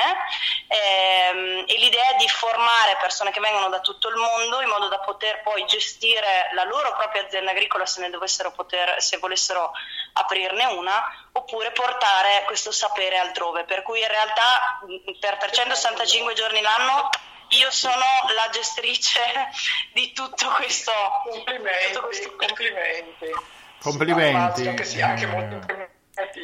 Ehm, 0.67 1.65
e 1.67 1.77
l'idea 1.79 2.11
è 2.11 2.15
di 2.15 2.29
formare 2.29 2.95
persone 3.01 3.31
che 3.31 3.41
vengono 3.41 3.67
da 3.67 3.81
tutto 3.81 4.07
il 4.07 4.15
mondo 4.15 4.61
in 4.61 4.69
modo 4.69 4.87
da 4.87 4.99
poter 4.99 5.41
poi 5.41 5.65
gestire 5.65 6.49
la 6.53 6.63
loro 6.63 6.93
propria 6.95 7.23
azienda 7.25 7.51
agricola 7.51 7.85
se 7.85 7.99
ne 7.99 8.09
dovessero 8.09 8.53
poter, 8.53 9.01
se 9.01 9.17
volessero 9.17 9.73
aprirne 10.19 10.65
una 10.65 11.01
oppure 11.31 11.71
portare 11.71 12.43
questo 12.45 12.71
sapere 12.71 13.17
altrove. 13.17 13.63
Per 13.63 13.81
cui 13.83 13.99
in 13.99 14.07
realtà 14.07 14.79
per 15.19 15.37
365 15.37 16.33
giorni 16.33 16.61
l'anno 16.61 17.09
io 17.49 17.71
sono 17.71 18.05
la 18.35 18.49
gestrice 18.51 19.21
di 19.93 20.11
tutto 20.13 20.49
questo. 20.57 20.91
Complimenti, 21.29 21.93
tutto 21.93 22.05
questo... 22.05 22.35
complimenti. 22.35 23.25
Complimenti. 23.81 24.73
Che 24.73 24.83
sia 24.83 25.07
anche 25.07 25.25
molto 25.25 25.97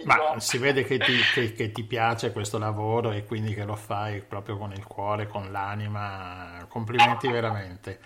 ma 0.03 0.39
si 0.39 0.57
vede 0.57 0.83
che 0.83 0.97
ti, 0.97 1.19
che, 1.33 1.53
che 1.53 1.71
ti, 1.71 1.83
piace 1.83 2.31
questo 2.31 2.57
lavoro 2.57 3.11
e 3.11 3.25
quindi 3.25 3.53
che 3.53 3.65
lo 3.65 3.75
fai 3.75 4.21
proprio 4.21 4.57
con 4.57 4.71
il 4.71 4.85
cuore, 4.85 5.27
con 5.27 5.51
l'anima. 5.51 6.65
Complimenti 6.69 7.27
veramente. 7.27 7.99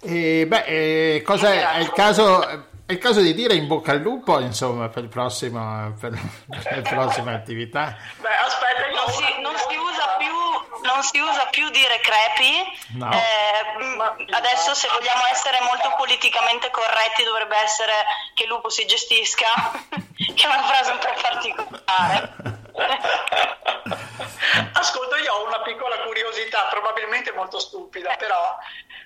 E 0.00 0.46
beh, 0.46 0.64
eh, 0.64 1.22
cosa 1.22 1.52
è, 1.52 1.78
è 1.78 1.80
il 1.80 1.92
caso 1.92 2.72
è 2.86 2.92
il 2.92 2.98
caso 2.98 3.20
di 3.20 3.32
dire 3.32 3.54
in 3.54 3.66
bocca 3.66 3.92
al 3.92 4.00
lupo, 4.00 4.38
insomma, 4.40 4.90
per, 4.90 5.08
prossimo, 5.08 5.94
per, 5.98 6.12
per 6.46 6.76
le 6.76 6.82
prossime 6.82 7.32
attività. 7.32 7.96
Beh, 8.20 8.36
aspetta, 8.36 8.90
non 8.90 9.08
si, 9.10 9.24
non 9.40 9.56
si, 9.56 9.74
usa 9.74 10.16
più, 10.18 10.34
non 10.82 11.02
si 11.02 11.18
usa 11.18 11.46
più 11.46 11.70
dire 11.70 11.98
crepi. 12.00 12.98
No. 12.98 13.10
Eh, 13.10 14.34
adesso, 14.34 14.74
se 14.74 14.88
vogliamo 14.88 15.24
essere 15.32 15.60
molto 15.62 15.94
politicamente 15.96 16.70
corretti, 16.70 17.24
dovrebbe 17.24 17.56
essere 17.56 17.92
che 18.34 18.42
il 18.42 18.50
lupo 18.50 18.68
si 18.68 18.84
gestisca, 18.84 19.48
che 20.34 20.44
è 20.44 20.46
una 20.46 20.64
frase 20.64 20.90
un 20.90 20.98
po' 20.98 21.14
particolare. 21.22 22.34
Ascolta, 24.74 25.16
io 25.16 25.32
ho 25.32 25.46
una 25.46 25.62
piccola 25.62 26.00
curiosità, 26.00 26.68
probabilmente 26.68 27.32
molto 27.32 27.58
stupida, 27.58 28.14
però 28.16 28.58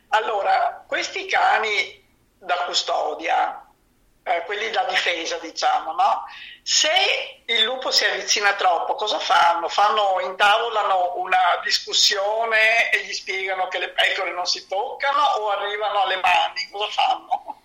allora, 0.08 0.84
questi 0.84 1.26
cani 1.26 2.06
da 2.40 2.56
custodia 2.66 3.62
eh, 4.28 4.44
quelli 4.44 4.70
da 4.70 4.84
difesa, 4.84 5.38
diciamo, 5.38 5.92
no? 5.92 6.24
Se 6.62 7.42
il 7.46 7.62
lupo 7.62 7.90
si 7.90 8.04
avvicina 8.04 8.52
troppo, 8.54 8.94
cosa 8.94 9.18
fanno? 9.18 9.68
fanno? 9.68 10.20
Intavolano 10.20 11.14
una 11.16 11.60
discussione 11.64 12.90
e 12.90 13.04
gli 13.04 13.12
spiegano 13.12 13.68
che 13.68 13.78
le 13.78 13.88
pecore 13.90 14.32
non 14.32 14.46
si 14.46 14.66
toccano 14.68 15.22
o 15.38 15.50
arrivano 15.50 16.02
alle 16.02 16.16
mani? 16.16 16.68
Cosa 16.70 16.90
fanno? 16.90 17.57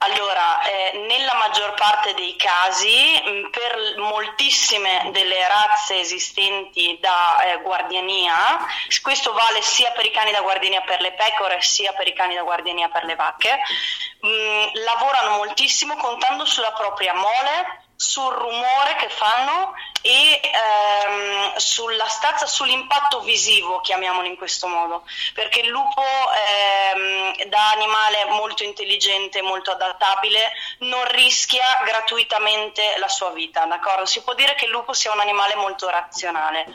Allora, 0.00 0.62
eh, 0.62 1.06
nella 1.08 1.34
maggior 1.34 1.74
parte 1.74 2.14
dei 2.14 2.36
casi, 2.36 3.20
mm, 3.20 3.50
per 3.50 3.94
moltissime 3.96 5.08
delle 5.10 5.48
razze 5.48 5.98
esistenti 5.98 6.96
da 7.00 7.36
eh, 7.42 7.60
guardiania, 7.62 8.58
questo 9.02 9.32
vale 9.32 9.60
sia 9.60 9.90
per 9.90 10.04
i 10.04 10.12
cani 10.12 10.30
da 10.30 10.40
guardiania 10.40 10.82
per 10.82 11.00
le 11.00 11.14
pecore 11.14 11.60
sia 11.62 11.92
per 11.94 12.06
i 12.06 12.12
cani 12.14 12.36
da 12.36 12.42
guardiania 12.42 12.88
per 12.88 13.04
le 13.04 13.16
vacche, 13.16 13.58
mh, 14.20 14.28
mm, 14.28 14.66
lavorano 14.84 15.36
moltissimo 15.36 15.96
contando 15.96 16.44
sulla 16.44 16.72
propria 16.72 17.14
mole 17.14 17.87
sul 18.00 18.32
rumore 18.32 18.94
che 19.00 19.08
fanno 19.08 19.74
e 20.02 20.40
ehm, 20.40 21.56
sulla 21.56 22.06
stazza, 22.06 22.46
sull'impatto 22.46 23.22
visivo, 23.22 23.80
chiamiamolo 23.80 24.28
in 24.28 24.36
questo 24.36 24.68
modo, 24.68 25.02
perché 25.34 25.58
il 25.58 25.66
lupo 25.66 26.00
ehm, 26.00 27.44
da 27.46 27.72
animale 27.72 28.24
molto 28.26 28.62
intelligente, 28.62 29.42
molto 29.42 29.72
adattabile, 29.72 30.52
non 30.78 31.04
rischia 31.08 31.64
gratuitamente 31.84 32.94
la 32.98 33.08
sua 33.08 33.30
vita, 33.30 33.64
d'accordo? 33.64 34.06
Si 34.06 34.22
può 34.22 34.34
dire 34.34 34.54
che 34.54 34.66
il 34.66 34.70
lupo 34.70 34.92
sia 34.92 35.10
un 35.10 35.18
animale 35.18 35.56
molto 35.56 35.88
razionale, 35.88 36.66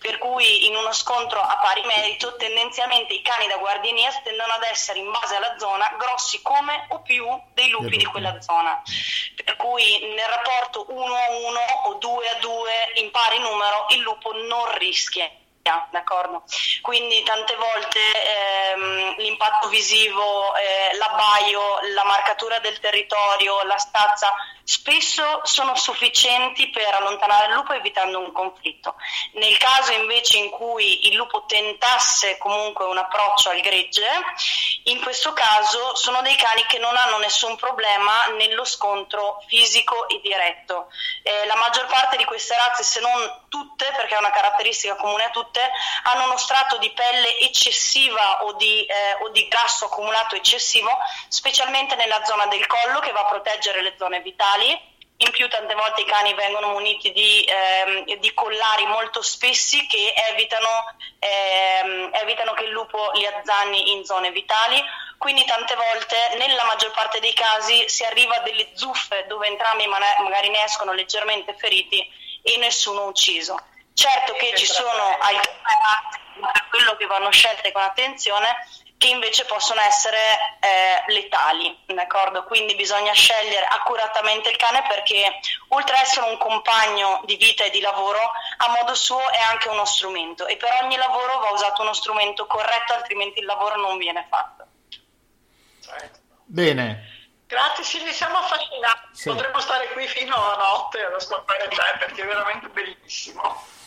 per 0.00 0.18
cui 0.18 0.66
in 0.66 0.74
uno 0.74 0.92
scontro 0.92 1.40
a 1.40 1.58
pari 1.58 1.84
merito 1.84 2.34
tendenzialmente 2.34 3.12
i 3.14 3.22
cani 3.22 3.46
da 3.46 3.56
guardiania 3.56 4.10
tendono 4.24 4.54
ad 4.54 4.64
essere 4.64 4.98
in 4.98 5.10
base 5.12 5.36
alla 5.36 5.56
zona 5.58 5.94
grossi 5.96 6.42
come 6.42 6.86
o 6.88 7.02
più 7.02 7.24
dei 7.54 7.70
lupi 7.70 7.96
di 7.96 8.04
quella 8.04 8.40
zona, 8.40 8.82
per 9.44 9.54
cui 9.56 10.12
nel 10.14 10.28
rapporto 10.28 10.71
1 10.80 11.14
a 11.14 11.30
1 11.30 11.60
o 11.86 11.94
2 11.94 12.28
a 12.28 12.34
2 12.40 12.70
in 13.02 13.10
pari 13.10 13.38
numero 13.38 13.86
il 13.90 14.00
lupo 14.00 14.32
non 14.32 14.78
rischia 14.78 15.30
d'accordo? 15.90 16.42
Quindi 16.80 17.22
tante 17.22 17.54
volte 17.54 18.00
ehm, 18.00 19.16
l'impatto 19.18 19.68
visivo, 19.68 20.54
eh, 20.56 20.96
l'abbaio, 20.96 21.80
la 21.94 22.04
marcatura 22.04 22.58
del 22.58 22.78
territorio, 22.80 23.62
la 23.62 23.78
stazza 23.78 24.34
spesso 24.64 25.40
sono 25.42 25.74
sufficienti 25.74 26.70
per 26.70 26.94
allontanare 26.94 27.48
il 27.48 27.54
lupo 27.54 27.72
evitando 27.72 28.18
un 28.18 28.32
conflitto. 28.32 28.94
Nel 29.34 29.56
caso 29.58 29.92
invece 29.92 30.38
in 30.38 30.50
cui 30.50 31.08
il 31.08 31.14
lupo 31.14 31.44
tentasse 31.46 32.38
comunque 32.38 32.84
un 32.84 32.98
approccio 32.98 33.50
al 33.50 33.60
gregge, 33.60 34.06
in 34.84 35.00
questo 35.02 35.32
caso 35.32 35.94
sono 35.94 36.22
dei 36.22 36.36
cani 36.36 36.64
che 36.66 36.78
non 36.78 36.96
hanno 36.96 37.18
nessun 37.18 37.56
problema 37.56 38.26
nello 38.36 38.64
scontro 38.64 39.42
fisico 39.46 40.08
e 40.08 40.20
diretto. 40.22 40.88
Eh, 41.22 41.46
la 41.46 41.56
maggior 41.56 41.86
parte 41.86 42.16
di 42.16 42.24
queste 42.24 42.56
razze, 42.56 42.82
se 42.82 43.00
non 43.00 43.46
tutte, 43.48 43.92
perché 43.96 44.14
è 44.14 44.18
una 44.18 44.30
caratteristica 44.30 44.96
comune 44.96 45.24
a 45.24 45.30
tutte, 45.30 45.51
hanno 46.04 46.24
uno 46.24 46.36
strato 46.36 46.78
di 46.78 46.90
pelle 46.92 47.38
eccessiva 47.40 48.44
o 48.44 48.52
di, 48.54 48.84
eh, 48.84 49.22
o 49.22 49.28
di 49.30 49.46
grasso 49.48 49.86
accumulato 49.86 50.34
eccessivo, 50.34 50.90
specialmente 51.28 51.94
nella 51.96 52.24
zona 52.24 52.46
del 52.46 52.66
collo 52.66 53.00
che 53.00 53.12
va 53.12 53.20
a 53.20 53.26
proteggere 53.26 53.82
le 53.82 53.94
zone 53.98 54.20
vitali 54.20 54.90
in 55.22 55.30
più 55.30 55.48
tante 55.48 55.74
volte 55.74 56.00
i 56.00 56.04
cani 56.04 56.34
vengono 56.34 56.68
muniti 56.68 57.12
di, 57.12 57.44
ehm, 57.44 58.16
di 58.16 58.34
collari 58.34 58.86
molto 58.86 59.22
spessi 59.22 59.86
che 59.86 60.12
evitano, 60.30 60.94
ehm, 61.20 62.10
evitano, 62.12 62.54
che 62.54 62.64
il 62.64 62.70
lupo 62.70 63.12
li 63.14 63.24
azzanni 63.26 63.92
in 63.92 64.04
zone 64.04 64.32
vitali, 64.32 64.82
quindi 65.18 65.44
tante 65.44 65.76
volte 65.76 66.16
nella 66.38 66.64
maggior 66.64 66.90
parte 66.90 67.20
dei 67.20 67.32
casi 67.32 67.88
si 67.88 68.02
arriva 68.04 68.36
a 68.36 68.40
delle 68.40 68.70
zuffe 68.74 69.24
dove 69.28 69.46
entrambi 69.46 69.86
magari 69.86 70.48
ne 70.48 70.64
escono 70.64 70.92
leggermente 70.92 71.54
feriti 71.54 72.04
e 72.42 72.56
nessuno 72.56 73.06
ucciso. 73.06 73.56
Certo 73.94 74.32
che 74.34 74.54
ci 74.56 74.66
sono 74.66 75.18
alcune 75.18 75.62
per 76.40 76.68
quello 76.68 76.96
che 76.96 77.06
vanno 77.06 77.30
scelte 77.30 77.72
con 77.72 77.82
attenzione 77.82 78.66
che 78.96 79.08
invece 79.08 79.44
possono 79.46 79.80
essere 79.80 80.16
eh, 80.60 81.12
letali, 81.12 81.76
d'accordo? 81.86 82.44
Quindi 82.44 82.76
bisogna 82.76 83.12
scegliere 83.12 83.66
accuratamente 83.66 84.48
il 84.48 84.56
cane 84.56 84.84
perché 84.86 85.40
oltre 85.68 85.96
ad 85.96 86.02
essere 86.02 86.30
un 86.30 86.38
compagno 86.38 87.20
di 87.24 87.34
vita 87.34 87.64
e 87.64 87.70
di 87.70 87.80
lavoro, 87.80 88.20
a 88.58 88.68
modo 88.68 88.94
suo 88.94 89.28
è 89.30 89.40
anche 89.40 89.68
uno 89.68 89.84
strumento 89.84 90.46
e 90.46 90.56
per 90.56 90.70
ogni 90.82 90.96
lavoro 90.96 91.40
va 91.40 91.50
usato 91.50 91.82
uno 91.82 91.92
strumento 91.94 92.46
corretto, 92.46 92.92
altrimenti 92.92 93.40
il 93.40 93.46
lavoro 93.46 93.74
non 93.74 93.98
viene 93.98 94.24
fatto. 94.30 94.66
Bene. 96.44 97.10
Grazie 97.48 97.82
Silvia, 97.82 98.12
siamo 98.12 98.38
affascinati. 98.38 99.08
Sì. 99.10 99.30
Potremmo 99.30 99.58
stare 99.58 99.88
qui 99.94 100.06
fino 100.06 100.36
a 100.36 100.56
notte 100.56 101.04
ad 101.04 101.12
ascoltare 101.12 101.66
te 101.66 101.96
perché 101.98 102.22
è 102.22 102.26
veramente 102.26 102.68
bellissimo. 102.68 103.80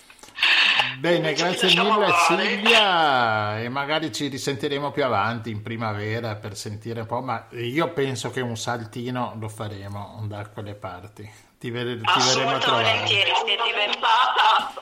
Bene, 0.98 1.34
grazie 1.34 1.68
mille 1.76 2.14
Silvia 2.28 3.60
e 3.60 3.70
magari 3.70 4.12
ci 4.12 4.28
risentiremo 4.28 4.92
più 4.92 5.04
avanti 5.04 5.50
in 5.50 5.62
primavera 5.62 6.36
per 6.36 6.56
sentire 6.56 7.02
un 7.02 7.06
po', 7.06 7.22
ma 7.22 7.48
io 7.52 7.92
penso 7.92 8.32
che 8.32 8.42
un 8.42 8.58
saltino 8.58 9.36
lo 9.40 9.50
faremo 9.50 10.24
da 10.28 10.48
quelle 10.48 10.76
parti. 10.76 11.30
Ti, 11.58 11.70
ver- 11.70 12.00
ti 12.00 12.34
verremo 12.34 12.56
a 12.56 12.58
trovare. 12.60 13.04
Una 13.06 13.84
puntata, 13.86 14.74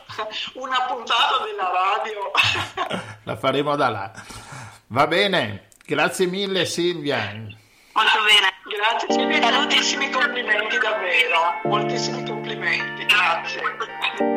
una 0.53 0.81
puntata 0.87 1.43
della 1.45 1.71
radio. 1.71 2.31
La 3.23 3.35
faremo 3.35 3.75
da 3.75 3.89
là. 3.89 4.11
Va 4.87 5.07
bene, 5.07 5.69
grazie 5.85 6.25
mille 6.27 6.65
Silvia. 6.65 7.17
Molto 7.93 8.19
bene. 8.25 8.51
Grazie 8.65 9.07
Silvia, 9.11 9.51
moltissimi 9.51 10.09
complimenti 10.09 10.77
davvero, 10.77 11.59
moltissimi 11.65 12.25
complimenti, 12.25 13.05
grazie. 13.05 14.32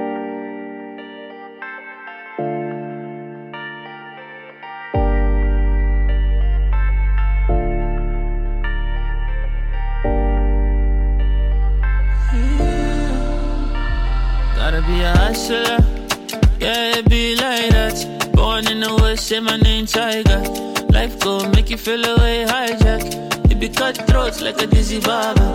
Be 14.83 15.01
a 15.01 15.16
hustler. 15.16 15.79
Yeah, 16.61 16.99
it 16.99 17.09
be 17.09 17.35
like 17.37 17.70
that. 17.70 18.33
Born 18.35 18.66
in 18.68 18.81
the 18.81 18.95
west, 19.01 19.27
say 19.29 19.41
my 19.41 19.57
name 19.57 19.87
Tiger. 19.87 20.43
Life 20.91 21.18
go 21.20 21.49
make 21.51 21.70
you 21.70 21.77
feel 21.77 22.05
away 22.05 22.45
hijack. 22.47 23.51
It 23.51 23.59
be 23.59 23.68
cutthroats 23.68 24.43
like 24.43 24.61
a 24.61 24.66
dizzy 24.66 25.01
barber. 25.01 25.53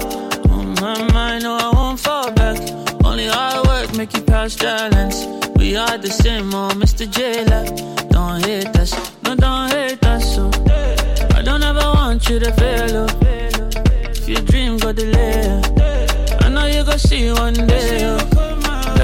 On 0.50 0.74
my 0.82 1.04
mind, 1.14 1.44
no, 1.44 1.58
I 1.58 1.70
won't 1.74 2.00
fall 2.00 2.32
back. 2.32 2.58
Only 3.04 3.28
hard 3.28 3.68
work 3.68 3.96
make 3.96 4.14
you 4.14 4.22
pass 4.22 4.56
balance. 4.56 5.26
We 5.56 5.76
are 5.76 5.98
the 5.98 6.10
same, 6.10 6.54
oh, 6.54 6.70
Mr. 6.70 7.06
Jailer. 7.06 7.66
Don't 8.10 8.44
hate 8.46 8.76
us, 8.78 8.94
no, 9.24 9.36
don't 9.36 9.70
hate 9.72 10.04
us, 10.06 10.36
so. 10.36 10.50
I 11.36 11.42
don't 11.44 11.64
ever 11.64 11.88
want 11.94 12.28
you 12.30 12.40
to 12.40 12.52
fail, 12.54 12.98
oh. 13.04 13.08
If 14.10 14.28
your 14.28 14.42
dream 14.42 14.78
go 14.78 14.92
delay, 14.94 15.62
I 16.42 16.50
know 16.50 16.66
you 16.66 16.84
gon' 16.84 16.98
see 16.98 17.32
one 17.32 17.54
day, 17.54 18.06
oh. 18.06 18.41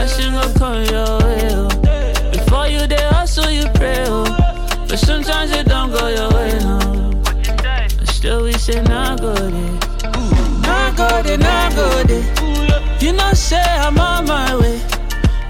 Blessing 0.08 0.34
will 0.36 0.54
come 0.54 0.84
your 0.86 1.20
way. 1.20 1.50
Oh. 1.52 1.68
Before 2.32 2.66
you 2.66 2.88
they 2.88 3.04
hustle, 3.12 3.52
you 3.52 3.66
pray. 3.74 4.06
Oh. 4.08 4.24
But 4.88 5.00
sometimes 5.00 5.52
it 5.52 5.68
don't 5.68 5.92
go 5.92 6.08
your 6.08 6.30
way, 6.32 6.52
no. 6.60 7.12
But 8.00 8.08
still 8.08 8.44
we 8.46 8.54
say 8.54 8.82
nah 8.84 9.18
good 9.18 9.54
Nah 10.64 10.92
good 10.96 11.40
nah 11.42 11.70
good 11.76 12.10
You 13.02 13.12
know 13.12 13.34
say 13.34 13.60
I'm 13.60 14.00
on 14.00 14.26
my 14.28 14.56
way. 14.56 14.82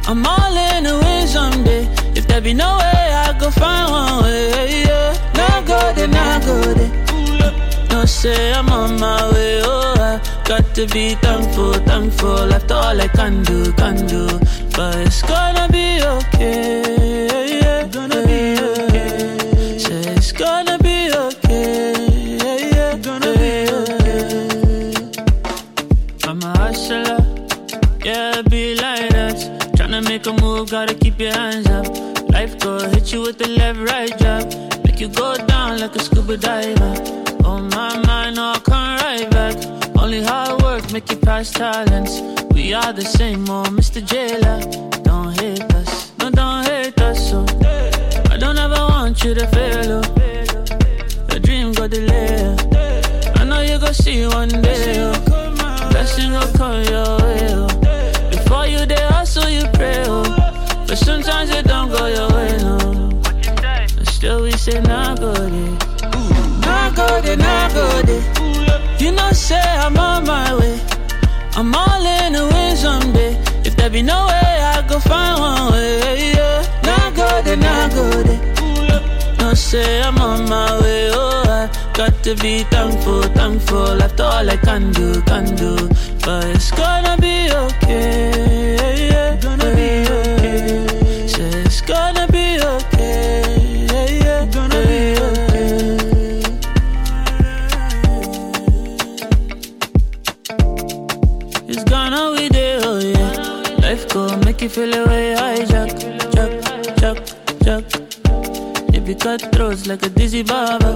I'm 0.08 0.26
all 0.26 0.58
in 0.58 0.86
the 0.86 0.98
wind 1.04 1.30
someday. 1.30 1.84
If 2.16 2.26
there 2.26 2.42
be 2.42 2.56
no 2.56 2.78
way, 2.80 3.04
I 3.26 3.38
go 3.40 3.52
find 3.52 3.92
one 3.92 4.24
way. 4.24 4.86
Yeah. 4.88 5.14
Nah 5.38 5.62
good 5.70 6.10
nah 6.10 6.40
good 6.40 6.80
No 7.92 8.06
say 8.06 8.54
I'm 8.54 8.70
on 8.70 9.00
my 9.00 9.32
way. 9.34 9.62
Oh, 9.62 9.94
I 10.00 10.27
Got 10.48 10.74
to 10.76 10.88
be 10.88 11.14
thankful, 11.16 11.74
thankful 11.74 12.54
after 12.54 12.76
all 12.76 13.02
I 13.02 13.10
can 13.10 13.44
do, 13.44 13.74
can 13.74 14.08
do. 14.08 14.28
But 14.78 14.96
it's 15.06 15.22
gonna 15.22 15.68
be 15.70 16.02
okay. 16.02 17.60
Yeah, 17.60 17.86
gonna 17.88 18.26
be 18.26 18.56
okay. 18.58 19.78
Say 19.78 20.16
it's 20.16 20.32
gonna 20.32 20.80
be 20.80 21.12
okay. 21.12 22.38
Yeah, 22.72 22.96
gonna 22.98 23.34
be 23.36 23.68
okay. 23.82 24.94
I'm 26.24 26.42
a 26.42 26.58
hustler, 26.58 27.20
yeah, 28.06 28.42
be 28.44 28.76
like 28.76 29.10
that. 29.10 29.36
Tryna 29.76 30.08
make 30.08 30.28
a 30.28 30.34
move, 30.42 30.72
gotta 30.72 30.96
keep 30.96 31.20
your 31.20 31.34
hands 31.34 31.68
up. 31.68 31.88
Life 32.32 32.58
go 32.60 32.80
hit 32.88 33.12
you 33.12 33.22
with 33.22 33.38
the 33.38 33.50
left 33.50 33.80
right 33.80 34.18
jab, 34.18 34.46
make 34.86 35.02
you 35.02 35.10
go 35.10 35.36
down 35.46 35.82
like 35.82 35.94
a 35.98 36.00
scuba 36.00 36.38
diver. 36.38 37.17
Make 40.98 41.12
you 41.12 41.18
pass 41.18 41.52
talents. 41.52 42.22
We 42.56 42.74
are 42.74 42.92
the 42.92 43.06
same, 43.06 43.48
oh 43.50 43.66
Mr. 43.78 44.00
Jailer. 44.12 44.60
Don't 45.04 45.32
hate 45.40 45.62
us, 45.76 46.12
no, 46.18 46.32
don't 46.32 46.66
hate 46.66 47.00
us, 47.00 47.20
so. 47.30 47.46
I 48.34 48.38
don't 48.44 48.58
ever 48.58 48.82
want 48.94 49.24
you 49.24 49.36
to 49.36 49.46
fail, 49.56 49.92
oh. 50.00 50.04
Your 51.30 51.40
dream 51.40 51.74
go 51.74 51.88
delay. 51.88 52.56
I 53.36 53.44
know 53.44 53.62
you 53.62 53.78
go 53.78 53.92
see 53.92 54.26
one 54.26 54.50
day, 54.50 54.96
oh. 54.98 55.90
Blessing 55.92 56.32
will 56.32 56.52
come 56.60 56.82
your 56.94 57.12
way, 57.22 57.42
oh. 57.62 57.68
Before 58.32 58.66
you 58.66 58.84
there, 58.88 59.08
hustle, 59.12 59.48
you 59.50 59.66
pray, 59.74 60.04
oh. 60.08 60.24
But 60.88 60.98
sometimes 60.98 61.52
it 61.52 61.66
don't 61.68 61.90
go 61.92 62.08
your 62.08 62.30
way, 62.36 62.58
no. 62.58 63.22
But 63.98 64.08
still 64.08 64.42
we 64.42 64.52
say, 64.54 64.82
nah, 64.82 65.14
go 65.14 65.32
there. 65.32 65.78
Nah, 66.66 66.90
go 66.90 67.22
there, 67.22 67.38
go 67.78 68.02
there. 68.02 68.77
You 69.08 69.14
know, 69.14 69.32
say 69.32 69.62
I'm 69.62 69.98
on 69.98 70.26
my 70.26 70.54
way. 70.54 70.78
I'm 71.56 71.74
all 71.74 72.06
in 72.06 72.34
the 72.34 72.46
wind 72.46 72.78
someday. 72.78 73.38
If 73.64 73.78
there 73.78 73.90
be 73.90 74.02
no 74.02 74.26
way, 74.26 74.54
I 74.74 74.86
go 74.86 75.00
find 75.00 75.40
one 75.40 75.72
way. 75.72 76.34
Yeah. 76.36 76.62
Not 76.84 77.16
good, 77.16 77.58
not 77.58 77.92
good. 77.94 78.28
No, 79.40 79.54
say 79.54 80.02
I'm 80.02 80.18
on 80.18 80.50
my 80.50 80.82
way. 80.82 81.10
Oh, 81.14 81.42
I 81.48 81.70
got 81.94 82.22
to 82.24 82.36
be 82.36 82.64
thankful, 82.64 83.22
thankful 83.22 84.04
after 84.04 84.24
all 84.24 84.50
I 84.50 84.58
can 84.58 84.92
do, 84.92 85.22
can 85.22 85.56
do. 85.56 85.88
But 86.26 86.44
it's 86.48 86.72
gonna 86.72 87.16
be 87.18 87.50
okay. 87.50 89.40
Gonna 89.42 89.74
be 89.74 90.04
okay. 90.20 91.28
Say 91.30 91.62
it's 91.64 91.80
gonna 91.80 92.27
go 104.78 104.86
make 104.86 104.96
you 104.96 105.06
feel 105.06 105.06
away, 105.06 105.36
hijack, 105.36 105.92
jack, 106.34 106.52
jack, 106.98 107.18
jack. 107.64 107.84
If 108.94 109.08
you 109.08 109.16
cut 109.16 109.42
throats 109.54 109.88
like 109.88 110.04
a 110.06 110.10
dizzy 110.10 110.44
baba, 110.44 110.94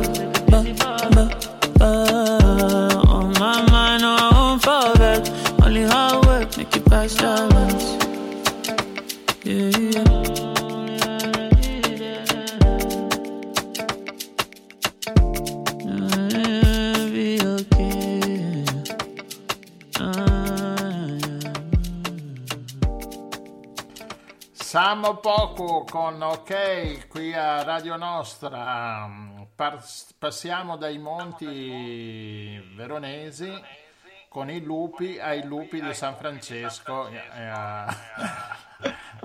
ba, 0.49 0.63
ba, 0.77 1.29
ba. 1.77 1.89
On 3.07 3.34
my 3.34 3.65
mind, 3.71 4.01
no, 4.01 4.15
I 4.19 4.32
won't 4.34 4.61
fall 4.63 4.93
back. 4.95 5.27
Only 5.63 5.84
hard 5.84 6.25
work 6.25 6.57
make 6.57 6.75
you 6.75 6.82
pass 6.82 7.15
that 7.15 7.51
Siamo 24.92 25.16
poco 25.16 25.86
con 25.89 26.22
OK 26.22 27.08
qui 27.08 27.34
a 27.34 27.64
Radio 27.64 27.96
Nostra. 27.96 29.10
Par- 29.56 29.82
passiamo 30.18 30.76
dai 30.76 30.98
monti 30.98 32.62
veronesi 32.76 33.50
con 34.28 34.50
i 34.50 34.62
lupi 34.62 35.18
ai 35.18 35.46
lupi 35.46 35.80
di 35.82 35.94
San 35.94 36.18
Francesco 36.18 37.08
e 37.08 37.18
a, 37.48 37.86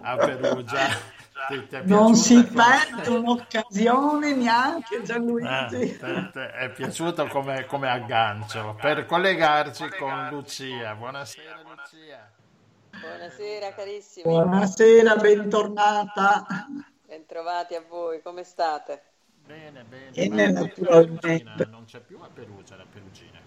a 0.02 0.16
Perugia. 0.16 0.86
Ti- 1.48 1.66
ti 1.66 1.80
Non 1.82 2.14
si 2.14 2.44
perde 2.44 3.10
un'occasione 3.10 4.36
neanche 4.36 4.98
Eh, 4.98 5.02
Gianluigi. 5.02 5.96
te- 5.98 6.52
è 6.52 6.70
piaciuto 6.70 7.26
come, 7.26 7.66
come 7.66 7.90
aggancio 7.90 8.76
per 8.80 9.04
collegarci 9.04 9.88
con 9.98 10.28
Lucia. 10.30 10.94
Buonasera 10.94 11.60
Lucia. 11.64 12.30
Buonasera 13.00 13.72
carissimi, 13.74 14.24
Buonasera, 14.24 15.16
bentornata. 15.16 16.46
bentrovati 17.04 17.74
a 17.74 17.82
voi, 17.86 18.22
come 18.22 18.42
state? 18.42 19.02
Bene, 19.44 19.84
bene. 19.84 20.10
Bene, 20.12 20.50
naturalmente. 20.50 21.66
Non 21.66 21.84
c'è 21.84 22.00
più 22.00 22.18
a 22.20 22.28
Perugia 22.32 22.76
la 22.76 22.86
Perugina. 22.90 23.38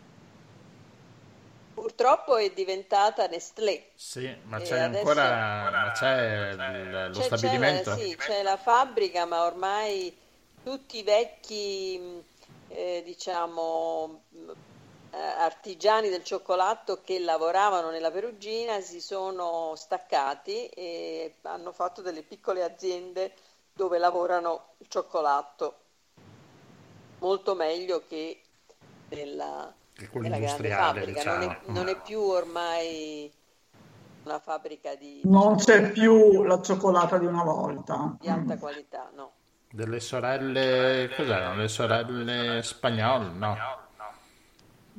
Purtroppo 1.74 2.38
è 2.38 2.52
diventata 2.52 3.28
Nestlé. 3.28 3.92
Sì, 3.96 4.34
ma 4.44 4.60
c'è 4.60 4.80
adesso- 4.80 5.08
ancora 5.10 5.70
ma 5.72 5.92
c'è 5.94 6.50
il- 6.52 7.12
lo 7.14 7.20
C'è, 7.20 7.28
c'è 7.28 7.38
stabilimento? 7.38 7.90
la, 7.90 7.96
sì, 7.98 8.16
c'è 8.16 8.44
la 8.44 8.58
fabbrica, 8.58 9.26
ma 9.26 9.46
ormai 9.46 10.16
tutti 10.64 10.98
i 10.98 11.04
vecchi, 11.04 11.98
mh, 11.98 12.24
eh, 12.68 13.02
diciamo, 13.06 14.24
artigiani 15.12 16.10
del 16.10 16.24
cioccolato 16.24 17.02
che 17.04 17.20
lavoravano 17.20 17.90
nella 17.90 18.12
Perugina 18.12 18.80
si 18.82 19.02
sono 19.02 19.74
staccati 19.76 20.68
e 20.68 21.36
hanno 21.44 21.72
fatto 21.72 22.02
delle 22.02 22.22
piccole 22.22 22.64
aziende 22.64 23.34
dove 23.74 23.98
lavorano 23.98 24.74
il 24.78 24.88
cioccolato. 24.88 25.78
Molto 27.20 27.56
meglio 27.56 28.04
che 28.08 28.42
nella, 29.10 29.74
nella 29.96 30.38
grande 30.38 30.38
industriale, 30.38 31.00
fabbrica. 31.00 31.24
Non 31.24 31.42
è, 31.42 31.48
diciamo. 31.48 31.78
non 31.80 31.88
è 31.88 32.02
più 32.02 32.22
ormai 32.22 33.32
una 34.24 34.40
fabbrica 34.40 34.96
di, 34.96 35.22
Non 35.24 35.56
c'è 35.56 35.92
più 35.92 36.44
la 36.44 36.62
cioccolata 36.62 37.18
di 37.18 37.26
una 37.26 37.44
volta. 37.44 38.16
di 38.20 38.28
alta 38.28 38.58
qualità, 38.58 39.10
no. 39.14 39.32
Delle 39.72 40.00
sorelle, 40.00 41.10
cos'erano? 41.16 41.56
Le 41.62 41.68
sorelle 41.68 42.64
spagnole? 42.64 43.30
No, 43.30 43.56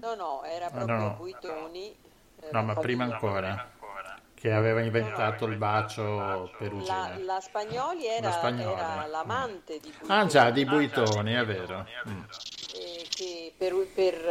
No, 0.01 0.15
no, 0.15 0.43
era 0.45 0.67
Ah, 0.67 0.71
proprio 0.71 0.97
no. 0.97 1.15
Buitoni. 1.17 1.91
eh, 2.43 2.47
no, 2.53 2.59
la 2.59 2.63
ma 2.63 2.75
prima 2.77 3.05
ancora, 3.05 3.71
che 4.35 4.51
aveva 4.53 4.81
inventato 4.81 5.45
il 5.47 5.57
bacio 5.57 6.17
La, 6.19 6.49
perugino. 6.57 7.19
la 7.25 7.41
Spagnoli 7.41 8.07
era, 8.07 8.29
La 8.29 8.33
Spagnoli. 8.33 8.73
era 8.81 9.07
l'amante 9.07 9.79
di 9.81 9.91
Buitoni. 9.91 10.21
Ah 10.21 10.27
già, 10.27 10.51
di 10.51 10.65
Buitoni, 10.65 11.33
è 11.35 11.45
vero. 11.45 11.87
Mm. 12.09 12.23
eh, 12.77 13.07
che 13.15 13.53
per, 13.57 13.75
per, 13.95 14.25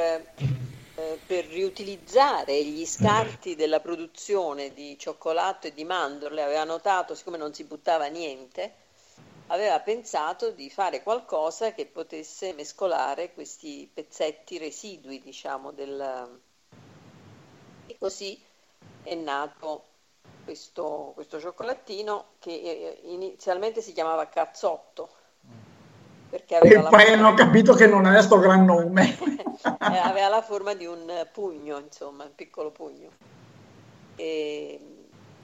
eh, 0.95 1.19
per 1.25 1.45
riutilizzare 1.45 2.63
gli 2.65 2.85
scarti 2.85 3.55
della 3.55 3.79
produzione 3.79 4.73
di 4.73 4.97
cioccolato 4.97 5.67
e 5.67 5.73
di 5.73 5.83
mandorle, 5.83 6.41
aveva 6.41 6.63
notato, 6.63 7.13
siccome 7.13 7.37
non 7.37 7.53
si 7.53 7.63
buttava 7.65 8.07
niente, 8.07 8.73
aveva 9.51 9.79
pensato 9.79 10.51
di 10.51 10.69
fare 10.69 11.01
qualcosa 11.01 11.73
che 11.73 11.85
potesse 11.85 12.53
mescolare 12.53 13.33
questi 13.33 13.89
pezzetti 13.91 14.57
residui, 14.57 15.21
diciamo, 15.21 15.71
del... 15.71 16.39
E 17.87 17.97
così 17.97 18.39
è 19.03 19.15
nato 19.15 19.85
questo, 20.43 21.11
questo 21.15 21.39
cioccolatino 21.39 22.25
che 22.39 22.51
eh, 22.51 22.99
inizialmente 23.05 23.81
si 23.81 23.93
chiamava 23.93 24.27
cazzotto, 24.27 25.09
perché 26.29 26.55
E 26.55 26.57
aveva 26.57 26.81
la 26.83 26.89
poi 26.89 27.05
forma- 27.05 27.27
hanno 27.27 27.33
capito 27.33 27.73
che 27.73 27.87
non 27.87 28.05
è 28.05 28.21
sto 28.21 28.37
gran 28.37 28.65
nome. 28.65 29.17
eh, 29.17 29.97
aveva 29.97 30.27
la 30.27 30.43
forma 30.43 30.75
di 30.75 30.85
un 30.85 31.27
pugno, 31.31 31.79
insomma, 31.79 32.25
un 32.25 32.35
piccolo 32.35 32.69
pugno. 32.69 33.09
E- 34.15 34.79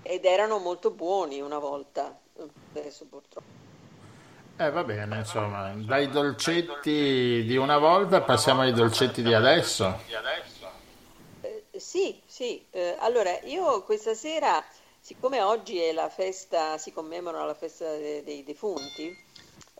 ed 0.03 0.26
erano 0.26 0.60
molto 0.60 0.91
buoni 0.91 1.41
una 1.41 1.58
volta, 1.58 2.16
adesso 2.74 3.06
purtroppo. 3.06 3.64
Eh, 4.58 4.72
va 4.72 4.86
bene, 4.86 5.18
insomma, 5.18 5.74
dai 5.76 6.10
dolcetti 6.10 7.43
di 7.45 7.58
una 7.58 7.78
volta 7.78 8.22
passiamo 8.22 8.62
ai 8.62 8.72
dolcetti 8.72 9.22
di 9.22 9.34
adesso. 9.34 9.99
Eh, 11.41 11.66
sì, 11.78 12.22
sì. 12.26 12.66
eh, 12.70 12.95
allora 12.99 13.38
io 13.41 13.84
questa 13.84 14.14
sera, 14.14 14.64
siccome 15.01 15.41
oggi 15.41 15.80
è 15.80 15.91
la 15.91 16.08
festa, 16.08 16.78
si 16.78 16.93
commemora 16.93 17.43
la 17.43 17.53
festa 17.53 17.86
de- 17.97 18.24
dei 18.24 18.43
defunti, 18.45 19.14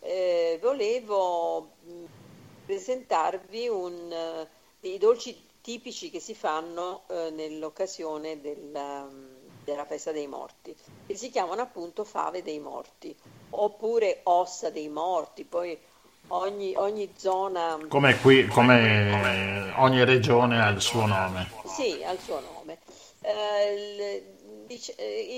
eh, 0.02 0.60
volevo 0.62 1.76
mh, 1.84 2.04
presentarvi 2.66 3.70
un, 3.70 4.12
eh, 4.12 4.48
dei 4.82 4.98
dolci 4.98 5.42
tipici 5.62 6.10
che 6.10 6.20
si 6.20 6.36
fanno 6.36 7.04
eh, 7.08 7.30
nell'occasione 7.32 8.42
della, 8.42 9.08
della 9.64 9.86
festa 9.86 10.12
dei 10.12 10.28
morti, 10.28 10.76
che 11.08 11.16
si 11.16 11.30
chiamano 11.30 11.62
appunto 11.62 12.04
fave 12.04 12.44
dei 12.44 12.60
morti, 12.60 13.16
oppure 13.50 14.22
ossa 14.24 14.70
dei 14.70 14.90
morti, 14.90 15.44
poi 15.44 15.78
ogni, 16.28 16.76
ogni 16.76 17.14
zona... 17.18 17.78
Come 17.88 18.18
qui, 18.20 18.46
come 18.48 19.72
ogni 19.78 20.04
regione 20.04 20.62
ha 20.62 20.70
il 20.70 20.82
suo 20.82 21.06
nome. 21.06 21.50
Sì, 21.66 22.04
ha 22.04 22.12
il 22.12 22.20
suo 22.20 22.40
nome. 22.40 22.80
Eh, 23.22 24.24
dice- 24.66 24.96
eh, 24.96 25.38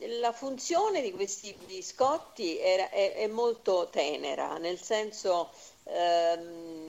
il- 0.00 0.20
la 0.20 0.32
funzione 0.32 1.00
di 1.02 1.12
questi 1.12 1.54
biscotti 1.66 2.58
era- 2.58 2.90
è, 2.90 3.14
è 3.14 3.26
molto 3.26 3.88
tenera, 3.90 4.56
nel 4.58 4.78
senso 4.80 5.50
ehm, 5.84 6.86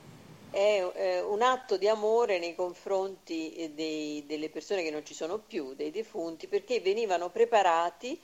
è, 0.51 0.81
è 0.93 1.21
un 1.21 1.41
atto 1.41 1.77
di 1.77 1.87
amore 1.87 2.37
nei 2.39 2.53
confronti 2.55 3.71
dei- 3.73 4.25
delle 4.25 4.49
persone 4.49 4.83
che 4.83 4.91
non 4.91 5.05
ci 5.05 5.13
sono 5.13 5.37
più, 5.37 5.73
dei 5.73 5.91
defunti, 5.91 6.47
perché 6.47 6.79
venivano 6.81 7.29
preparati 7.29 8.19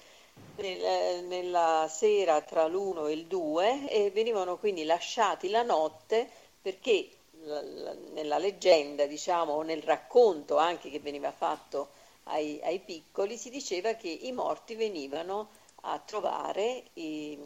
nel- 0.58 1.24
nella 1.26 1.88
sera 1.90 2.42
tra 2.42 2.68
l'1 2.68 3.08
e 3.08 3.14
il 3.14 3.26
2 3.26 3.88
e 3.90 4.12
venivano 4.12 4.58
quindi 4.58 4.84
lasciati 4.86 5.50
la 5.50 5.64
notte 5.64 6.30
perché 6.62 7.10
la- 7.44 7.62
la- 7.62 7.96
nella 8.14 8.38
leggenda, 8.38 9.06
diciamo, 9.06 9.54
o 9.54 9.62
nel 9.62 9.82
racconto 9.84 10.58
anche 10.58 10.90
che 10.90 11.00
veniva 11.00 11.32
fatto 11.32 11.90
ai, 12.24 12.60
ai 12.64 12.80
piccoli, 12.80 13.38
si 13.38 13.50
diceva 13.50 13.94
che 13.94 14.08
i 14.10 14.32
morti 14.32 14.76
venivano 14.76 15.50
a 15.82 16.00
trovare 16.00 16.84
i- 16.94 17.38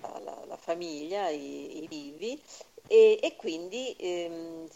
la- 0.00 0.44
la 0.46 0.56
famiglia, 0.56 1.28
i, 1.30 1.82
i 1.82 1.86
vivi, 1.88 2.40
e, 2.86 3.18
e 3.20 3.36
quindi 3.36 3.94
ehm, 3.98 4.68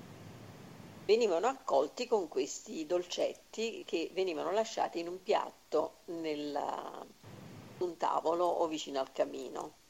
venivano 1.05 1.47
accolti 1.49 2.07
con 2.07 2.29
questi 2.29 2.87
dolcetti 2.87 3.85
che 3.87 4.11
venivano 4.13 4.51
lasciati 4.53 4.99
in 5.01 5.09
un 5.09 5.23
piatto 5.23 5.99
nella- 6.07 7.05
un 7.83 7.97
tavolo 7.97 8.45
o 8.45 8.67
vicino 8.67 9.01
al 9.01 9.13
camino. 9.13 9.81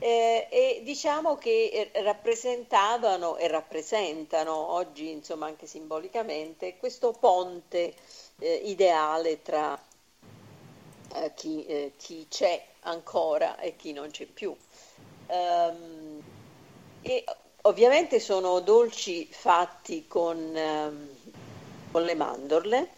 Eh, 0.00 0.46
e 0.50 0.80
diciamo 0.84 1.36
che 1.36 1.90
eh, 1.92 2.02
rappresentavano 2.02 3.36
e 3.36 3.48
rappresentano 3.48 4.54
oggi, 4.54 5.10
insomma, 5.10 5.46
anche 5.46 5.66
simbolicamente, 5.66 6.76
questo 6.76 7.12
ponte 7.12 7.94
eh, 8.38 8.54
ideale 8.64 9.42
tra 9.42 9.80
eh, 11.14 11.32
chi, 11.34 11.66
eh, 11.66 11.92
chi 11.96 12.26
c'è 12.28 12.64
ancora 12.82 13.58
e 13.58 13.74
chi 13.76 13.92
non 13.92 14.10
c'è 14.10 14.26
più. 14.26 14.54
Ehm, 15.26 16.22
e 17.02 17.24
ovviamente 17.62 18.20
sono 18.20 18.60
dolci 18.60 19.26
fatti 19.30 20.06
con, 20.06 20.56
ehm, 20.56 21.08
con 21.90 22.02
le 22.02 22.14
mandorle, 22.14 22.90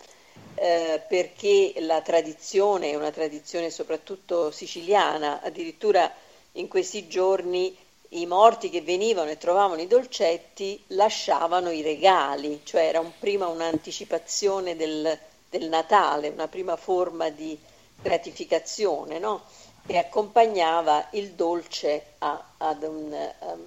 eh, 0.63 1.01
perché 1.09 1.73
la 1.79 2.03
tradizione 2.03 2.91
è 2.91 2.95
una 2.95 3.11
tradizione 3.11 3.71
soprattutto 3.71 4.51
siciliana, 4.51 5.41
addirittura 5.41 6.13
in 6.53 6.69
questi 6.69 7.09
giorni 7.09 7.75
i 8.11 8.27
morti 8.27 8.69
che 8.69 8.83
venivano 8.83 9.31
e 9.31 9.39
trovavano 9.39 9.81
i 9.81 9.87
dolcetti 9.87 10.79
lasciavano 10.89 11.71
i 11.71 11.81
regali, 11.81 12.61
cioè 12.65 12.83
era 12.83 13.01
un, 13.01 13.11
prima 13.19 13.47
un'anticipazione 13.47 14.77
del, 14.77 15.19
del, 15.49 15.69
Natale, 15.71 16.29
una 16.29 16.49
prima 16.49 16.77
forma 16.77 17.31
di 17.31 17.59
gratificazione, 18.03 19.19
no? 19.19 19.45
che 19.87 19.97
accompagnava 19.97 21.09
il 21.13 21.31
dolce 21.31 22.17
a, 22.19 22.51
ad, 22.59 22.83
un, 22.83 23.17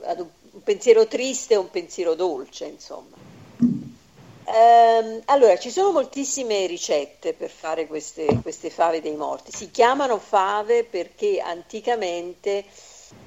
ad, 0.03 0.19
un, 0.19 0.61
pensiero 0.63 1.07
triste 1.07 1.55
e 1.55 1.57
un 1.57 1.71
pensiero 1.71 2.13
dolce, 2.13 2.65
insomma. 2.65 3.17
Ehm, 4.45 5.21
allora, 5.25 5.57
ci 5.57 5.71
sono 5.71 5.91
moltissime 5.91 6.65
ricette 6.65 7.33
per 7.33 7.49
fare 7.49 7.87
queste, 7.87 8.25
queste, 8.41 8.69
fave 8.69 9.01
dei 9.01 9.15
morti. 9.15 9.51
Si 9.51 9.71
chiamano 9.71 10.17
fave 10.17 10.83
perché 10.83 11.39
anticamente 11.39 12.65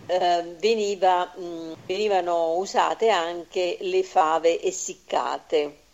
eh, 0.07 0.57
veniva, 0.59 1.33
mh, 1.35 1.75
venivano 1.87 2.55
usate 2.57 3.09
anche 3.09 3.79
le 3.81 4.03
fave 4.03 4.61
essiccate, 4.63 5.85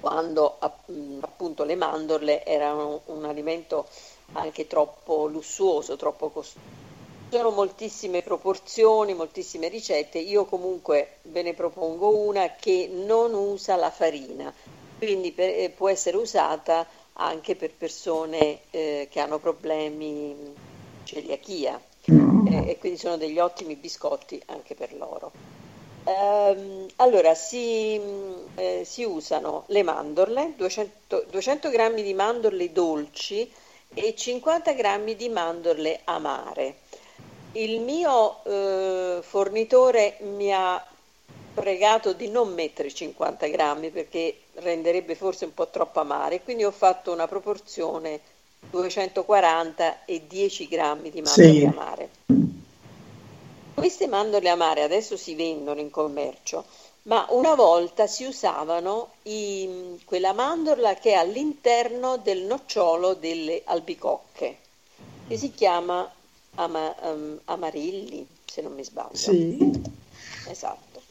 quando 0.00 0.56
appunto 0.58 1.64
le 1.64 1.74
mandorle 1.74 2.44
erano 2.44 3.02
un 3.06 3.24
alimento 3.24 3.88
anche 4.32 4.66
troppo 4.66 5.26
lussuoso, 5.26 5.96
troppo 5.96 6.28
costoso. 6.28 6.85
Ci 7.28 7.36
sono 7.36 7.50
moltissime 7.50 8.22
proporzioni, 8.22 9.12
moltissime 9.12 9.66
ricette, 9.66 10.18
io 10.18 10.44
comunque 10.44 11.16
ve 11.22 11.42
ne 11.42 11.54
propongo 11.54 12.16
una 12.16 12.52
che 12.52 12.88
non 12.92 13.34
usa 13.34 13.74
la 13.74 13.90
farina, 13.90 14.54
quindi 14.96 15.32
per, 15.32 15.48
eh, 15.48 15.70
può 15.70 15.88
essere 15.88 16.16
usata 16.18 16.86
anche 17.14 17.56
per 17.56 17.72
persone 17.72 18.60
eh, 18.70 19.08
che 19.10 19.18
hanno 19.18 19.40
problemi 19.40 20.36
di 20.38 20.54
celiachia 21.02 21.80
mm. 22.12 22.46
eh, 22.46 22.70
e 22.70 22.78
quindi 22.78 22.96
sono 22.96 23.16
degli 23.16 23.40
ottimi 23.40 23.74
biscotti 23.74 24.40
anche 24.46 24.76
per 24.76 24.94
loro. 24.94 25.32
Um, 26.04 26.86
allora, 26.96 27.34
si, 27.34 28.00
eh, 28.54 28.82
si, 28.84 29.02
usano 29.02 29.64
le 29.66 29.82
mandorle, 29.82 30.52
200, 30.56 31.24
200 31.28 31.70
g 31.70 32.02
di 32.02 32.14
mandorle 32.14 32.70
dolci 32.70 33.50
e 33.92 34.14
50 34.14 34.72
g 34.74 35.14
di 35.16 35.28
mandorle 35.28 36.02
amare. 36.04 36.84
Il 37.56 37.80
mio 37.80 38.44
eh, 38.44 39.22
fornitore 39.22 40.18
mi 40.20 40.52
ha 40.52 40.84
pregato 41.54 42.12
di 42.12 42.28
non 42.28 42.52
mettere 42.52 42.92
50 42.92 43.46
grammi 43.46 43.88
perché 43.88 44.40
renderebbe 44.56 45.14
forse 45.14 45.46
un 45.46 45.54
po' 45.54 45.68
troppo 45.68 46.00
amare, 46.00 46.42
quindi 46.42 46.64
ho 46.64 46.70
fatto 46.70 47.12
una 47.12 47.26
proporzione 47.26 48.20
240 48.68 50.04
e 50.04 50.26
10 50.26 50.68
grammi 50.68 51.10
di 51.10 51.22
mandorle 51.22 51.58
sì. 51.58 51.64
amare. 51.64 52.08
Queste 53.72 54.06
mandorle 54.06 54.50
amare 54.50 54.82
adesso 54.82 55.16
si 55.16 55.34
vendono 55.34 55.80
in 55.80 55.88
commercio, 55.88 56.62
ma 57.04 57.24
una 57.30 57.54
volta 57.54 58.06
si 58.06 58.26
usavano 58.26 59.12
i, 59.22 59.98
quella 60.04 60.34
mandorla 60.34 60.94
che 60.96 61.12
è 61.12 61.14
all'interno 61.14 62.18
del 62.18 62.42
nocciolo 62.42 63.14
delle 63.14 63.62
albicocche, 63.64 64.58
che 65.26 65.38
si 65.38 65.54
chiama 65.54 66.10
ama, 66.56 66.94
um, 67.02 67.40
Amarilli, 67.46 68.26
se 68.44 68.60
non 68.62 68.74
mi 68.74 68.84
sbaglio. 68.84 69.16
Sì. 69.16 69.80
Esatto. 70.48 71.02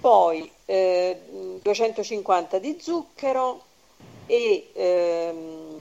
Poi 0.00 0.50
eh, 0.66 1.20
250 1.62 2.58
di 2.58 2.76
zucchero 2.80 3.62
e 4.26 4.70
ehm, 4.72 5.80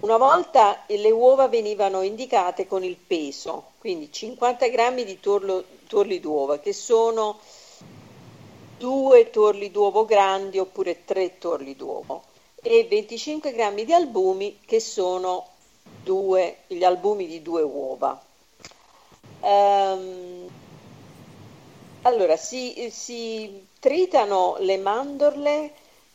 una 0.00 0.16
volta 0.16 0.84
le 0.86 1.10
uova 1.10 1.48
venivano 1.48 2.02
indicate 2.02 2.68
con 2.68 2.84
il 2.84 2.96
peso, 2.96 3.70
quindi 3.78 4.12
50 4.12 4.68
grammi 4.68 5.04
di 5.04 5.18
torlo, 5.18 5.64
torli 5.88 6.20
d'uova, 6.20 6.60
che 6.60 6.72
sono 6.72 7.38
due 8.78 9.30
torli 9.30 9.72
d'uovo 9.72 10.04
grandi 10.04 10.58
oppure 10.58 11.04
tre 11.04 11.38
torli 11.38 11.74
d'uovo, 11.74 12.22
e 12.62 12.86
25 12.88 13.52
grammi 13.52 13.84
di 13.84 13.92
albumi, 13.92 14.60
che 14.64 14.78
sono 14.78 15.46
due, 16.08 16.60
gli 16.68 16.84
albumi 16.84 17.26
di 17.26 17.42
due 17.42 17.60
uova. 17.60 18.18
Um, 19.40 20.48
allora, 22.02 22.38
si, 22.38 22.88
si, 22.90 23.66
tritano 23.78 24.56
le 24.60 24.78
mandorle 24.78 25.72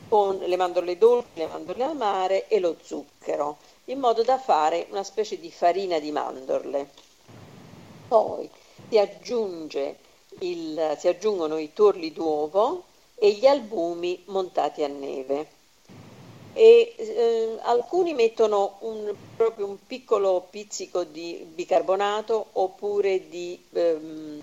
con 0.09 0.37
le 0.37 0.55
mandorle 0.57 0.97
dolci, 0.97 1.27
le 1.35 1.45
mandorle 1.45 1.83
amare 1.83 2.47
e 2.47 2.59
lo 2.59 2.75
zucchero, 2.81 3.57
in 3.85 3.99
modo 3.99 4.23
da 4.23 4.39
fare 4.39 4.87
una 4.89 5.03
specie 5.03 5.39
di 5.39 5.51
farina 5.51 5.99
di 5.99 6.11
mandorle. 6.11 6.89
Poi 8.07 8.49
si, 8.89 9.95
il, 10.39 10.95
si 10.97 11.07
aggiungono 11.07 11.59
i 11.59 11.71
torli 11.71 12.11
d'uovo 12.11 12.85
e 13.13 13.31
gli 13.33 13.45
albumi 13.45 14.23
montati 14.25 14.83
a 14.83 14.87
neve 14.87 15.52
e 16.53 16.93
eh, 16.97 17.57
alcuni 17.63 18.13
mettono 18.13 18.77
un, 18.81 19.13
proprio 19.35 19.67
un 19.67 19.77
piccolo 19.85 20.47
pizzico 20.49 21.03
di 21.03 21.45
bicarbonato 21.51 22.47
oppure 22.53 23.27
di 23.27 23.61
ehm, 23.71 24.41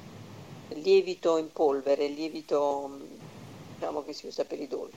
lievito 0.74 1.36
in 1.36 1.52
polvere, 1.52 2.08
lievito 2.08 2.90
diciamo 3.74 4.04
che 4.04 4.12
si 4.12 4.26
usa 4.26 4.44
per 4.44 4.60
i 4.60 4.66
dolci. 4.66 4.96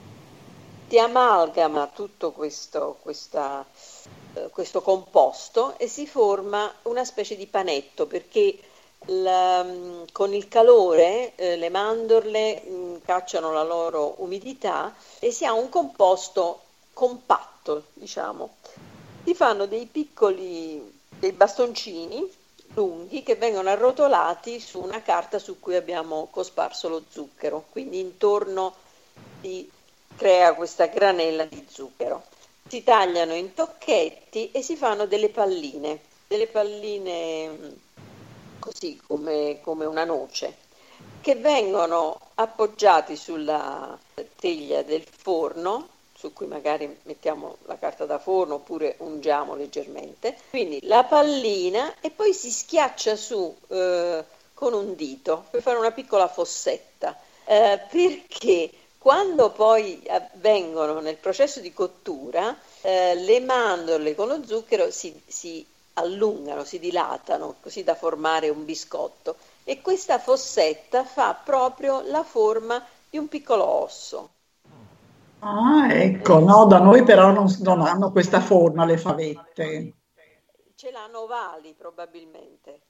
Si 0.89 0.99
amalgama 0.99 1.87
tutto 1.87 2.31
questo, 2.31 2.97
questa, 3.01 3.65
eh, 4.33 4.49
questo 4.49 4.81
composto 4.81 5.77
e 5.77 5.87
si 5.87 6.05
forma 6.05 6.71
una 6.83 7.05
specie 7.05 7.35
di 7.35 7.47
panetto 7.47 8.05
perché 8.05 8.59
la, 9.07 9.65
con 10.11 10.33
il 10.33 10.47
calore 10.47 11.33
eh, 11.35 11.55
le 11.55 11.69
mandorle 11.69 12.61
mh, 12.61 13.01
cacciano 13.05 13.51
la 13.51 13.63
loro 13.63 14.15
umidità 14.17 14.93
e 15.19 15.31
si 15.31 15.45
ha 15.45 15.53
un 15.53 15.69
composto 15.69 16.59
compatto, 16.93 17.87
diciamo. 17.93 18.55
Si 19.23 19.33
fanno 19.33 19.65
dei 19.65 19.85
piccoli 19.85 21.01
dei 21.19 21.31
bastoncini 21.31 22.29
lunghi 22.73 23.23
che 23.23 23.35
vengono 23.35 23.69
arrotolati 23.69 24.59
su 24.59 24.81
una 24.81 25.01
carta 25.01 25.39
su 25.39 25.59
cui 25.59 25.75
abbiamo 25.75 26.27
cosparso 26.31 26.89
lo 26.89 27.03
zucchero, 27.07 27.65
quindi 27.69 27.99
intorno 27.99 28.73
si 29.41 29.69
crea 30.15 30.53
questa 30.53 30.87
granella 30.87 31.45
di 31.45 31.65
zucchero. 31.69 32.23
Si 32.67 32.83
tagliano 32.83 33.33
in 33.33 33.53
tocchetti 33.53 34.51
e 34.51 34.61
si 34.61 34.75
fanno 34.75 35.05
delle 35.05 35.29
palline, 35.29 35.99
delle 36.27 36.47
palline 36.47 37.49
mm, 37.49 37.71
così 38.59 38.99
come, 39.05 39.59
come 39.61 39.85
una 39.85 40.05
noce, 40.05 40.57
che 41.21 41.35
vengono 41.35 42.19
appoggiati 42.35 43.15
sulla 43.15 43.97
teglia 44.35 44.81
del 44.81 45.05
forno 45.05 45.89
su 46.23 46.31
cui 46.31 46.47
magari 46.47 46.99
mettiamo 47.03 47.57
la 47.65 47.77
carta 47.77 48.05
da 48.05 48.17
forno 48.17 48.55
oppure 48.55 48.95
ungiamo 48.99 49.55
leggermente. 49.55 50.37
Quindi 50.51 50.79
la 50.83 51.03
pallina 51.03 51.95
e 51.99 52.11
poi 52.11 52.33
si 52.33 52.49
schiaccia 52.49 53.17
su 53.17 53.53
eh, 53.67 54.23
con 54.53 54.71
un 54.71 54.95
dito 54.95 55.47
per 55.49 55.61
fare 55.61 55.77
una 55.77 55.91
piccola 55.91 56.29
fossetta. 56.29 57.19
Eh, 57.43 57.77
perché 57.89 58.69
quando 58.97 59.51
poi 59.51 60.01
avvengono 60.07 61.01
nel 61.01 61.17
processo 61.17 61.59
di 61.59 61.73
cottura, 61.73 62.57
eh, 62.79 63.15
le 63.15 63.41
mandorle 63.41 64.15
con 64.15 64.29
lo 64.29 64.45
zucchero 64.45 64.91
si, 64.91 65.21
si 65.27 65.65
allungano, 65.95 66.63
si 66.63 66.79
dilatano, 66.79 67.55
così 67.59 67.83
da 67.83 67.95
formare 67.95 68.47
un 68.47 68.63
biscotto. 68.63 69.35
E 69.65 69.81
questa 69.81 70.19
fossetta 70.19 71.03
fa 71.03 71.33
proprio 71.33 72.01
la 72.05 72.23
forma 72.23 72.81
di 73.09 73.17
un 73.17 73.27
piccolo 73.27 73.65
osso. 73.65 74.29
Ah, 75.45 75.91
ecco, 75.91 76.39
no, 76.39 76.65
da 76.65 76.79
noi 76.79 77.03
però 77.03 77.31
non, 77.31 77.53
non 77.59 77.81
hanno 77.81 78.11
questa 78.11 78.39
forma 78.39 78.85
le 78.85 78.97
favette. 78.97 79.93
Ce 80.73 80.89
l'hanno 80.89 81.23
ovali 81.23 81.75
probabilmente. 81.77 82.81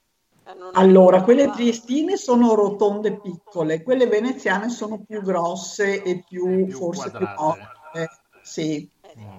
Hanno 0.44 0.70
allora, 0.74 1.22
quelle 1.22 1.50
triestine 1.50 2.16
sono 2.16 2.54
rotonde 2.54 3.18
piccole, 3.18 3.82
quelle 3.82 4.06
veneziane 4.06 4.68
sono 4.68 5.02
più 5.02 5.20
grosse 5.22 6.02
e 6.02 6.22
più, 6.22 6.66
più 6.66 6.76
forse 6.76 7.10
quadrate. 7.10 7.34
più 7.34 7.42
morbide. 7.42 8.10
Sì. 8.42 8.90
Mm. 9.18 9.36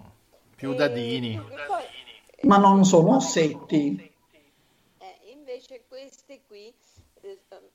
Più 0.56 0.74
dadini. 0.74 1.42
Ma 2.42 2.58
non 2.58 2.84
sono 2.84 3.16
ossetti. 3.16 4.12
Eh, 4.98 5.32
invece 5.32 5.86
queste 5.88 6.42
qui 6.48 6.68
eh, 6.68 6.74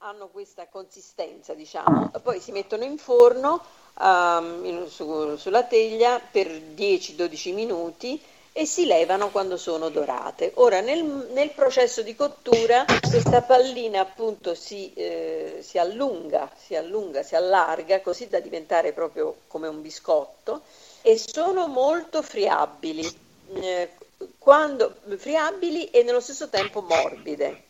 hanno 0.03 0.29
questa 0.29 0.67
consistenza, 0.67 1.53
diciamo. 1.53 2.11
Poi 2.23 2.41
si 2.41 2.53
mettono 2.53 2.85
in 2.85 2.97
forno 2.97 3.63
um, 3.99 4.65
in, 4.65 4.87
su, 4.89 5.37
sulla 5.37 5.65
teglia 5.65 6.19
per 6.19 6.49
10-12 6.49 7.53
minuti 7.53 8.21
e 8.53 8.65
si 8.65 8.87
levano 8.87 9.29
quando 9.29 9.59
sono 9.59 9.91
dorate. 9.91 10.53
Ora 10.55 10.81
nel, 10.81 11.05
nel 11.05 11.51
processo 11.51 12.01
di 12.01 12.17
cottura 12.17 12.87
questa 12.87 13.43
pallina 13.43 14.01
appunto 14.01 14.55
si, 14.55 14.91
eh, 14.95 15.59
si, 15.61 15.77
allunga, 15.77 16.51
si 16.57 16.75
allunga, 16.75 17.23
si 17.23 17.37
allarga 17.37 18.01
così 18.01 18.27
da 18.27 18.41
diventare 18.41 18.93
proprio 18.93 19.37
come 19.49 19.69
un 19.69 19.83
biscotto 19.83 20.63
e 21.03 21.19
sono 21.19 21.67
molto 21.67 22.23
friabili, 22.23 23.07
eh, 23.55 23.91
quando, 24.39 24.95
friabili 25.17 25.91
e 25.91 26.03
nello 26.05 26.21
stesso 26.21 26.49
tempo 26.49 26.81
morbide. 26.81 27.65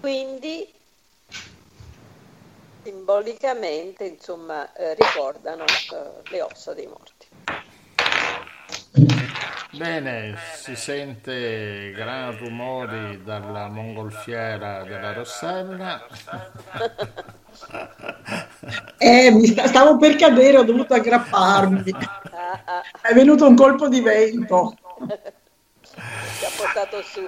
Quindi 0.00 0.74
simbolicamente 2.86 4.04
insomma, 4.04 4.72
eh, 4.74 4.94
ricordano 4.94 5.64
eh, 5.64 6.30
le 6.30 6.42
ossa 6.42 6.72
dei 6.72 6.86
morti. 6.86 7.26
Bene, 9.72 10.36
si 10.54 10.76
sente 10.76 11.90
gran 11.90 12.38
rumori 12.38 13.24
dalla 13.24 13.66
mongolfiera 13.66 14.84
della 14.84 15.12
Rossella. 15.12 16.06
Eh, 18.98 19.30
mi 19.30 19.46
sta- 19.46 19.66
stavo 19.66 19.96
per 19.96 20.16
cadere, 20.16 20.58
ho 20.58 20.62
dovuto 20.64 20.92
aggrapparmi. 20.92 21.90
Ah, 22.32 22.60
ah, 22.64 22.82
È 23.00 23.14
venuto 23.14 23.46
un 23.46 23.54
colpo 23.54 23.88
di 23.88 24.00
vento. 24.00 24.76
ci 25.88 26.44
ha 26.44 26.50
portato 26.56 27.02
su. 27.02 27.26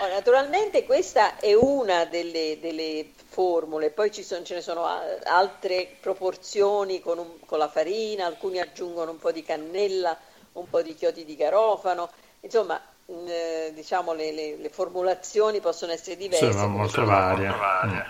Oh, 0.00 0.06
naturalmente 0.06 0.84
questa 0.84 1.38
è 1.38 1.54
una 1.54 2.04
delle, 2.04 2.58
delle 2.60 3.10
formule, 3.26 3.90
poi 3.90 4.12
ci 4.12 4.22
sono- 4.22 4.44
ce 4.44 4.54
ne 4.54 4.60
sono 4.60 4.84
a- 4.84 5.02
altre 5.24 5.96
proporzioni 6.00 7.00
con, 7.00 7.18
un- 7.18 7.40
con 7.44 7.58
la 7.58 7.68
farina, 7.68 8.24
alcuni 8.26 8.60
aggiungono 8.60 9.10
un 9.10 9.18
po' 9.18 9.32
di 9.32 9.42
cannella, 9.42 10.16
un 10.52 10.68
po' 10.68 10.82
di 10.82 10.94
chiodi 10.94 11.24
di 11.24 11.34
garofano, 11.34 12.10
insomma 12.40 12.80
mh, 13.06 13.12
eh, 13.26 13.70
diciamo 13.74 14.12
le, 14.12 14.30
le- 14.32 14.56
le 14.56 14.68
formulazioni 14.68 15.60
possono 15.60 15.90
essere 15.92 16.16
diverse, 16.16 16.52
Sono 16.52 16.68
molto 16.68 17.04
varie. 17.04 17.48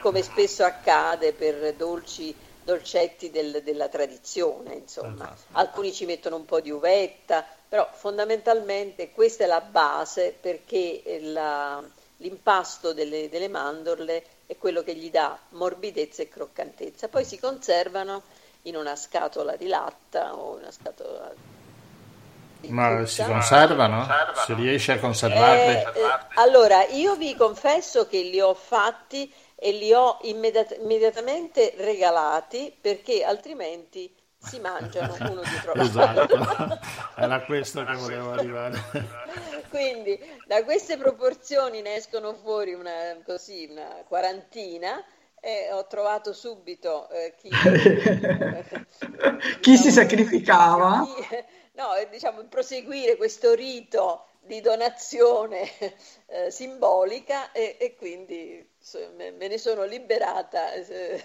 come 0.03 0.23
spesso 0.23 0.65
accade 0.65 1.33
per 1.33 1.73
dolci, 1.75 2.35
dolcetti 2.65 3.31
del- 3.31 3.63
della 3.63 3.89
tradizione, 3.89 4.75
insomma. 4.75 5.35
Alcuni 5.53 5.91
ci 5.93 6.05
mettono 6.05 6.37
un 6.37 6.45
po' 6.45 6.61
di 6.61 6.71
uvetta, 6.71 7.47
però 7.69 7.89
fondamentalmente 7.93 9.11
questa 9.13 9.45
è 9.45 9.47
la 9.47 9.61
base 9.61 10.37
perché 10.39 11.03
eh, 11.03 11.21
la- 11.23 11.83
l'impasto 12.19 12.93
delle, 12.93 13.29
delle 13.29 13.49
mandorle 13.49 14.25
è 14.47 14.57
quello 14.57 14.83
che 14.83 14.95
gli 14.95 15.11
dà 15.11 15.39
morbidezza 15.51 16.23
e 16.23 16.29
croccantezza. 16.29 17.09
Poi 17.09 17.25
si 17.25 17.39
conservano 17.39 18.23
in 18.63 18.77
una 18.77 18.97
scatola 18.97 19.57
di 19.57 19.67
latta 19.69 20.35
o 20.37 20.57
una 20.57 20.71
scatola 20.73 21.33
di 22.61 22.69
Ma 22.71 23.05
si 23.07 23.23
frutta. 23.23 23.33
conservano? 23.33 24.07
Si 24.47 24.55
riesce 24.55 24.93
a 24.93 24.99
conservarli? 24.99 25.73
Eh, 25.73 25.91
eh, 25.95 26.19
allora, 26.35 26.85
io 26.87 27.15
vi 27.17 27.35
confesso 27.37 28.07
che 28.07 28.23
li 28.23 28.41
ho 28.41 28.55
fatti 28.55 29.33
e 29.55 29.73
li 29.73 29.93
ho 29.93 30.19
immediat- 30.23 30.77
immediatamente 30.81 31.75
regalati 31.77 32.75
perché 32.81 33.25
altrimenti 33.25 34.13
si 34.39 34.61
mangiano 34.61 35.21
uno 35.23 35.45
dietro 35.45 35.75
l'altro. 35.77 36.41
Esatto, 36.41 36.79
era 37.17 37.45
questo 37.45 37.85
che 37.85 37.95
volevo 37.95 38.33
arrivare. 38.33 38.79
Quindi 39.69 40.19
da 40.47 40.65
queste 40.65 40.97
proporzioni 40.97 41.83
ne 41.83 41.97
escono 41.97 42.35
fuori 42.35 42.73
una, 42.75 43.17
così, 43.25 43.67
una 43.71 44.05
quarantina 44.07 45.05
e 45.41 45.71
ho 45.73 45.87
trovato 45.87 46.33
subito 46.33 47.09
eh, 47.11 47.35
chi, 47.37 47.61
Chi 49.61 49.77
si 49.77 49.91
sacrificava? 49.91 51.05
chi- 51.05 51.45
no, 51.73 51.95
eh, 51.95 52.09
diciamo, 52.09 52.43
proseguire 52.45 53.17
questo 53.17 53.55
rito 53.55 54.25
di 54.41 54.61
donazione 54.61 55.69
eh, 56.27 56.51
simbolica 56.51 57.53
e, 57.53 57.77
e 57.79 57.95
quindi 57.97 58.67
so- 58.79 59.13
me, 59.17 59.31
me 59.31 59.49
ne 59.49 59.59
sono 59.59 59.85
liberata 59.85 60.73
eh, 60.73 61.23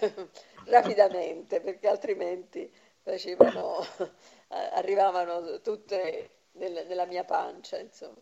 rapidamente 0.66 1.60
perché 1.60 1.88
altrimenti 1.88 2.70
facevano, 3.04 3.84
arrivavano 4.74 5.60
tutte 5.62 6.30
nel- 6.52 6.86
nella 6.88 7.06
mia 7.06 7.24
pancia, 7.24 7.78
insomma. 7.78 8.16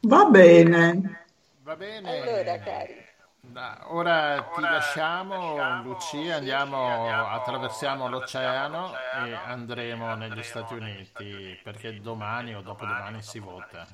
Va 0.00 0.24
bene. 0.24 1.26
Va 1.62 1.76
bene. 1.76 2.20
Allora, 2.20 2.58
cari. 2.58 3.10
Da- 3.44 3.86
ora 3.88 4.40
ti 4.54 4.60
lasciamo, 4.60 5.82
Lucia, 5.82 6.36
andiamo, 6.36 7.08
attraversiamo 7.28 8.08
l'oceano 8.08 8.92
e 9.26 9.32
andremo 9.34 10.14
negli 10.14 10.42
Stati 10.42 10.74
Uniti 10.74 11.58
perché 11.62 12.00
domani 12.00 12.54
o 12.54 12.62
dopodomani 12.62 13.20
si 13.20 13.38
vota. 13.40 13.86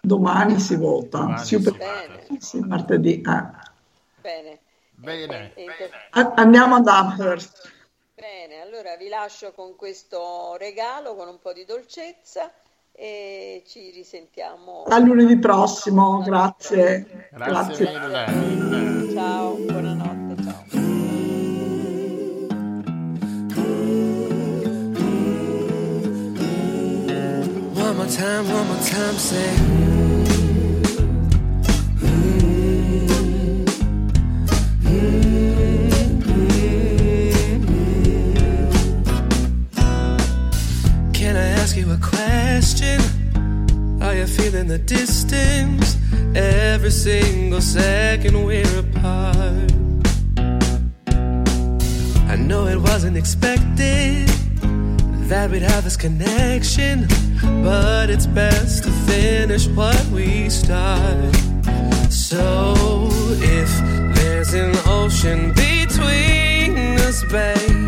Domani 0.00 0.58
si 0.58 0.76
vota. 0.76 1.18
Domani 1.18 1.44
si 1.44 1.60
per- 1.62 1.72
vota. 1.76 2.36
sì, 2.38 2.58
martedì. 2.60 3.20
eh. 3.20 3.46
Bene. 4.20 4.58
Bene. 4.90 5.54
E- 5.54 5.64
e- 5.64 5.90
A- 6.10 6.32
Andiamo 6.36 6.76
ad 6.76 6.86
Amherst. 6.88 7.76
Bene, 8.18 8.60
allora 8.62 8.96
vi 8.96 9.06
lascio 9.06 9.52
con 9.52 9.76
questo 9.76 10.56
regalo, 10.58 11.14
con 11.14 11.28
un 11.28 11.38
po' 11.38 11.52
di 11.52 11.64
dolcezza 11.64 12.50
e 12.90 13.62
ci 13.64 13.90
risentiamo. 13.90 14.82
A 14.88 14.98
lunedì 14.98 15.38
prossimo, 15.38 16.20
grazie. 16.22 17.28
Grazie 17.30 17.90
mille. 18.26 19.12
Ciao, 19.14 19.54
buonanotte, 19.54 20.42
ciao. 20.42 20.64
One 27.76 27.94
more 27.94 28.08
time, 28.08 28.52
one 28.52 28.66
more 28.66 28.82
time, 28.82 29.16
say. 29.16 29.97
Distance? 44.78 45.96
Every 46.34 46.90
single 46.90 47.60
second 47.60 48.44
we're 48.44 48.78
apart. 48.78 49.72
I 52.28 52.36
know 52.36 52.66
it 52.66 52.78
wasn't 52.78 53.16
expected 53.16 54.28
that 55.28 55.50
we'd 55.50 55.62
have 55.62 55.84
this 55.84 55.96
connection, 55.96 57.06
but 57.62 58.10
it's 58.10 58.26
best 58.26 58.84
to 58.84 58.90
finish 58.90 59.66
what 59.68 60.02
we 60.06 60.48
start. 60.48 61.34
So 62.10 62.74
if 63.40 63.70
there's 64.16 64.54
an 64.54 64.74
ocean 64.86 65.52
between 65.54 66.98
us, 67.00 67.22
babe, 67.24 67.87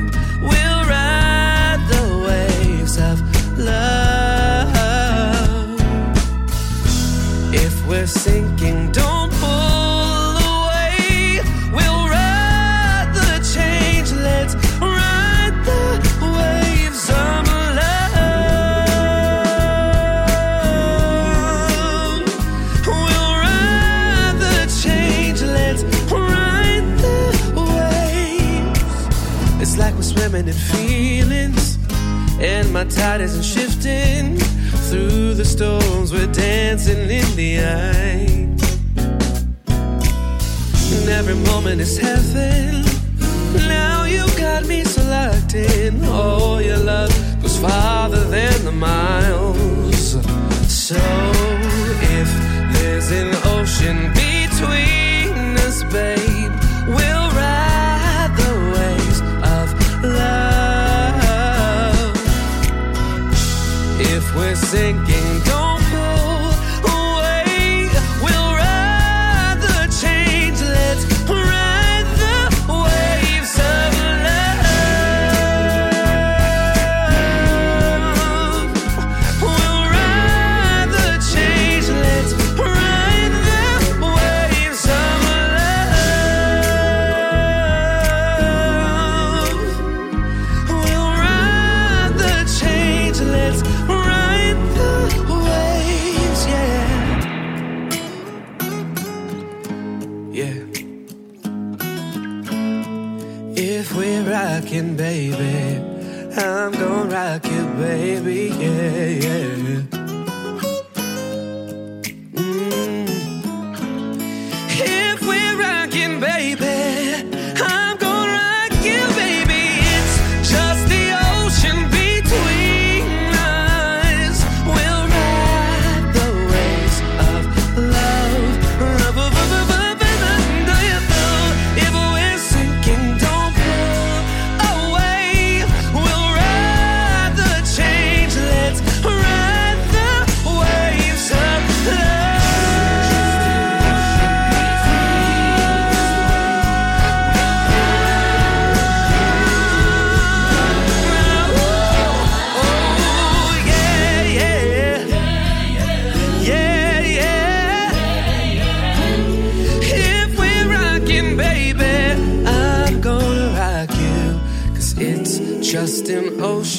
we're 8.01 8.07
sinking, 8.07 8.90
don't 8.92 9.30
pull 9.32 9.51
away. 9.51 11.40
We'll 11.70 12.09
ride 12.09 13.11
the 13.12 13.38
change. 13.55 14.11
Let's 14.12 14.55
ride 14.80 15.53
the 15.66 15.98
waves. 16.38 17.11
We'll 22.86 23.34
ride 23.44 24.36
the 24.40 24.66
change. 24.82 25.42
Let's 25.42 25.82
ride 26.11 26.86
the 27.05 27.20
waves. 27.55 28.80
It's 29.61 29.76
like 29.76 29.94
we're 29.94 30.11
swimming 30.14 30.48
in 30.48 30.55
feelings, 30.55 31.76
and 32.40 32.72
my 32.72 32.84
tide 32.84 33.20
isn't 33.20 33.44
shifting. 33.44 34.38
Through 34.91 35.34
the 35.34 35.45
storms, 35.45 36.12
we're 36.12 36.32
dancing 36.32 37.09
in 37.09 37.36
the 37.36 37.61
eye. 37.61 38.26
And 40.97 41.09
every 41.09 41.36
moment 41.36 41.80
is 41.80 41.97
heaven. 41.97 42.84
Now 43.68 44.03
you 44.03 44.26
got 44.36 44.66
me 44.66 44.82
locked 45.11 45.55
in. 45.55 46.01
Oh, 46.03 46.59
your 46.59 46.78
love 46.78 47.12
goes 47.41 47.57
farther 47.59 48.24
than 48.24 48.64
the 48.64 48.72
miles. 48.72 50.11
So 50.68 51.01
if 52.18 52.30
there's 52.74 53.12
an 53.12 53.30
ocean 53.57 53.99
between 54.12 55.57
us, 55.66 55.84
babe, 55.84 56.53
we'll 56.88 57.30
ride 57.38 57.69
we're 64.35 64.55
sinking, 64.55 65.39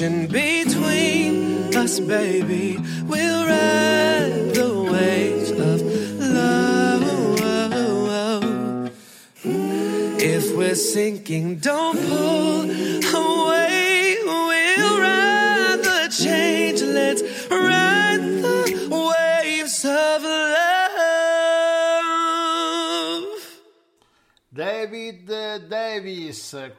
an 0.02 0.32
ocean 0.32 0.51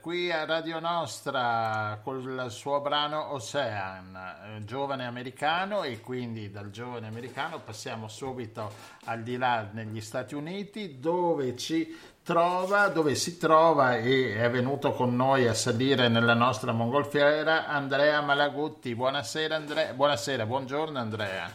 Qui 0.03 0.31
a 0.31 0.45
Radio 0.45 0.81
Nostra 0.81 1.99
col 2.05 2.51
suo 2.51 2.83
brano 2.83 3.33
Ocean, 3.33 4.15
eh, 4.15 4.65
giovane 4.67 5.07
americano 5.07 5.83
e 5.83 5.99
quindi 6.01 6.51
dal 6.51 6.71
giovane 6.71 7.07
americano 7.07 7.59
passiamo 7.59 8.07
subito 8.07 8.71
al 9.05 9.23
di 9.23 9.39
là 9.39 9.71
negli 9.73 10.03
Stati 10.03 10.35
Uniti 10.35 10.99
dove 11.01 11.57
ci 11.57 11.97
trova, 12.23 12.89
dove 12.89 13.15
si 13.15 13.39
trova 13.39 13.97
e 13.97 14.37
è 14.37 14.51
venuto 14.51 14.93
con 14.93 15.17
noi 15.17 15.47
a 15.47 15.55
salire 15.55 16.09
nella 16.09 16.35
nostra 16.35 16.73
mongolfiera 16.73 17.67
Andrea 17.67 18.21
Malagutti. 18.21 18.95
Buonasera 18.95 19.57
Andrea, 19.57 19.95
buonasera, 19.95 20.45
buongiorno 20.45 20.99
Andrea. 20.99 21.51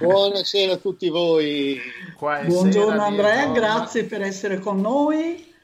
Buonasera 0.00 0.72
a 0.72 0.76
tutti 0.78 1.08
voi. 1.08 1.80
Buongiorno 2.18 3.04
Andrea, 3.04 3.46
grazie 3.52 4.04
per 4.04 4.22
essere 4.22 4.58
con 4.58 4.80
noi. 4.80 5.54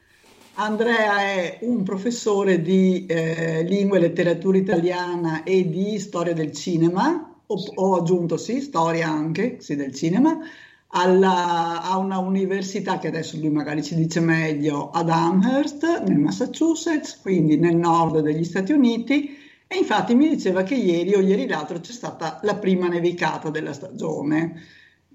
Andrea 0.55 1.19
è 1.21 1.57
un 1.61 1.81
professore 1.83 2.61
di 2.61 3.05
eh, 3.07 3.63
lingua 3.63 3.97
e 3.97 4.01
letteratura 4.01 4.57
italiana 4.57 5.43
e 5.43 5.67
di 5.67 5.97
storia 5.99 6.33
del 6.33 6.51
cinema, 6.51 7.41
ho, 7.45 7.55
ho 7.75 7.95
aggiunto 7.95 8.37
sì, 8.37 8.61
storia 8.61 9.09
anche, 9.09 9.57
sì, 9.61 9.75
del 9.75 9.93
cinema, 9.95 10.37
alla- 10.89 11.81
a 11.81 11.97
una 11.97 12.19
università 12.19 12.99
che 12.99 13.07
adesso 13.07 13.37
lui 13.37 13.49
magari 13.49 13.81
ci 13.83 13.95
dice 13.95 14.19
meglio, 14.19 14.91
ad 14.91 15.09
Amherst, 15.09 16.03
nel 16.07 16.19
Massachusetts, 16.19 17.19
quindi 17.19 17.57
nel 17.57 17.75
nord 17.75 18.19
degli 18.19 18.43
Stati 18.43 18.73
Uniti. 18.73 19.35
E 19.65 19.77
infatti 19.77 20.13
mi 20.13 20.29
diceva 20.29 20.61
che 20.61 20.75
ieri 20.75 21.15
o 21.15 21.19
ieri 21.19 21.47
l'altro 21.47 21.79
c'è 21.79 21.91
stata 21.91 22.39
la 22.43 22.55
prima 22.57 22.87
nevicata 22.87 23.49
della 23.49 23.73
stagione. 23.73 24.61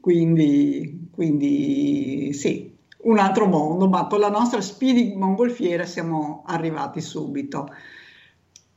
Quindi, 0.00 1.08
quindi 1.12 2.32
sì, 2.32 2.76
un 3.00 3.18
altro 3.18 3.46
mondo, 3.46 3.88
ma 3.88 4.06
con 4.06 4.20
la 4.20 4.28
nostra 4.30 4.60
Speedy 4.60 5.14
mongolfiera 5.14 5.84
siamo 5.84 6.42
arrivati 6.46 7.00
subito. 7.00 7.68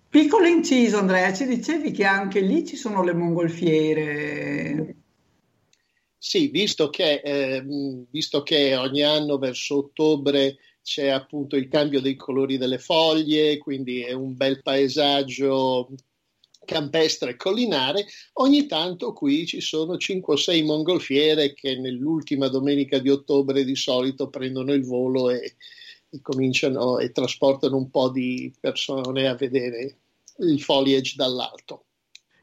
Piccolo 0.10 0.46
inciso, 0.46 0.98
Andrea, 0.98 1.34
ci 1.34 1.46
dicevi 1.46 1.92
che 1.92 2.04
anche 2.04 2.42
lì 2.42 2.66
ci 2.66 2.76
sono 2.76 3.04
le 3.04 3.14
mongolfiere. 3.14 4.96
Sì, 6.18 6.50
visto 6.50 6.90
che, 6.90 7.22
eh, 7.24 7.64
visto 8.10 8.44
che 8.44 8.76
ogni 8.76 9.02
anno 9.02 9.38
verso 9.38 9.78
ottobre 9.78 10.58
c'è 10.84 11.08
appunto 11.08 11.56
il 11.56 11.68
cambio 11.68 12.02
dei 12.02 12.16
colori 12.16 12.58
delle 12.58 12.78
foglie, 12.78 13.58
quindi 13.58 14.02
è 14.02 14.12
un 14.12 14.36
bel 14.36 14.62
paesaggio 14.62 15.90
campestre 16.72 17.36
collinare, 17.36 18.06
ogni 18.34 18.66
tanto 18.66 19.12
qui 19.12 19.46
ci 19.46 19.60
sono 19.60 19.98
5 19.98 20.34
o 20.34 20.38
6 20.38 20.64
mongolfiere 20.64 21.54
che 21.54 21.76
nell'ultima 21.78 22.48
domenica 22.48 23.00
di 23.00 23.10
ottobre 23.10 23.66
di 23.66 23.76
solito 23.76 24.30
prendono 24.30 24.72
il 24.72 24.86
volo 24.86 25.30
e, 25.30 25.56
e 26.10 26.22
cominciano 26.22 26.98
e 26.98 27.12
trasportano 27.12 27.76
un 27.76 27.90
po' 27.90 28.10
di 28.10 28.54
persone 28.58 29.28
a 29.28 29.36
vedere 29.36 29.98
il 30.38 30.62
foliage 30.62 31.16
dall'alto. 31.18 31.84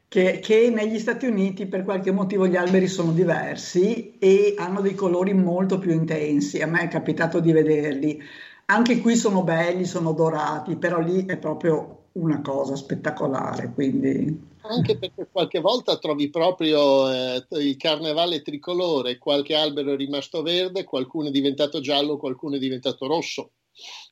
Che, 0.07 0.39
che 0.39 0.69
negli 0.69 0.99
Stati 0.99 1.25
Uniti 1.25 1.65
per 1.65 1.83
qualche 1.83 2.11
motivo 2.11 2.47
gli 2.47 2.55
alberi 2.55 2.87
sono 2.87 3.11
diversi 3.11 4.17
e 4.19 4.53
hanno 4.57 4.81
dei 4.81 4.95
colori 4.95 5.33
molto 5.33 5.79
più 5.79 5.91
intensi. 5.91 6.61
A 6.61 6.67
me 6.67 6.81
è 6.81 6.87
capitato 6.87 7.39
di 7.39 7.51
vederli. 7.51 8.19
Anche 8.65 8.99
qui 8.99 9.15
sono 9.15 9.43
belli, 9.43 9.85
sono 9.85 10.13
dorati, 10.13 10.75
però 10.75 10.99
lì 10.99 11.25
è 11.25 11.37
proprio 11.37 11.98
una 12.19 12.41
cosa 12.41 12.75
spettacolare. 12.75 13.71
Quindi 13.73 14.47
Anche 14.61 14.97
perché 14.97 15.27
qualche 15.31 15.59
volta 15.59 15.97
trovi 15.97 16.29
proprio 16.29 17.09
eh, 17.11 17.45
il 17.51 17.77
carnevale 17.77 18.41
tricolore, 18.41 19.17
qualche 19.17 19.55
albero 19.55 19.93
è 19.93 19.95
rimasto 19.95 20.41
verde, 20.41 20.83
qualcuno 20.83 21.29
è 21.29 21.31
diventato 21.31 21.79
giallo, 21.79 22.17
qualcuno 22.17 22.55
è 22.55 22.59
diventato 22.59 23.07
rosso. 23.07 23.51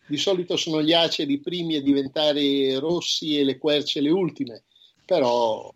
Di 0.08 0.18
solito 0.18 0.56
sono 0.56 0.82
gli 0.82 0.94
aceri 0.94 1.34
i 1.34 1.40
primi 1.40 1.76
a 1.76 1.82
diventare 1.82 2.80
rossi 2.80 3.38
e 3.38 3.44
le 3.44 3.58
querce 3.58 4.00
le 4.00 4.10
ultime, 4.10 4.64
però 5.06 5.74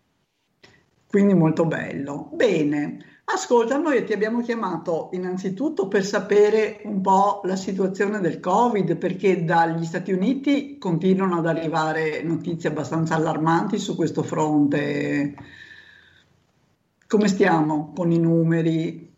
Quindi 1.06 1.34
molto 1.34 1.66
bello. 1.66 2.30
Bene, 2.32 3.11
ascolta, 3.24 3.76
noi 3.76 4.04
ti 4.04 4.12
abbiamo 4.12 4.42
chiamato 4.42 5.10
innanzitutto 5.12 5.88
per 5.88 6.04
sapere 6.04 6.80
un 6.84 7.00
po' 7.00 7.40
la 7.44 7.56
situazione 7.56 8.20
del 8.20 8.40
Covid, 8.40 8.96
perché 8.96 9.44
dagli 9.44 9.84
Stati 9.84 10.12
Uniti 10.12 10.78
continuano 10.78 11.38
ad 11.38 11.46
arrivare 11.46 12.22
notizie 12.22 12.68
abbastanza 12.68 13.14
allarmanti 13.14 13.78
su 13.78 13.94
questo 13.96 14.22
fronte. 14.22 15.34
Come 17.06 17.28
stiamo 17.28 17.92
con 17.94 18.10
i 18.10 18.18
numeri? 18.18 19.10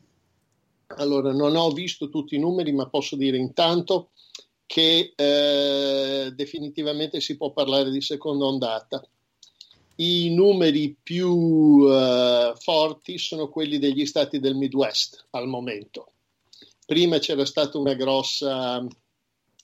Allora, 0.96 1.32
non 1.32 1.56
ho 1.56 1.70
visto 1.70 2.08
tutti 2.08 2.36
i 2.36 2.40
numeri, 2.40 2.72
ma 2.72 2.88
posso 2.88 3.16
dire 3.16 3.36
intanto 3.36 4.10
che 4.66 5.12
eh, 5.14 6.32
definitivamente 6.34 7.20
si 7.20 7.36
può 7.36 7.52
parlare 7.52 7.90
di 7.90 8.00
seconda 8.00 8.44
ondata. 8.44 9.02
I 9.96 10.34
numeri 10.34 10.96
più 11.00 11.86
eh, 11.88 12.52
forti 12.56 13.18
sono 13.18 13.48
quelli 13.48 13.78
degli 13.78 14.06
stati 14.06 14.40
del 14.40 14.56
Midwest 14.56 15.26
al 15.30 15.46
momento. 15.46 16.12
Prima 16.84 17.18
c'era 17.18 17.44
stata 17.44 17.78
una 17.78 17.94
grossa, 17.94 18.84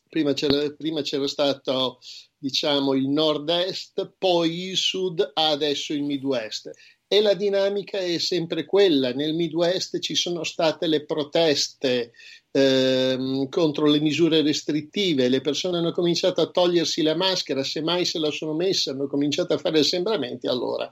prima 0.08 0.32
c'era, 0.32 0.70
prima 0.70 1.02
c'era 1.02 1.26
stato 1.26 1.98
diciamo 2.38 2.94
il 2.94 3.08
nord-est, 3.08 4.14
poi 4.18 4.68
il 4.68 4.76
sud, 4.76 5.30
adesso 5.34 5.92
il 5.92 6.04
Midwest. 6.04 6.70
E 7.12 7.20
la 7.20 7.34
dinamica 7.34 7.98
è 7.98 8.18
sempre 8.18 8.64
quella. 8.64 9.12
Nel 9.12 9.34
Midwest 9.34 9.98
ci 9.98 10.14
sono 10.14 10.44
state 10.44 10.86
le 10.86 11.04
proteste 11.04 12.12
ehm, 12.52 13.48
contro 13.48 13.86
le 13.86 13.98
misure 13.98 14.42
restrittive, 14.42 15.28
le 15.28 15.40
persone 15.40 15.78
hanno 15.78 15.90
cominciato 15.90 16.40
a 16.40 16.46
togliersi 16.46 17.02
la 17.02 17.16
maschera, 17.16 17.64
semmai 17.64 18.04
se 18.04 18.20
la 18.20 18.30
sono 18.30 18.54
messa, 18.54 18.92
hanno 18.92 19.08
cominciato 19.08 19.54
a 19.54 19.58
fare 19.58 19.80
assembramenti, 19.80 20.46
allora 20.46 20.88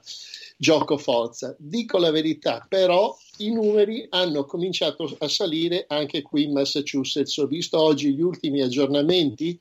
gioco 0.57 0.97
forza. 0.97 1.55
Dico 1.57 1.97
la 1.97 2.11
verità, 2.11 2.65
però 2.67 3.17
i 3.37 3.49
numeri 3.49 4.05
hanno 4.09 4.43
cominciato 4.43 5.15
a 5.19 5.27
salire 5.29 5.85
anche 5.87 6.21
qui 6.21 6.43
in 6.43 6.51
Massachusetts. 6.51 7.37
Ho 7.37 7.47
visto 7.47 7.81
oggi 7.81 8.13
gli 8.13 8.21
ultimi 8.21 8.61
aggiornamenti 8.61 9.57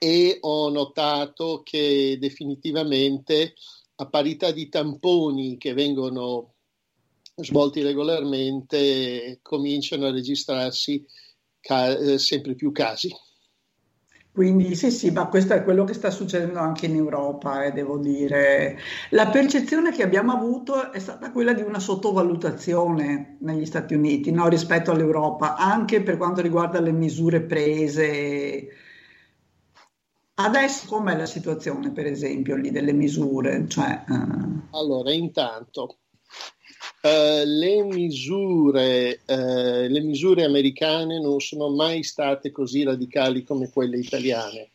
e 0.00 0.38
ho 0.40 0.68
notato 0.68 1.62
che 1.64 2.16
definitivamente 2.18 3.54
a 4.00 4.06
parità 4.06 4.52
di 4.52 4.68
tamponi 4.68 5.56
che 5.58 5.74
vengono 5.74 6.54
svolti 7.34 7.82
regolarmente 7.82 9.38
cominciano 9.42 10.06
a 10.06 10.12
registrarsi 10.12 11.04
ca- 11.60 11.96
eh, 11.96 12.18
sempre 12.18 12.54
più 12.54 12.70
casi. 12.70 13.10
Quindi 14.30 14.76
sì, 14.76 14.92
sì, 14.92 15.10
ma 15.10 15.26
questo 15.26 15.54
è 15.54 15.64
quello 15.64 15.82
che 15.82 15.94
sta 15.94 16.10
succedendo 16.10 16.60
anche 16.60 16.86
in 16.86 16.94
Europa, 16.94 17.64
eh, 17.64 17.72
devo 17.72 17.98
dire. 17.98 18.78
La 19.10 19.30
percezione 19.30 19.90
che 19.90 20.04
abbiamo 20.04 20.32
avuto 20.32 20.92
è 20.92 21.00
stata 21.00 21.32
quella 21.32 21.52
di 21.52 21.62
una 21.62 21.80
sottovalutazione 21.80 23.38
negli 23.40 23.66
Stati 23.66 23.94
Uniti 23.94 24.30
no, 24.30 24.46
rispetto 24.46 24.92
all'Europa, 24.92 25.56
anche 25.56 26.02
per 26.02 26.16
quanto 26.18 26.40
riguarda 26.40 26.78
le 26.78 26.92
misure 26.92 27.40
prese. 27.40 28.68
Adesso 30.40 30.86
com'è 30.86 31.16
la 31.16 31.26
situazione, 31.26 31.90
per 31.90 32.06
esempio, 32.06 32.54
lì 32.54 32.70
delle 32.70 32.92
misure? 32.92 33.66
Cioè, 33.68 34.04
uh... 34.08 34.76
Allora, 34.76 35.12
intanto, 35.12 35.98
Uh, 37.00 37.44
le, 37.44 37.82
misure, 37.84 39.20
uh, 39.26 39.86
le 39.88 40.00
misure 40.00 40.44
americane 40.44 41.20
non 41.20 41.40
sono 41.40 41.68
mai 41.68 42.02
state 42.02 42.50
così 42.50 42.82
radicali 42.82 43.44
come 43.44 43.70
quelle 43.70 43.98
italiane, 43.98 44.70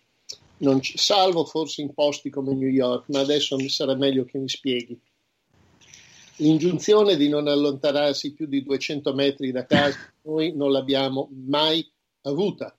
c- 0.58 0.98
salvo 0.98 1.44
forse 1.44 1.82
in 1.82 1.94
posti 1.94 2.30
come 2.30 2.54
New 2.54 2.70
York, 2.70 3.10
ma 3.10 3.20
adesso 3.20 3.58
mi 3.58 3.70
sarà 3.70 3.96
meglio 3.96 4.24
che 4.24 4.38
mi 4.38 4.48
spieghi. 4.48 4.98
L'ingiunzione 6.38 7.18
di 7.18 7.28
non 7.28 7.48
allontanarsi 7.48 8.34
più 8.34 8.48
di 8.48 8.64
200 8.64 9.14
metri 9.14 9.52
da 9.52 9.66
casa 9.66 9.98
noi 10.24 10.56
non 10.56 10.72
l'abbiamo 10.72 11.30
mai 11.46 11.86
avuta. 12.22 12.76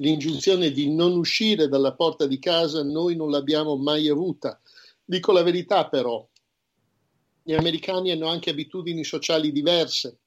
L'ingiunzione 0.00 0.70
di 0.70 0.94
non 0.94 1.16
uscire 1.16 1.66
dalla 1.66 1.92
porta 1.92 2.26
di 2.26 2.38
casa 2.38 2.84
noi 2.84 3.16
non 3.16 3.30
l'abbiamo 3.30 3.76
mai 3.76 4.08
avuta. 4.08 4.60
Dico 5.04 5.32
la 5.32 5.42
verità 5.42 5.88
però, 5.88 6.26
gli 7.42 7.54
americani 7.54 8.12
hanno 8.12 8.28
anche 8.28 8.50
abitudini 8.50 9.02
sociali 9.02 9.50
diverse. 9.50 10.18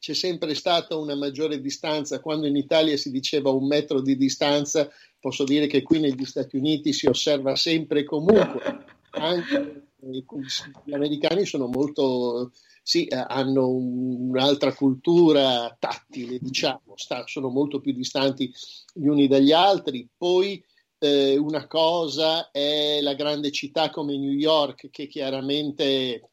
C'è 0.00 0.14
sempre 0.14 0.54
stata 0.54 0.96
una 0.96 1.14
maggiore 1.14 1.60
distanza. 1.60 2.20
Quando 2.20 2.46
in 2.46 2.56
Italia 2.56 2.96
si 2.96 3.10
diceva 3.10 3.50
un 3.50 3.66
metro 3.66 4.00
di 4.00 4.16
distanza, 4.16 4.88
posso 5.20 5.44
dire 5.44 5.66
che 5.66 5.82
qui 5.82 6.00
negli 6.00 6.24
Stati 6.24 6.56
Uniti 6.56 6.92
si 6.92 7.06
osserva 7.06 7.54
sempre 7.54 8.00
e 8.00 8.04
comunque. 8.04 8.84
Anche 9.10 9.88
gli 10.00 10.94
americani 10.94 11.44
sono 11.44 11.66
molto, 11.66 12.52
sì, 12.88 13.06
hanno 13.10 13.68
un'altra 13.68 14.72
cultura 14.72 15.76
tattile, 15.78 16.38
diciamo, 16.40 16.94
sono 17.26 17.50
molto 17.50 17.80
più 17.80 17.92
distanti 17.92 18.50
gli 18.94 19.06
uni 19.06 19.28
dagli 19.28 19.52
altri. 19.52 20.08
Poi 20.16 20.64
eh, 20.96 21.36
una 21.36 21.66
cosa 21.66 22.50
è 22.50 23.02
la 23.02 23.12
grande 23.12 23.50
città 23.50 23.90
come 23.90 24.16
New 24.16 24.32
York 24.32 24.88
che 24.88 25.06
chiaramente 25.06 26.30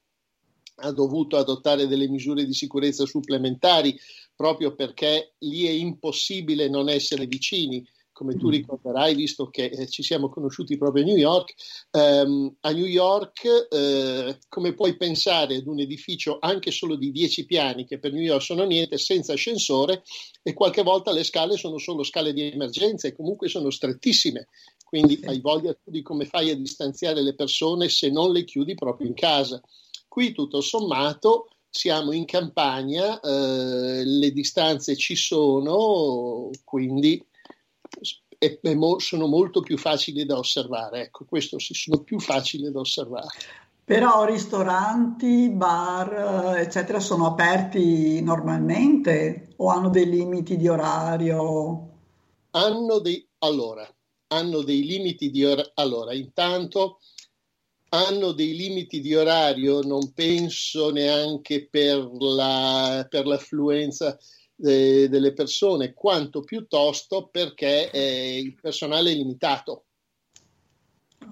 ha 0.75 0.91
dovuto 0.91 1.35
adottare 1.35 1.87
delle 1.87 2.07
misure 2.07 2.45
di 2.45 2.53
sicurezza 2.53 3.05
supplementari 3.05 3.93
proprio 4.33 4.75
perché 4.75 5.33
lì 5.39 5.65
è 5.65 5.71
impossibile 5.71 6.69
non 6.69 6.87
essere 6.87 7.25
vicini 7.25 7.85
come 8.15 8.37
tu 8.37 8.47
mm. 8.47 8.51
ricorderai, 8.51 9.13
visto 9.13 9.49
che 9.49 9.65
eh, 9.65 9.89
ci 9.89 10.01
siamo 10.01 10.29
conosciuti 10.29 10.77
proprio 10.77 11.03
a 11.03 11.05
New 11.05 11.17
York, 11.17 11.53
ehm, 11.91 12.55
a 12.61 12.71
New 12.71 12.85
York, 12.85 13.67
eh, 13.69 14.37
come 14.47 14.73
puoi 14.73 14.95
pensare 14.95 15.57
ad 15.57 15.67
un 15.67 15.81
edificio 15.81 16.37
anche 16.39 16.71
solo 16.71 16.95
di 16.95 17.11
10 17.11 17.45
piani, 17.45 17.85
che 17.85 17.99
per 17.99 18.13
New 18.13 18.21
York 18.21 18.41
sono 18.41 18.63
niente, 18.63 18.97
senza 18.97 19.33
ascensore, 19.33 20.03
e 20.41 20.53
qualche 20.53 20.81
volta 20.81 21.11
le 21.11 21.25
scale 21.25 21.57
sono 21.57 21.77
solo 21.77 22.03
scale 22.03 22.31
di 22.31 22.53
emergenza 22.53 23.09
e 23.09 23.13
comunque 23.13 23.49
sono 23.49 23.69
strettissime. 23.69 24.47
Quindi 24.85 25.19
hai 25.25 25.41
voglia 25.41 25.75
di 25.83 26.01
come 26.01 26.23
fai 26.23 26.51
a 26.51 26.55
distanziare 26.55 27.21
le 27.21 27.35
persone 27.35 27.89
se 27.89 28.09
non 28.09 28.31
le 28.31 28.45
chiudi 28.45 28.75
proprio 28.75 29.07
in 29.07 29.13
casa. 29.13 29.61
Qui 30.07 30.31
tutto 30.31 30.61
sommato 30.61 31.49
siamo 31.69 32.13
in 32.13 32.23
campagna, 32.23 33.19
eh, 33.19 34.05
le 34.05 34.31
distanze 34.31 34.95
ci 34.95 35.17
sono, 35.17 36.49
quindi 36.63 37.21
e, 38.37 38.59
e 38.61 38.75
mo, 38.75 38.99
sono 38.99 39.27
molto 39.27 39.61
più 39.61 39.77
facili 39.77 40.25
da 40.25 40.37
osservare. 40.37 41.03
Ecco, 41.03 41.25
questo 41.25 41.59
sì, 41.59 41.73
sono 41.73 41.99
più 41.99 42.19
facili 42.19 42.71
da 42.71 42.79
osservare. 42.79 43.27
Però 43.83 44.25
ristoranti, 44.25 45.49
bar, 45.49 46.57
eccetera, 46.57 46.99
sono 46.99 47.27
aperti 47.27 48.19
normalmente 48.21 49.53
o 49.57 49.69
hanno 49.69 49.89
dei 49.89 50.09
limiti 50.09 50.57
di 50.57 50.67
orario? 50.67 51.89
Hanno 52.51 52.99
dei, 52.99 53.23
allora, 53.39 53.87
hanno 54.27 54.63
dei 54.63 54.83
limiti 54.85 55.29
di 55.29 55.45
orario. 55.45 55.71
Allora, 55.75 56.13
intanto 56.13 56.99
hanno 57.89 58.31
dei 58.31 58.55
limiti 58.55 59.01
di 59.01 59.15
orario, 59.15 59.81
non 59.81 60.13
penso 60.13 60.91
neanche 60.91 61.67
per, 61.69 62.09
la, 62.19 63.05
per 63.07 63.27
l'affluenza 63.27 64.17
de, 64.55 65.09
delle 65.09 65.33
persone, 65.33 65.93
quanto 65.93 66.41
piuttosto 66.41 67.27
perché 67.27 67.91
eh, 67.91 68.39
il 68.39 68.55
personale 68.59 69.11
è 69.11 69.15
limitato. 69.15 69.85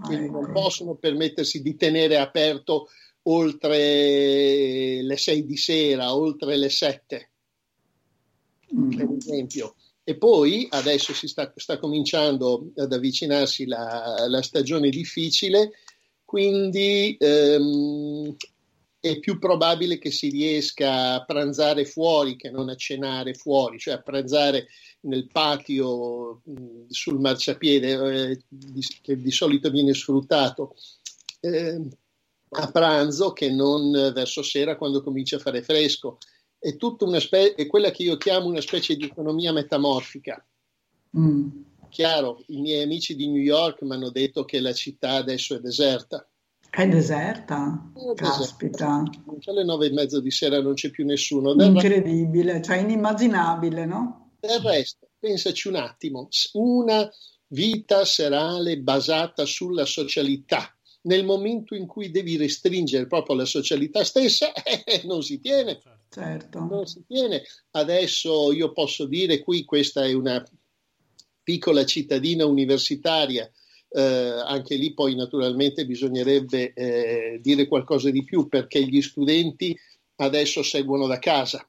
Quindi 0.02 0.30
non 0.30 0.52
possono 0.52 0.96
permettersi 0.96 1.62
di 1.62 1.76
tenere 1.76 2.18
aperto 2.18 2.90
oltre 3.24 5.02
le 5.02 5.18
6 5.18 5.46
di 5.46 5.58
sera, 5.58 6.16
oltre 6.16 6.58
le 6.58 6.70
7, 6.70 7.32
mm. 8.76 8.96
per 8.96 9.10
esempio. 9.18 9.76
E 10.04 10.18
poi 10.18 10.68
adesso 10.70 11.14
si 11.14 11.28
sta, 11.28 11.54
sta 11.56 11.78
cominciando 11.78 12.72
ad 12.76 12.92
avvicinarsi 12.92 13.66
la, 13.66 14.26
la 14.28 14.42
stagione 14.42 14.90
difficile, 14.90 15.72
quindi 16.26 17.16
ehm, 17.18 18.36
è 19.04 19.20
più 19.20 19.38
probabile 19.38 19.98
che 19.98 20.12
si 20.12 20.30
riesca 20.30 21.16
a 21.16 21.26
pranzare 21.26 21.84
fuori 21.84 22.38
che 22.38 22.50
non 22.50 22.70
a 22.70 22.76
cenare 22.76 23.34
fuori, 23.34 23.78
cioè 23.78 23.96
a 23.96 24.02
pranzare 24.02 24.68
nel 25.02 25.28
patio 25.28 26.40
mh, 26.46 26.86
sul 26.88 27.20
marciapiede 27.20 28.30
eh, 28.30 28.40
di, 28.48 28.82
che 29.02 29.18
di 29.18 29.32
solito 29.32 29.70
viene 29.70 29.94
sfruttato 29.94 30.76
eh, 31.42 31.82
a 32.52 32.72
pranzo 32.72 33.34
che 33.34 33.52
non 33.52 33.92
verso 33.92 34.42
sera 34.42 34.78
quando 34.78 35.04
comincia 35.04 35.36
a 35.36 35.40
fare 35.40 35.64
fresco. 35.64 36.20
È, 36.58 36.78
tutta 36.78 37.04
una 37.04 37.20
spe- 37.20 37.56
è 37.56 37.68
quella 37.68 37.92
che 37.92 38.04
io 38.04 38.16
chiamo 38.16 38.48
una 38.48 38.62
specie 38.62 38.96
di 38.96 39.04
economia 39.04 39.52
metamorfica. 39.52 40.48
Mm. 41.18 41.50
Chiaro, 41.90 42.42
i 42.48 42.62
miei 42.62 42.84
amici 42.84 43.18
di 43.18 43.28
New 43.28 43.42
York 43.42 43.82
mi 43.82 43.96
hanno 43.96 44.12
detto 44.12 44.46
che 44.46 44.62
la 44.62 44.72
città 44.72 45.16
adesso 45.16 45.56
è 45.56 45.60
deserta 45.60 46.26
è 46.76 46.88
deserta? 46.88 47.92
È 47.94 48.14
Caspita. 48.16 49.04
Deserta. 49.06 49.52
Alle 49.52 49.64
nove 49.64 49.88
e 49.88 49.92
mezza 49.92 50.20
di 50.20 50.32
sera 50.32 50.60
non 50.60 50.74
c'è 50.74 50.90
più 50.90 51.06
nessuno. 51.06 51.54
Del 51.54 51.68
Incredibile, 51.68 52.64
cioè 52.64 52.78
inimmaginabile, 52.78 53.86
no? 53.86 54.32
Del 54.40 54.60
resto, 54.60 55.10
pensaci 55.20 55.68
un 55.68 55.76
attimo, 55.76 56.30
una 56.54 57.08
vita 57.50 58.06
serale 58.06 58.80
basata 58.80 59.46
sulla 59.46 59.86
socialità, 59.86 60.76
nel 61.02 61.24
momento 61.24 61.76
in 61.76 61.86
cui 61.86 62.10
devi 62.10 62.38
restringere 62.38 63.06
proprio 63.06 63.36
la 63.36 63.46
socialità 63.46 64.04
stessa, 64.04 64.52
eh, 64.64 65.04
non 65.06 65.22
si 65.22 65.40
tiene. 65.40 65.80
Certo. 66.10 66.60
Non 66.60 66.88
si 66.88 67.04
tiene. 67.06 67.44
Adesso 67.72 68.52
io 68.52 68.72
posso 68.72 69.06
dire 69.06 69.44
qui, 69.44 69.64
questa 69.64 70.06
è 70.06 70.14
una 70.14 70.44
piccola 71.44 71.86
cittadina 71.86 72.46
universitaria 72.46 73.48
eh, 73.96 74.02
anche 74.02 74.76
lì 74.76 74.94
poi 74.94 75.16
naturalmente 75.16 75.86
bisognerebbe 75.86 76.74
eh, 76.74 77.40
dire 77.42 77.68
qualcosa 77.68 78.10
di 78.10 78.24
più 78.24 78.48
perché 78.48 78.84
gli 78.84 79.02
studenti 79.02 79.78
adesso 80.16 80.64
seguono 80.64 81.06
da 81.06 81.20
casa, 81.20 81.68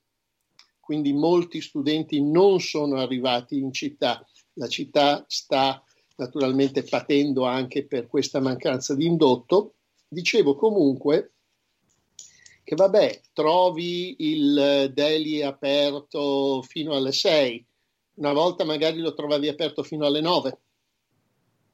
quindi 0.81 1.13
molti 1.13 1.61
studenti 1.61 2.23
non 2.23 2.61
sono 2.61 2.97
arrivati 2.97 3.59
in 3.59 3.73
città, 3.73 4.27
la 4.55 4.69
città 4.69 5.25
sta 5.29 5.83
naturalmente 6.17 6.83
patendo 6.83 7.45
anche 7.45 7.87
per 7.87 8.07
questa 8.07 8.41
mancanza 8.41 8.95
di 8.95 9.05
indotto. 9.05 9.75
Dicevo 10.09 10.55
comunque 10.55 11.33
che 12.63 12.75
vabbè, 12.77 13.21
trovi 13.33 14.15
il 14.19 14.91
Delhi 14.95 15.43
aperto 15.43 16.63
fino 16.63 16.95
alle 16.95 17.13
6, 17.13 17.67
una 18.15 18.33
volta 18.33 18.65
magari 18.65 19.01
lo 19.01 19.13
trovavi 19.13 19.49
aperto 19.49 19.83
fino 19.83 20.07
alle 20.07 20.21
9 20.21 20.59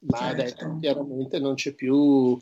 ma 0.01 0.17
certo. 0.17 0.41
adesso 0.41 0.77
chiaramente 0.79 1.39
non 1.39 1.55
c'è 1.55 1.73
più. 1.73 2.39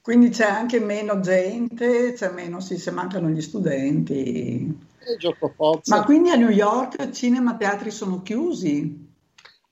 Quindi 0.00 0.30
c'è 0.30 0.46
anche 0.46 0.80
meno 0.80 1.20
gente, 1.20 2.12
c'è 2.14 2.32
meno, 2.32 2.60
sì, 2.60 2.76
se 2.76 2.90
mancano 2.90 3.28
gli 3.28 3.40
studenti. 3.40 4.90
Ma 5.86 6.04
quindi 6.04 6.30
a 6.30 6.36
New 6.36 6.48
York 6.48 7.10
cinema 7.10 7.54
e 7.54 7.58
teatri 7.58 7.90
sono 7.90 8.22
chiusi? 8.22 9.10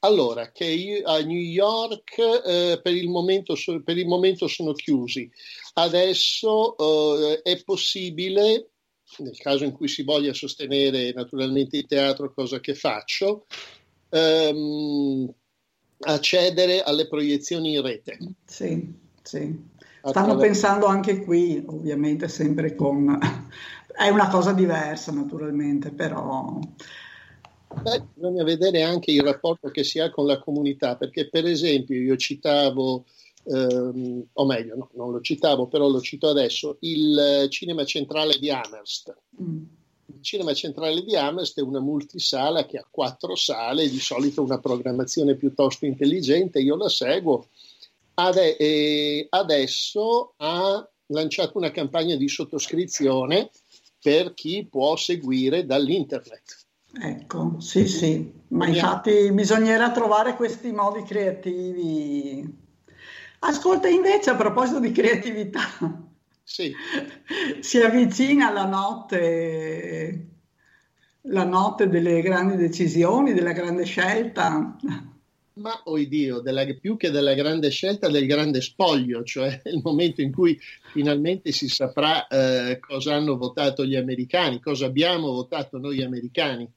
Allora, 0.00 0.50
che 0.50 0.64
io, 0.64 1.02
a 1.04 1.18
New 1.20 1.38
York 1.38 2.16
eh, 2.18 2.80
per, 2.82 2.94
il 2.94 3.08
momento, 3.08 3.54
per, 3.84 3.98
il 3.98 4.06
momento, 4.06 4.46
sono 4.46 4.72
chiusi. 4.72 5.30
Adesso 5.74 6.76
eh, 6.78 7.42
è 7.42 7.62
possibile, 7.62 8.70
nel 9.18 9.36
caso 9.36 9.64
in 9.64 9.72
cui 9.72 9.88
si 9.88 10.02
voglia 10.02 10.32
sostenere 10.32 11.12
naturalmente 11.12 11.76
il 11.76 11.86
teatro, 11.86 12.32
cosa 12.32 12.60
che 12.60 12.74
faccio, 12.74 13.46
ehm, 14.08 15.32
accedere 16.00 16.82
alle 16.82 17.06
proiezioni 17.08 17.74
in 17.74 17.82
rete. 17.82 18.18
Sì, 18.44 18.92
sì. 19.22 19.68
Stanno 20.02 20.36
pensando 20.36 20.86
anche 20.86 21.22
qui, 21.22 21.62
ovviamente 21.66 22.28
sempre 22.28 22.74
con... 22.74 23.18
È 24.00 24.08
una 24.08 24.28
cosa 24.28 24.52
diversa 24.52 25.12
naturalmente, 25.12 25.90
però... 25.90 26.58
Beh, 27.82 28.02
bisogna 28.14 28.42
vedere 28.42 28.82
anche 28.82 29.12
il 29.12 29.22
rapporto 29.22 29.68
che 29.68 29.84
si 29.84 29.98
ha 30.00 30.10
con 30.10 30.26
la 30.26 30.40
comunità, 30.40 30.96
perché 30.96 31.28
per 31.28 31.46
esempio 31.46 32.00
io 32.00 32.16
citavo, 32.16 33.04
ehm, 33.44 34.26
o 34.32 34.46
meglio, 34.46 34.74
no, 34.74 34.90
non 34.94 35.12
lo 35.12 35.20
citavo, 35.20 35.68
però 35.68 35.88
lo 35.88 36.00
cito 36.00 36.28
adesso, 36.28 36.78
il 36.80 37.46
cinema 37.50 37.84
centrale 37.84 38.38
di 38.38 38.50
Amherst. 38.50 39.14
Mm. 39.40 39.64
Il 40.20 40.26
cinema 40.26 40.52
centrale 40.52 41.02
di 41.02 41.16
Amherst 41.16 41.58
è 41.58 41.62
una 41.62 41.80
multisala 41.80 42.66
che 42.66 42.76
ha 42.76 42.86
quattro 42.88 43.34
sale, 43.36 43.88
di 43.88 43.98
solito 43.98 44.42
una 44.42 44.58
programmazione 44.58 45.34
piuttosto 45.34 45.86
intelligente, 45.86 46.60
io 46.60 46.76
la 46.76 46.90
seguo. 46.90 47.46
Ade- 48.12 49.26
adesso 49.30 50.34
ha 50.36 50.86
lanciato 51.06 51.56
una 51.56 51.70
campagna 51.70 52.16
di 52.16 52.28
sottoscrizione 52.28 53.48
per 53.98 54.34
chi 54.34 54.66
può 54.70 54.94
seguire 54.94 55.64
dall'internet. 55.64 56.66
Ecco, 57.00 57.56
sì, 57.58 57.86
sì, 57.86 58.30
ma 58.48 58.66
infatti 58.66 59.32
bisognerà 59.32 59.90
trovare 59.90 60.36
questi 60.36 60.70
modi 60.70 61.02
creativi. 61.02 62.46
Ascolta 63.38 63.88
invece 63.88 64.28
a 64.28 64.36
proposito 64.36 64.80
di 64.80 64.92
creatività, 64.92 66.09
sì. 66.50 66.74
si 67.60 67.78
avvicina 67.78 68.50
la 68.50 68.66
notte, 68.66 70.26
la 71.22 71.44
notte 71.44 71.88
delle 71.88 72.20
grandi 72.22 72.56
decisioni, 72.56 73.32
della 73.32 73.52
grande 73.52 73.84
scelta. 73.84 74.76
Ma, 75.52 75.80
oh 75.84 75.98
Dio, 75.98 76.40
della, 76.40 76.64
più 76.80 76.96
che 76.96 77.10
della 77.10 77.34
grande 77.34 77.70
scelta, 77.70 78.08
del 78.08 78.26
grande 78.26 78.60
spoglio, 78.62 79.22
cioè 79.22 79.60
il 79.66 79.80
momento 79.84 80.22
in 80.22 80.32
cui 80.32 80.58
finalmente 80.92 81.52
si 81.52 81.68
saprà 81.68 82.26
eh, 82.26 82.80
cosa 82.80 83.14
hanno 83.14 83.36
votato 83.36 83.84
gli 83.84 83.96
americani, 83.96 84.60
cosa 84.60 84.86
abbiamo 84.86 85.30
votato 85.30 85.78
noi 85.78 86.02
americani. 86.02 86.68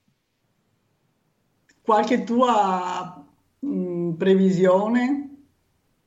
Qualche 1.82 2.24
tua 2.24 3.26
mh, 3.60 4.12
previsione? 4.12 5.33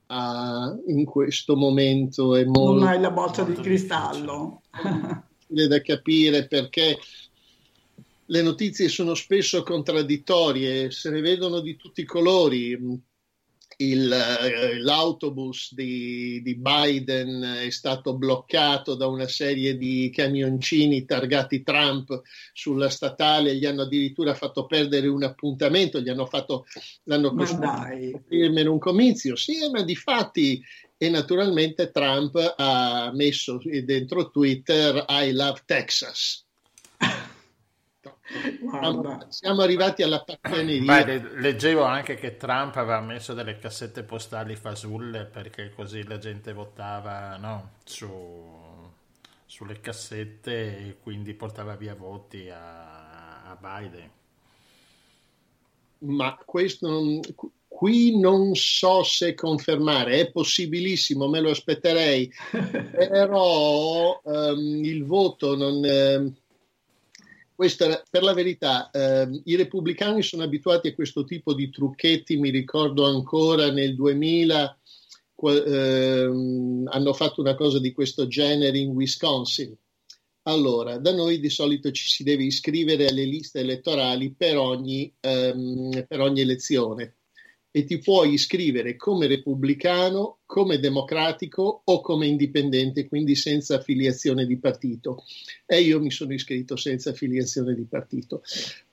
Ah, 0.09 0.73
in 0.87 1.05
questo 1.05 1.57
momento 1.57 2.37
è 2.37 2.45
molto... 2.45 2.79
Non 2.79 2.89
hai 2.89 3.01
la 3.01 3.11
boccia 3.11 3.43
di 3.43 3.55
cristallo. 3.55 4.63
Difficile 4.71 5.67
da 5.67 5.81
capire 5.81 6.47
perché 6.47 6.99
le 8.27 8.43
notizie 8.43 8.89
sono 8.89 9.15
spesso 9.15 9.63
contraddittorie, 9.63 10.91
se 10.91 11.11
ne 11.11 11.21
vedono 11.21 11.61
di 11.61 11.77
tutti 11.77 12.03
i 12.03 12.05
colori. 12.07 12.79
Il, 13.79 14.11
eh, 14.11 14.79
l'autobus 14.79 15.75
di, 15.75 16.41
di, 16.43 16.57
Biden 16.57 17.43
è 17.67 17.69
stato 17.69 18.17
bloccato 18.17 18.95
da 18.95 19.07
una 19.07 19.29
serie 19.29 19.77
di 19.77 20.11
camioncini 20.11 21.05
targati 21.05 21.63
Trump 21.63 22.23
sulla 22.55 22.89
statale, 22.89 23.55
gli 23.55 23.67
hanno 23.67 23.83
addirittura 23.83 24.35
fatto 24.35 24.65
perdere 24.65 25.09
un 25.09 25.25
appuntamento, 25.25 26.01
gli 26.01 26.09
hanno 26.09 26.25
fatto, 26.25 26.65
l'hanno 27.05 27.35
firmare 27.37 28.69
un 28.69 28.79
comizio. 28.79 29.37
Sì, 29.37 29.69
ma 29.71 29.83
di 29.83 29.95
fatti 29.95 30.63
e 30.97 31.11
naturalmente 31.11 31.91
Trump 31.91 32.55
ha 32.57 33.11
messo 33.13 33.61
dentro 33.85 34.31
Twitter 34.31 35.05
I 35.09 35.33
love 35.33 35.61
Texas. 35.67 36.46
Guarda. 38.61 39.27
Siamo 39.29 39.63
arrivati 39.63 40.03
alla 40.03 40.23
paccaneria. 40.23 41.05
Beh, 41.05 41.39
leggevo 41.39 41.85
anche 41.85 42.17
che 42.17 42.37
Trump 42.37 42.77
aveva 42.77 43.01
messo 43.01 43.35
delle 43.35 43.59
cassette 43.59 44.03
postali 44.03 44.57
fasulle 44.57 45.25
perché 45.25 45.73
così 45.75 46.05
la 46.05 46.19
gente 46.19 46.53
votava 46.53 47.37
no, 47.37 47.73
su, 47.85 48.09
sulle 49.45 49.81
cassette 49.81 50.79
e 50.79 50.97
quindi 51.03 51.35
portava 51.35 51.77
via 51.77 51.95
voti 51.95 52.49
a, 52.51 53.45
a 53.45 53.57
Biden. 53.61 54.11
Ma 55.99 56.37
questo 56.45 56.89
non, 56.89 57.21
qui 57.67 58.19
non 58.19 58.55
so 58.55 59.03
se 59.03 59.35
confermare, 59.35 60.21
è 60.21 60.31
possibilissimo, 60.31 61.29
me 61.29 61.41
lo 61.41 61.51
aspetterei, 61.51 62.31
però 62.51 64.21
um, 64.23 64.85
il 64.85 65.05
voto 65.05 65.57
non... 65.57 65.75
Um, 65.85 66.37
questa, 67.57 68.03
per 68.09 68.23
la 68.23 68.35
verità, 68.35 68.91
eh, 68.91 69.41
i 69.45 69.57
repubblicani 69.57 70.23
sono 70.23 70.43
abituati 70.43 70.89
a 70.89 70.95
questo 70.95 71.25
tipo 71.25 71.55
di 71.55 71.71
trucchetti, 71.71 72.37
mi 72.37 72.51
ricordo 72.51 73.07
ancora 73.07 73.73
nel 73.73 73.95
2000 73.95 74.79
eh, 75.43 76.23
hanno 76.85 77.13
fatto 77.13 77.41
una 77.41 77.55
cosa 77.55 77.79
di 77.79 77.93
questo 77.93 78.27
genere 78.27 78.79
in 78.79 78.91
Wisconsin. 78.91 79.75
Allora, 80.43 80.99
da 80.99 81.13
noi 81.13 81.41
di 81.41 81.51
solito 81.51 81.91
ci 81.91 82.09
si 82.09 82.23
deve 82.23 82.45
iscrivere 82.45 83.07
alle 83.07 83.25
liste 83.25 83.61
elettorali 83.61 84.33
per 84.33 84.59
ogni, 84.59 85.13
ehm, 85.19 86.05
per 86.07 86.21
ogni 86.21 86.43
elezione 86.43 87.16
e 87.77 87.85
ti 87.85 87.99
puoi 87.99 88.33
iscrivere 88.33 88.97
come 88.97 89.27
repubblicano, 89.27 90.39
come 90.47 90.79
democratico 90.79 91.83
o 91.85 92.01
come 92.01 92.27
indipendente, 92.27 93.07
quindi 93.07 93.35
senza 93.35 93.77
affiliazione 93.77 94.47
di 94.47 94.57
partito. 94.57 95.25
E 95.67 95.83
io 95.83 96.01
mi 96.01 96.11
sono 96.11 96.33
iscritto 96.33 96.75
senza 96.77 97.11
affiliazione 97.11 97.75
di 97.75 97.85
partito. 97.85 98.41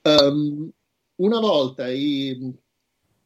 Um, 0.02 0.70
una 1.14 1.40
volta 1.40 1.88
i, 1.88 2.38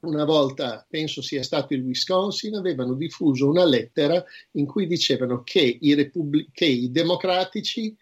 una 0.02 0.24
volta, 0.24 0.86
penso 0.89 1.22
sia 1.22 1.43
stato 1.43 1.74
il 1.74 1.82
Wisconsin, 1.82 2.55
avevano 2.55 2.94
diffuso 2.94 3.48
una 3.48 3.64
lettera 3.64 4.24
in 4.52 4.64
cui 4.64 4.86
dicevano 4.86 5.43
che 5.43 5.78
i, 5.80 5.93
repubblic- 5.94 6.51
che 6.52 6.66
i 6.66 6.93
democratici 6.93 7.97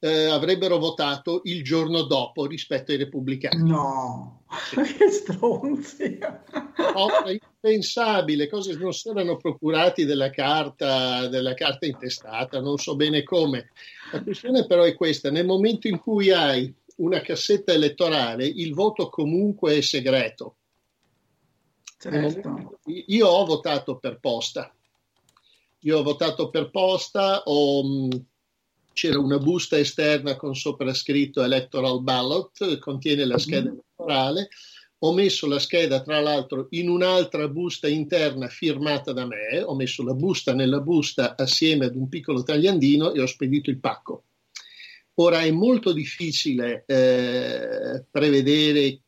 eh, 0.00 0.24
avrebbero 0.24 0.78
votato 0.78 1.42
il 1.44 1.62
giorno 1.62 2.02
dopo 2.02 2.46
rispetto 2.46 2.90
ai 2.90 2.98
repubblicani. 2.98 3.62
No, 3.62 4.35
che 4.98 5.10
stronzi! 5.10 6.18
È 6.18 7.30
impensabile, 7.30 8.48
cose 8.48 8.76
non 8.76 8.92
si 8.92 9.08
erano 9.08 9.36
procurati 9.36 10.04
della 10.04 10.30
carta, 10.30 11.26
della 11.28 11.54
carta 11.54 11.86
intestata, 11.86 12.60
non 12.60 12.78
so 12.78 12.94
bene 12.94 13.22
come. 13.22 13.70
La 14.12 14.22
questione 14.22 14.66
però 14.66 14.84
è 14.84 14.94
questa, 14.94 15.30
nel 15.30 15.46
momento 15.46 15.88
in 15.88 15.98
cui 15.98 16.30
hai 16.30 16.72
una 16.96 17.20
cassetta 17.20 17.72
elettorale, 17.72 18.46
il 18.46 18.72
voto 18.72 19.08
comunque 19.08 19.76
è 19.76 19.80
segreto. 19.80 20.56
Certo. 21.98 22.78
Io 22.84 23.26
ho 23.26 23.44
votato 23.44 23.96
per 23.98 24.20
posta. 24.20 24.72
Io 25.80 25.98
ho 25.98 26.02
votato 26.02 26.50
per 26.50 26.70
posta, 26.70 27.42
ho 27.44 28.08
c'era 28.96 29.18
una 29.18 29.38
busta 29.38 29.76
esterna 29.76 30.36
con 30.36 30.54
sopra 30.54 30.94
scritto 30.94 31.42
electoral 31.42 32.02
ballot, 32.02 32.78
contiene 32.78 33.26
la 33.26 33.36
scheda 33.36 33.68
mm-hmm. 33.68 33.78
elettorale. 33.94 34.48
Ho 35.00 35.12
messo 35.12 35.46
la 35.46 35.58
scheda, 35.58 36.00
tra 36.00 36.18
l'altro, 36.20 36.68
in 36.70 36.88
un'altra 36.88 37.46
busta 37.48 37.88
interna 37.88 38.48
firmata 38.48 39.12
da 39.12 39.26
me. 39.26 39.60
Ho 39.62 39.74
messo 39.74 40.02
la 40.02 40.14
busta 40.14 40.54
nella 40.54 40.80
busta 40.80 41.36
assieme 41.36 41.84
ad 41.84 41.94
un 41.94 42.08
piccolo 42.08 42.42
tagliandino 42.42 43.12
e 43.12 43.20
ho 43.20 43.26
spedito 43.26 43.68
il 43.68 43.80
pacco. 43.80 44.24
Ora 45.16 45.42
è 45.42 45.50
molto 45.50 45.92
difficile 45.92 46.84
eh, 46.86 48.02
prevedere 48.10 49.00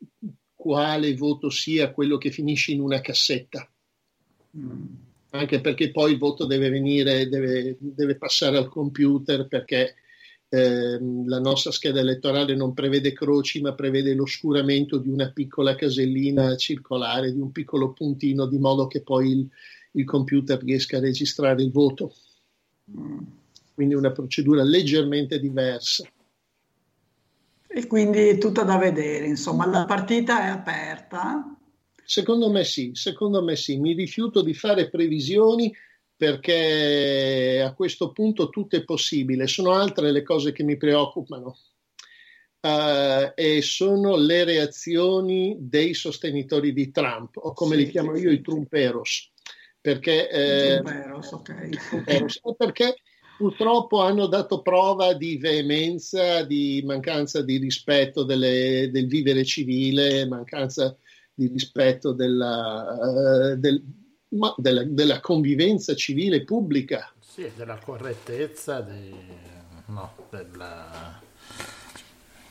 quale 0.55 1.15
voto 1.15 1.49
sia 1.49 1.93
quello 1.93 2.19
che 2.19 2.31
finisce 2.31 2.73
in 2.73 2.83
una 2.83 3.01
cassetta. 3.01 3.67
Mm 4.55 5.08
anche 5.31 5.61
perché 5.61 5.91
poi 5.91 6.13
il 6.13 6.19
voto 6.19 6.47
deve 6.47 6.71
venire, 6.71 7.29
deve, 7.29 7.77
deve 7.79 8.17
passare 8.17 8.57
al 8.57 8.69
computer 8.69 9.47
perché 9.47 9.95
eh, 10.49 10.99
la 11.27 11.41
nostra 11.41 11.71
scheda 11.71 12.01
elettorale 12.01 12.55
non 12.55 12.73
prevede 12.73 13.13
croci 13.13 13.61
ma 13.61 13.75
prevede 13.75 14.15
l'oscuramento 14.15 14.97
di 14.97 15.11
una 15.11 15.31
piccola 15.31 15.75
casellina 15.75 16.57
circolare, 16.57 17.33
di 17.33 17.41
un 17.41 17.53
piccolo 17.53 17.93
puntino, 17.93 18.47
di 18.47 18.59
modo 18.59 18.87
che 18.87 19.03
poi 19.03 19.31
il, 19.31 19.49
il 19.93 20.05
computer 20.05 20.63
riesca 20.63 20.97
a 20.97 21.01
registrare 21.01 21.63
il 21.63 21.71
voto. 21.71 22.15
Quindi 23.75 23.95
una 23.95 24.13
procedura 24.13 24.63
leggermente 24.63 25.39
diversa. 25.39 26.09
E 27.71 27.87
quindi 27.87 28.29
è 28.29 28.39
tutta 28.39 28.63
da 28.63 28.79
vedere, 28.79 29.27
insomma, 29.27 29.67
la 29.67 29.85
partita 29.85 30.47
è 30.47 30.49
aperta 30.49 31.58
Secondo 32.11 32.51
me 32.51 32.65
sì, 32.65 32.93
secondo 32.95 33.43
me 33.43 33.55
sì. 33.55 33.77
Mi 33.77 33.93
rifiuto 33.93 34.41
di 34.41 34.55
fare 34.55 34.89
previsioni 34.89 35.71
perché 36.17 37.63
a 37.63 37.75
questo 37.75 38.13
punto 38.13 38.49
tutto 38.49 38.77
è 38.77 38.83
possibile. 38.83 39.47
Sono 39.47 39.73
altre 39.73 40.11
le 40.11 40.23
cose 40.23 40.53
che 40.53 40.63
mi 40.63 40.79
preoccupano. 40.79 41.59
Uh, 42.61 43.31
e 43.35 43.61
sono 43.61 44.17
le 44.17 44.45
reazioni 44.45 45.59
dei 45.61 45.93
sostenitori 45.93 46.73
di 46.73 46.91
Trump, 46.91 47.37
o 47.37 47.53
come 47.53 47.77
sì, 47.77 47.85
li 47.85 47.91
chiamo 47.91 48.17
io, 48.17 48.31
i 48.31 48.41
Trumperos. 48.41 49.31
Perché, 49.79 50.31
eh, 50.31 50.81
Trumperos, 50.83 51.33
okay. 51.33 51.69
Trumperos, 51.69 52.41
perché 52.57 52.97
purtroppo 53.37 54.01
hanno 54.01 54.27
dato 54.27 54.63
prova 54.63 55.13
di 55.13 55.37
veemenza, 55.37 56.43
di 56.43 56.83
mancanza 56.87 57.43
di 57.43 57.59
rispetto 57.59 58.25
delle, 58.25 58.89
del 58.91 59.07
vivere 59.07 59.45
civile, 59.45 60.27
mancanza 60.27 60.97
di 61.39 61.47
rispetto 61.47 62.11
della, 62.11 62.99
uh, 63.01 63.55
del, 63.55 63.81
della, 64.57 64.83
della, 64.83 65.21
convivenza 65.21 65.95
civile 65.95 66.43
pubblica. 66.43 67.13
Sì, 67.21 67.49
della 67.55 67.79
correttezza, 67.79 68.81
di, 68.81 69.15
no, 69.87 70.13
della... 70.31 71.21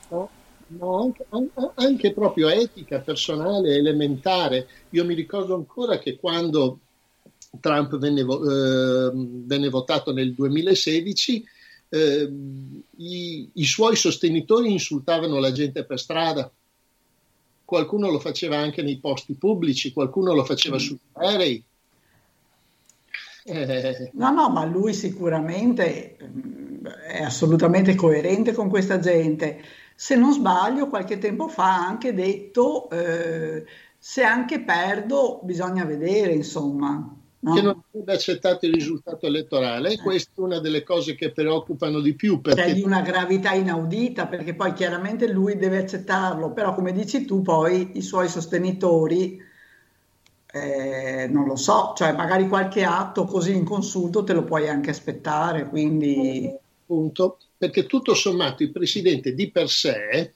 No. 0.09 0.29
No, 0.69 1.01
anche, 1.01 1.25
anche, 1.75 2.13
proprio 2.13 2.49
etica 2.49 2.99
personale, 2.99 3.75
elementare. 3.75 4.67
Io 4.89 5.05
mi 5.05 5.13
ricordo 5.13 5.55
ancora 5.55 5.97
che 5.97 6.17
quando 6.17 6.79
Trump 7.61 7.97
venne, 7.97 8.21
eh, 8.21 9.11
venne 9.13 9.69
votato 9.69 10.11
nel 10.11 10.33
2016, 10.33 11.45
eh, 11.87 12.31
i, 12.97 13.49
i 13.53 13.65
suoi 13.65 13.95
sostenitori 13.95 14.69
insultavano 14.69 15.39
la 15.39 15.53
gente 15.53 15.85
per 15.85 15.99
strada 15.99 16.51
qualcuno 17.67 18.09
lo 18.09 18.19
faceva 18.19 18.55
anche 18.55 18.81
nei 18.81 18.97
posti 18.97 19.33
pubblici, 19.33 19.91
qualcuno 19.91 20.33
lo 20.33 20.45
faceva 20.45 20.77
mm. 20.77 20.79
sugli 20.79 20.99
aerei. 21.11 21.63
Eh. 23.43 24.09
No, 24.13 24.31
no, 24.31 24.49
ma 24.49 24.63
lui 24.63 24.93
sicuramente 24.93 26.17
mm, 26.23 26.85
è 26.85 27.23
assolutamente 27.23 27.93
coerente 27.93 28.53
con 28.53 28.69
questa 28.69 28.99
gente. 28.99 29.61
Se 29.93 30.15
non 30.15 30.31
sbaglio, 30.31 30.87
qualche 30.87 31.17
tempo 31.17 31.49
fa 31.49 31.75
ha 31.75 31.87
anche 31.87 32.13
detto 32.13 32.89
eh, 32.89 33.65
se 33.97 34.23
anche 34.23 34.61
perdo 34.61 35.41
bisogna 35.43 35.83
vedere, 35.83 36.31
insomma? 36.31 37.16
Che 37.39 37.61
non 37.61 37.83
avrebbe 37.91 38.13
accettato 38.13 38.65
il 38.65 38.73
risultato 38.73 39.27
elettorale. 39.27 39.91
E 39.91 39.97
questa 39.97 40.31
è 40.35 40.39
una 40.39 40.59
delle 40.59 40.83
cose 40.83 41.15
che 41.15 41.31
preoccupano 41.31 41.99
di 41.99 42.13
più. 42.13 42.41
Perché... 42.41 42.61
C'è 42.61 42.73
di 42.73 42.81
una 42.81 43.01
gravità 43.01 43.53
inaudita, 43.53 44.27
perché 44.27 44.53
poi 44.55 44.73
chiaramente 44.73 45.27
lui 45.27 45.55
deve 45.57 45.77
accettarlo, 45.77 46.51
però 46.51 46.73
come 46.73 46.91
dici 46.91 47.25
tu, 47.25 47.41
poi 47.41 47.91
i 47.93 48.01
suoi 48.01 48.27
sostenitori, 48.27 49.39
eh, 50.51 51.27
non 51.29 51.45
lo 51.45 51.55
so, 51.55 51.93
cioè 51.95 52.13
magari 52.13 52.47
qualche 52.47 52.83
atto 52.83 53.25
così 53.25 53.53
inconsulto 53.55 54.23
te 54.23 54.33
lo 54.33 54.43
puoi 54.43 54.67
anche 54.67 54.89
aspettare, 54.89 55.67
quindi... 55.67 56.51
Punto, 56.85 57.37
perché 57.57 57.85
tutto 57.85 58.13
sommato 58.13 58.63
il 58.63 58.71
presidente 58.71 59.33
di 59.33 59.51
per 59.51 59.67
sé, 59.69 60.31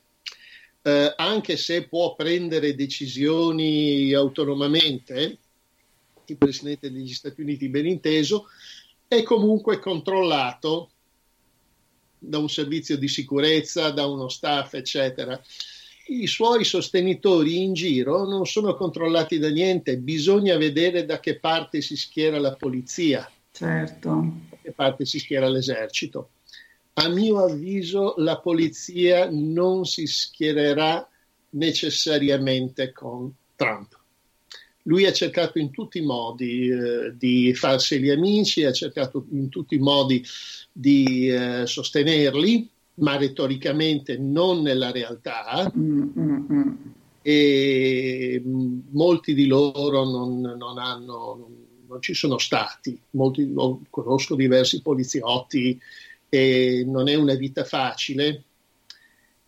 eh, 0.81 1.13
anche 1.15 1.55
se 1.55 1.87
può 1.87 2.13
prendere 2.13 2.75
decisioni 2.75 4.13
autonomamente, 4.13 5.37
il 6.31 6.37
Presidente 6.37 6.91
degli 6.91 7.13
Stati 7.13 7.41
Uniti 7.41 7.69
ben 7.69 7.85
inteso, 7.85 8.47
è 9.07 9.23
comunque 9.23 9.79
controllato 9.79 10.89
da 12.17 12.37
un 12.37 12.49
servizio 12.49 12.97
di 12.97 13.07
sicurezza, 13.07 13.89
da 13.89 14.05
uno 14.05 14.29
staff, 14.29 14.75
eccetera. 14.75 15.41
I 16.07 16.27
suoi 16.27 16.63
sostenitori 16.63 17.63
in 17.63 17.73
giro 17.73 18.25
non 18.25 18.45
sono 18.45 18.75
controllati 18.75 19.39
da 19.39 19.49
niente, 19.49 19.97
bisogna 19.97 20.57
vedere 20.57 21.05
da 21.05 21.19
che 21.19 21.39
parte 21.39 21.81
si 21.81 21.95
schiera 21.95 22.39
la 22.39 22.55
polizia, 22.55 23.29
certo. 23.51 24.33
da 24.49 24.57
che 24.61 24.71
parte 24.71 25.05
si 25.05 25.19
schiera 25.19 25.47
l'esercito. 25.47 26.31
A 26.93 27.07
mio 27.07 27.43
avviso 27.43 28.15
la 28.17 28.37
polizia 28.39 29.29
non 29.31 29.85
si 29.85 30.05
schiererà 30.05 31.07
necessariamente 31.51 32.91
con 32.91 33.33
Trump. 33.55 34.00
Lui 34.83 35.05
ha 35.05 35.11
cercato 35.11 35.59
in 35.59 35.71
tutti 35.71 35.99
i 35.99 36.05
modi 36.05 36.69
eh, 36.69 37.15
di 37.17 37.53
farseli 37.53 38.09
amici, 38.09 38.63
ha 38.63 38.71
cercato 38.71 39.25
in 39.31 39.49
tutti 39.49 39.75
i 39.75 39.79
modi 39.79 40.23
di 40.71 41.29
eh, 41.29 41.65
sostenerli, 41.65 42.69
ma 42.95 43.17
retoricamente 43.17 44.17
non 44.17 44.61
nella 44.61 44.91
realtà. 44.91 45.71
Mm, 45.77 46.09
mm, 46.17 46.45
mm. 46.51 46.73
E 47.21 48.41
molti 48.43 49.33
di 49.33 49.45
loro 49.45 50.03
non, 50.03 50.39
non, 50.39 50.77
hanno, 50.79 51.49
non 51.87 52.01
ci 52.01 52.13
sono 52.13 52.37
stati. 52.37 52.99
Molti, 53.11 53.53
conosco 53.89 54.35
diversi 54.35 54.81
poliziotti 54.81 55.79
e 56.29 56.83
non 56.87 57.07
è 57.07 57.15
una 57.15 57.35
vita 57.35 57.63
facile 57.63 58.45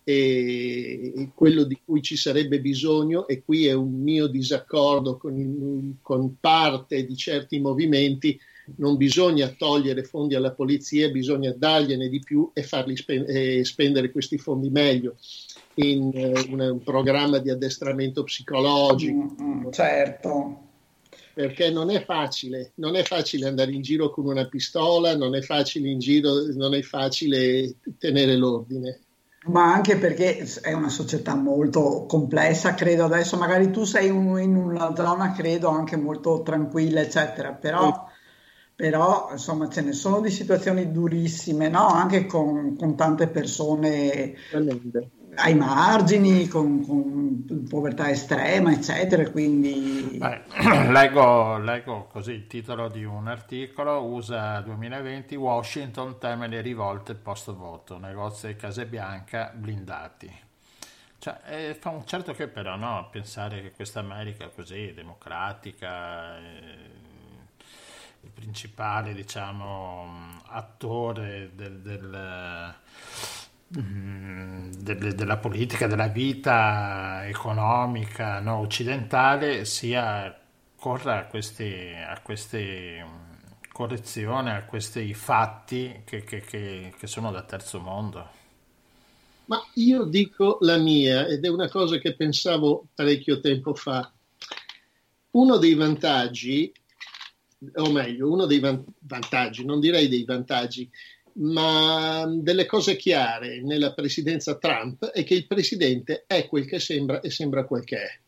e 0.03 1.29
quello 1.33 1.63
di 1.63 1.79
cui 1.83 2.01
ci 2.01 2.17
sarebbe 2.17 2.59
bisogno, 2.59 3.27
e 3.27 3.41
qui 3.43 3.67
è 3.67 3.73
un 3.73 4.01
mio 4.01 4.27
disaccordo 4.27 5.17
con, 5.17 5.97
con 6.01 6.37
parte 6.39 7.05
di 7.05 7.15
certi 7.15 7.59
movimenti, 7.59 8.37
non 8.77 8.97
bisogna 8.97 9.47
togliere 9.49 10.03
fondi 10.03 10.35
alla 10.35 10.51
polizia, 10.51 11.09
bisogna 11.09 11.53
dargliene 11.55 12.09
di 12.09 12.19
più 12.19 12.49
e 12.53 12.63
farli 12.63 12.95
spen- 12.95 13.25
e 13.27 13.63
spendere 13.65 14.11
questi 14.11 14.37
fondi 14.37 14.69
meglio 14.69 15.15
in 15.75 16.11
uh, 16.13 16.51
un, 16.51 16.59
un, 16.59 16.83
programma 16.83 17.39
di 17.39 17.49
addestramento 17.49 18.23
psicologico. 18.23 19.35
Mm, 19.41 19.65
mm, 19.65 19.71
certo. 19.71 20.57
Perché 21.33 21.71
non 21.71 21.89
è 21.89 22.03
facile, 22.03 22.71
non 22.75 22.95
è 22.95 23.03
facile 23.03 23.47
andare 23.47 23.71
in 23.71 23.81
giro 23.81 24.11
con 24.11 24.27
una 24.27 24.45
pistola, 24.45 25.15
non 25.15 25.35
è 25.35 25.41
facile 25.41 25.89
in 25.89 25.97
giro, 25.97 26.45
non 26.53 26.75
è 26.75 26.81
facile 26.83 27.75
tenere 27.97 28.35
l'ordine 28.35 28.99
ma 29.45 29.73
anche 29.73 29.97
perché 29.97 30.37
è 30.61 30.73
una 30.73 30.89
società 30.89 31.35
molto 31.35 32.05
complessa, 32.07 32.73
credo. 32.73 33.05
Adesso 33.05 33.37
magari 33.37 33.71
tu 33.71 33.83
sei 33.83 34.09
un, 34.09 34.39
in 34.39 34.55
una 34.55 34.95
zona, 34.95 35.31
credo, 35.33 35.69
anche 35.69 35.97
molto 35.97 36.41
tranquilla, 36.41 37.01
eccetera, 37.01 37.53
però, 37.53 38.07
però 38.75 39.29
insomma 39.31 39.69
ce 39.69 39.81
ne 39.81 39.93
sono 39.93 40.21
di 40.21 40.29
situazioni 40.29 40.91
durissime, 40.91 41.67
no? 41.69 41.87
anche 41.87 42.25
con, 42.25 42.75
con 42.77 42.95
tante 42.95 43.27
persone 43.27 44.33
ai 45.35 45.55
margini, 45.55 46.47
con, 46.47 46.85
con, 46.85 47.65
povertà 47.69 48.09
estrema, 48.09 48.71
eccetera. 48.71 49.29
Quindi... 49.29 50.17
Beh, 50.17 50.41
leggo, 50.91 51.57
leggo, 51.57 52.07
così 52.11 52.31
il 52.31 52.47
titolo 52.47 52.89
di 52.89 53.03
un 53.03 53.27
articolo, 53.27 54.03
USA 54.03 54.61
2020, 54.61 55.35
Washington 55.35 56.17
teme 56.19 56.47
le 56.47 56.61
rivolte 56.61 57.15
post 57.15 57.51
voto, 57.53 57.97
negozi 57.97 58.47
di 58.47 58.55
Casa 58.55 58.85
Bianca 58.85 59.51
blindati. 59.53 60.41
Cioè, 61.19 61.39
eh, 61.45 61.77
fa 61.79 61.89
un 61.89 62.05
certo 62.05 62.33
che 62.33 62.47
però 62.47 62.75
no, 62.75 63.07
pensare 63.09 63.61
che 63.61 63.71
questa 63.71 64.01
America 64.01 64.49
così 64.49 64.93
democratica, 64.93 66.37
eh, 66.37 67.01
il 68.19 68.29
principale 68.29 69.13
diciamo 69.13 70.41
attore 70.47 71.51
del, 71.53 71.79
del 71.79 72.75
de, 73.81 75.15
della 75.15 75.37
politica, 75.37 75.87
della 75.87 76.07
vita 76.07 77.25
economica 77.25 78.39
no, 78.39 78.57
occidentale 78.57 79.65
sia 79.65 80.37
corra 80.75 81.19
a 81.19 81.25
queste, 81.25 81.95
a 81.95 82.19
queste 82.21 83.03
mm, 83.03 83.33
correzioni, 83.71 84.51
a 84.51 84.65
questi 84.65 85.13
fatti 85.13 86.01
che, 86.05 86.23
che, 86.23 86.41
che, 86.41 86.93
che 86.97 87.07
sono 87.07 87.31
da 87.31 87.41
terzo 87.43 87.79
mondo. 87.79 88.41
Ma 89.45 89.61
io 89.75 90.03
dico 90.03 90.57
la 90.61 90.77
mia 90.77 91.25
ed 91.27 91.43
è 91.43 91.49
una 91.49 91.69
cosa 91.69 91.97
che 91.97 92.15
pensavo 92.15 92.87
parecchio 92.93 93.39
tempo 93.39 93.73
fa. 93.73 94.11
Uno 95.31 95.57
dei 95.57 95.73
vantaggi, 95.73 96.71
o 97.75 97.91
meglio, 97.91 98.31
uno 98.31 98.45
dei 98.45 98.59
vantaggi, 98.59 99.65
non 99.65 99.79
direi 99.79 100.07
dei 100.07 100.23
vantaggi, 100.23 100.89
ma 101.35 102.25
delle 102.27 102.65
cose 102.65 102.95
chiare 102.95 103.61
nella 103.61 103.93
presidenza 103.93 104.57
Trump 104.57 105.05
è 105.05 105.23
che 105.23 105.33
il 105.33 105.47
presidente 105.47 106.25
è 106.27 106.47
quel 106.47 106.65
che 106.65 106.79
sembra 106.79 107.21
e 107.21 107.29
sembra 107.29 107.65
quel 107.65 107.83
che 107.83 107.97
è. 107.97 108.19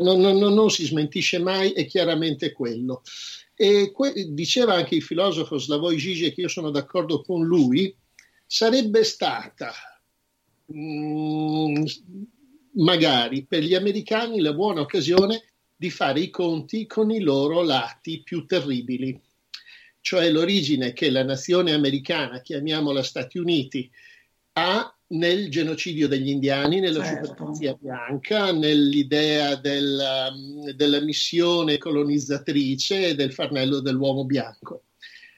Non, 0.00 0.20
non, 0.20 0.38
non 0.38 0.70
si 0.70 0.84
smentisce 0.84 1.38
mai, 1.38 1.72
è 1.72 1.86
chiaramente 1.86 2.52
quello. 2.52 3.02
E 3.54 3.90
que- 3.92 4.28
diceva 4.30 4.74
anche 4.74 4.94
il 4.94 5.02
filosofo 5.02 5.58
Slavoj 5.58 5.94
Žižek, 5.96 6.38
io 6.38 6.48
sono 6.48 6.70
d'accordo 6.70 7.20
con 7.22 7.44
lui, 7.44 7.94
sarebbe 8.46 9.04
stata 9.04 9.72
mh, 10.66 10.76
mm, 10.78 11.84
magari 12.74 13.44
per 13.44 13.62
gli 13.62 13.74
americani 13.74 14.40
la 14.40 14.52
buona 14.52 14.80
occasione 14.80 15.44
di 15.76 15.90
fare 15.90 16.20
i 16.20 16.30
conti 16.30 16.86
con 16.86 17.10
i 17.10 17.20
loro 17.20 17.62
lati 17.62 18.22
più 18.22 18.46
terribili 18.46 19.20
cioè 20.02 20.30
l'origine 20.30 20.92
che 20.92 21.10
la 21.10 21.22
nazione 21.22 21.72
americana, 21.72 22.40
chiamiamola 22.40 23.02
Stati 23.02 23.38
Uniti, 23.38 23.90
ha 24.54 24.94
nel 25.12 25.48
genocidio 25.48 26.08
degli 26.08 26.28
indiani, 26.28 26.80
nella 26.80 27.04
certo. 27.04 27.28
supremazia 27.28 27.76
bianca, 27.78 28.52
nell'idea 28.52 29.54
della, 29.54 30.30
della 30.74 31.00
missione 31.00 31.78
colonizzatrice 31.78 33.08
e 33.08 33.14
del 33.14 33.32
farnello 33.32 33.80
dell'uomo 33.80 34.24
bianco. 34.24 34.84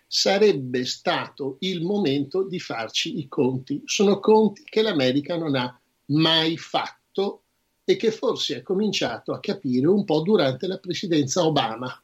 Sarebbe 0.06 0.84
stato 0.86 1.56
il 1.60 1.82
momento 1.82 2.44
di 2.44 2.58
farci 2.58 3.18
i 3.18 3.28
conti. 3.28 3.82
Sono 3.84 4.18
conti 4.18 4.62
che 4.64 4.80
l'America 4.80 5.36
non 5.36 5.56
ha 5.56 5.78
mai 6.06 6.56
fatto 6.56 7.42
e 7.84 7.96
che 7.96 8.10
forse 8.12 8.56
ha 8.56 8.62
cominciato 8.62 9.32
a 9.32 9.40
capire 9.40 9.86
un 9.88 10.04
po' 10.04 10.20
durante 10.20 10.66
la 10.66 10.78
presidenza 10.78 11.44
Obama 11.44 12.03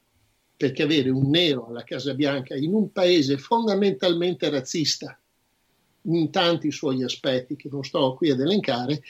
perché 0.61 0.83
avere 0.83 1.09
un 1.09 1.31
nero 1.31 1.69
alla 1.69 1.85
Casa 1.85 2.13
Bianca 2.13 2.55
in 2.55 2.75
un 2.75 2.93
paese 2.93 3.39
fondamentalmente 3.39 4.51
razzista, 4.51 5.19
in 6.03 6.31
tanti 6.31 6.71
suoi 6.71 7.03
aspetti 7.03 7.57
che 7.57 7.71
non 7.73 7.83
sto 7.83 8.13
qui 8.13 8.29
ad 8.29 8.41
elencare, 8.41 9.03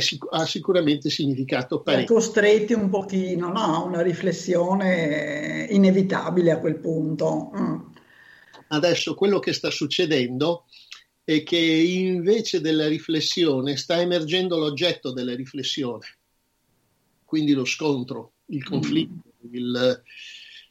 sic- 0.00 0.26
ha 0.28 0.44
sicuramente 0.44 1.08
significato 1.08 1.82
parecchio. 1.82 2.16
Costretti 2.16 2.72
un 2.72 2.88
pochino 2.88 3.46
no? 3.52 3.60
a 3.60 3.84
una 3.84 4.02
riflessione 4.02 5.68
inevitabile 5.70 6.50
a 6.50 6.58
quel 6.58 6.80
punto. 6.80 7.52
Mm. 7.56 7.78
Adesso 8.66 9.14
quello 9.14 9.38
che 9.38 9.52
sta 9.52 9.70
succedendo 9.70 10.64
è 11.22 11.44
che 11.44 11.58
invece 11.58 12.60
della 12.60 12.88
riflessione 12.88 13.76
sta 13.76 14.00
emergendo 14.00 14.58
l'oggetto 14.58 15.12
della 15.12 15.36
riflessione, 15.36 16.06
quindi 17.24 17.52
lo 17.52 17.64
scontro, 17.64 18.32
il 18.46 18.64
conflitto 18.64 19.28
il, 19.52 19.74
eh, 19.76 20.02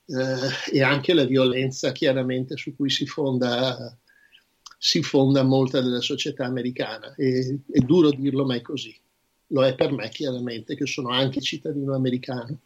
e 0.08 0.82
anche 0.82 1.14
la 1.14 1.26
violenza 1.26 1.92
chiaramente 1.92 2.56
su 2.56 2.76
cui 2.76 2.90
si 2.90 3.06
fonda, 3.06 3.96
si 4.78 5.04
fonda 5.04 5.44
molta 5.44 5.82
della 5.82 6.02
società 6.02 6.46
americana. 6.46 7.14
E, 7.16 7.60
è 7.70 7.80
duro 7.80 8.12
dirlo, 8.12 8.46
ma 8.46 8.56
è 8.56 8.62
così. 8.62 8.98
Lo 9.48 9.66
è 9.66 9.76
per 9.76 9.92
me 9.92 10.10
chiaramente, 10.10 10.76
che 10.76 10.86
sono 10.86 11.10
anche 11.10 11.42
cittadino 11.42 11.94
americano. 11.94 12.58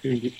Quindi 0.00 0.34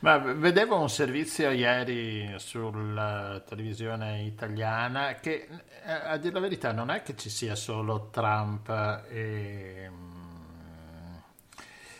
ma 0.00 0.18
vedevo 0.18 0.80
un 0.80 0.88
servizio 0.88 1.50
ieri 1.50 2.34
sulla 2.38 3.42
televisione 3.46 4.22
italiana 4.22 5.14
che 5.14 5.46
eh, 5.84 5.92
a 5.92 6.16
dire 6.16 6.32
la 6.32 6.40
verità 6.40 6.72
non 6.72 6.90
è 6.90 7.02
che 7.02 7.16
ci 7.16 7.28
sia 7.28 7.54
solo 7.54 8.08
Trump 8.10 8.68
e, 9.10 9.90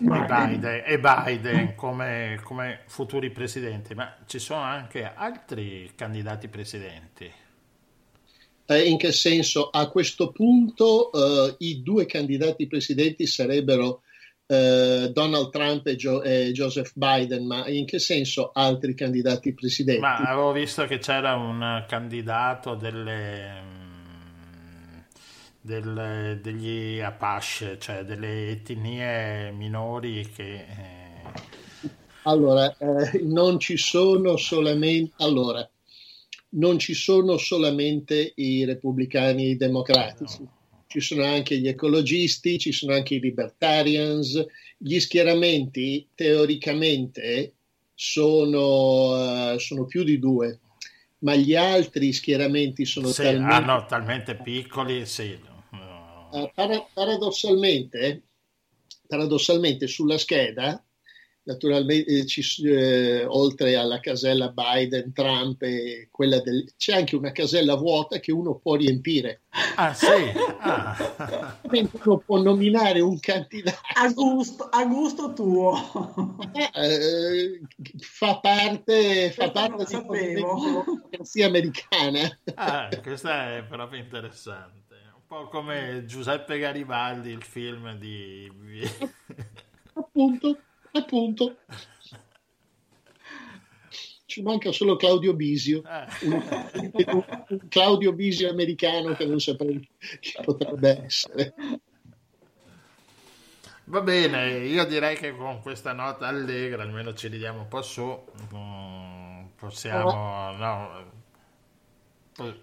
mm, 0.03 0.13
e 0.13 0.27
Biden, 0.27 0.83
e 0.87 0.99
Biden 0.99 1.75
come, 1.75 2.41
come, 2.43 2.81
futuri 2.87 3.31
presidenti, 3.31 3.95
ma 3.95 4.17
ci 4.27 4.39
sono 4.39 4.61
anche 4.61 5.11
altri 5.15 5.93
candidati 5.95 6.49
presidenti. 6.49 7.31
Eh, 8.67 8.89
in 8.89 8.97
che 8.97 9.13
senso? 9.13 9.69
A 9.71 9.89
questo 9.89 10.33
punto 10.33 11.11
uh, 11.13 11.55
i 11.59 11.83
due 11.83 12.07
candidati 12.07 12.67
presidenti 12.67 13.27
sarebbero 13.27 14.03
eh, 14.47 15.11
Donald 15.13 15.51
Trump 15.51 15.87
e, 15.87 15.97
Joe, 15.97 16.47
e, 16.47 16.53
Joseph 16.53 16.93
Biden, 16.95 17.47
ma 17.47 17.67
in 17.69 17.87
che 17.87 17.99
senso 17.99 18.51
altri 18.53 18.95
candidati 18.95 19.55
presidenti? 19.55 20.01
Ma 20.01 20.17
avevo 20.17 20.53
visto 20.53 20.85
che 20.87 20.99
c'era 20.99 21.35
un 21.35 21.85
candidato 21.89 22.75
delle, 22.75 23.84
delle, 25.65 26.41
degli 26.43 27.01
Apache, 27.01 27.79
cioè 27.79 28.05
delle 28.05 28.51
etnie 28.51 29.51
minori 29.51 30.31
che... 30.31 30.55
Eh... 30.55 31.89
Allora, 32.25 32.77
eh, 32.77 33.23
non 33.23 33.59
ci 33.59 33.79
sono 33.79 34.37
solamente... 34.37 35.15
Allora, 35.25 35.67
non 36.51 36.79
ci 36.79 36.93
sono 36.93 37.39
solamente 37.39 38.33
i 38.37 38.65
repubblicani 38.67 39.57
democratici. 39.57 40.43
No 40.43 40.53
ci 40.87 41.01
sono 41.01 41.25
anche 41.25 41.59
gli 41.59 41.67
ecologisti, 41.67 42.57
ci 42.57 42.71
sono 42.71 42.95
anche 42.95 43.17
i 43.17 43.21
libertarians, 43.21 44.47
gli 44.77 45.01
schieramenti 45.01 46.07
teoricamente 46.15 47.55
sono, 47.95 49.55
uh, 49.55 49.59
sono 49.59 49.87
più 49.87 50.05
di 50.05 50.21
due, 50.21 50.61
ma 51.21 51.35
gli 51.35 51.57
altri 51.57 52.13
schieramenti 52.13 52.85
sono 52.85 53.09
sì, 53.09 53.23
talmente... 53.23 53.71
Ah, 53.73 53.85
talmente 53.87 54.37
piccoli, 54.37 55.05
sì. 55.05 55.37
Uh, 56.35 56.51
para- 56.53 56.85
paradossalmente, 56.93 58.23
paradossalmente 59.07 59.87
sulla 59.87 60.19
scheda 60.19 60.85
naturalmente 61.45 62.11
eh, 62.11 62.27
ci, 62.27 62.43
eh, 62.67 63.25
oltre 63.25 63.77
alla 63.77 64.01
casella 64.01 64.49
Biden, 64.53 65.13
Trump 65.13 65.63
e 65.63 66.09
quella 66.11 66.41
del, 66.41 66.73
c'è 66.77 66.97
anche 66.97 67.17
una 67.17 67.33
casella 67.33 67.75
vuota 67.75 68.19
che 68.19 68.33
uno 68.33 68.57
può 68.57 68.75
riempire. 68.75 69.43
Ah 69.77 69.95
sì? 69.95 70.07
Ah. 70.61 71.59
Uno 72.05 72.19
può 72.19 72.41
nominare 72.41 73.01
un 73.01 73.19
candidato. 73.21 73.79
A 73.95 74.11
gusto, 74.13 74.65
a 74.65 74.85
gusto 74.87 75.33
tuo. 75.33 75.75
Eh, 76.73 77.61
fa 77.99 78.39
parte, 78.39 79.31
fa 79.31 79.51
parte 79.51 79.85
della 79.85 80.53
democrazia 80.83 81.47
americana. 81.47 82.39
Ah, 82.55 82.89
questa 83.03 83.57
è 83.57 83.65
proprio 83.65 84.01
interessante. 84.01 84.84
Un 85.27 85.43
po' 85.43 85.49
come 85.49 86.05
Giuseppe 86.05 86.59
Garibaldi, 86.59 87.31
il 87.31 87.43
film 87.43 87.97
di... 87.99 88.51
Appunto 89.95 90.59
appunto. 90.99 91.57
Ci 94.27 94.43
manca 94.43 94.73
solo 94.73 94.97
Claudio 94.97 95.35
Bisio. 95.35 95.83
Eh. 95.85 96.27
un, 96.27 96.43
un, 97.49 97.69
Claudio 97.69 98.13
Bisio 98.13 98.51
americano 98.51 99.15
che 99.15 99.27
non 99.27 99.39
saprei 99.39 99.89
chi 100.21 100.33
potrebbe 100.43 101.05
essere. 101.05 101.55
Va 103.87 104.01
bene 104.01 104.61
io 104.61 104.85
direi 104.87 105.15
che 105.15 105.37
con 105.37 105.61
questa 105.61 105.93
nota 105.93 106.27
allegra 106.27 106.83
almeno 106.83 107.13
ci 107.13 107.29
ridiamo 107.29 107.61
un 107.61 107.69
po' 107.69 107.83
su. 107.83 108.25
Mm, 108.55 109.45
possiamo 109.57 110.53
no, 110.57 111.14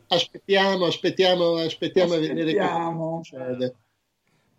aspettiamo 0.08 0.86
aspettiamo 0.86 0.86
aspettiamo, 0.86 1.56
aspettiamo. 1.56 2.14
a 2.14 2.20
vedere 2.20 2.56
cosa 2.56 3.22
succede 3.22 3.76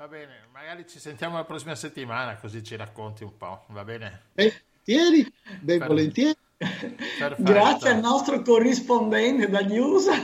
Va 0.02 0.08
bene, 0.08 0.48
magari 0.52 0.84
ci 0.88 0.98
sentiamo 0.98 1.36
la 1.36 1.44
prossima 1.44 1.76
settimana 1.76 2.36
così 2.36 2.64
ci 2.64 2.74
racconti 2.74 3.22
un 3.22 3.36
po', 3.36 3.62
va 3.68 3.84
bene? 3.84 4.22
Volentieri, 4.34 5.32
ben 5.60 5.78
per... 5.78 5.86
volentieri. 5.86 6.36
Perfetto. 7.18 7.42
Grazie 7.42 7.90
al 7.90 8.00
nostro 8.00 8.42
corrispondente 8.42 9.48
dagli 9.48 9.78
USA. 9.78 10.16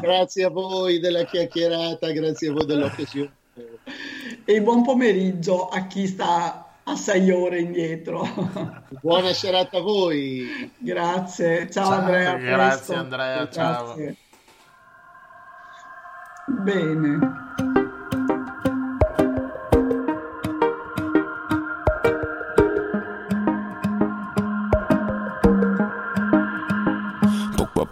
grazie 0.00 0.44
a 0.44 0.50
voi 0.50 0.98
della 0.98 1.24
chiacchierata, 1.24 2.10
grazie 2.10 2.48
a 2.48 2.52
voi 2.54 2.66
dell'occasione. 2.66 3.32
E 4.44 4.62
buon 4.62 4.82
pomeriggio 4.82 5.68
a 5.68 5.86
chi 5.86 6.08
sta 6.08 6.63
a 6.84 6.96
sei 6.96 7.30
ore 7.30 7.60
indietro. 7.60 8.22
Buona 9.00 9.32
serata 9.32 9.78
a 9.78 9.80
voi. 9.80 10.72
Grazie, 10.78 11.70
ciao, 11.70 11.84
ciao 11.84 11.98
Andrea. 12.00 12.36
Grazie 12.36 12.94
Andrea, 12.94 13.48
ciao. 13.50 13.94
Grazie. 13.94 14.16
Bene. 16.46 17.42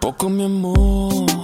poco 0.03 0.27
mi 0.27 0.43
amor. 0.43 1.42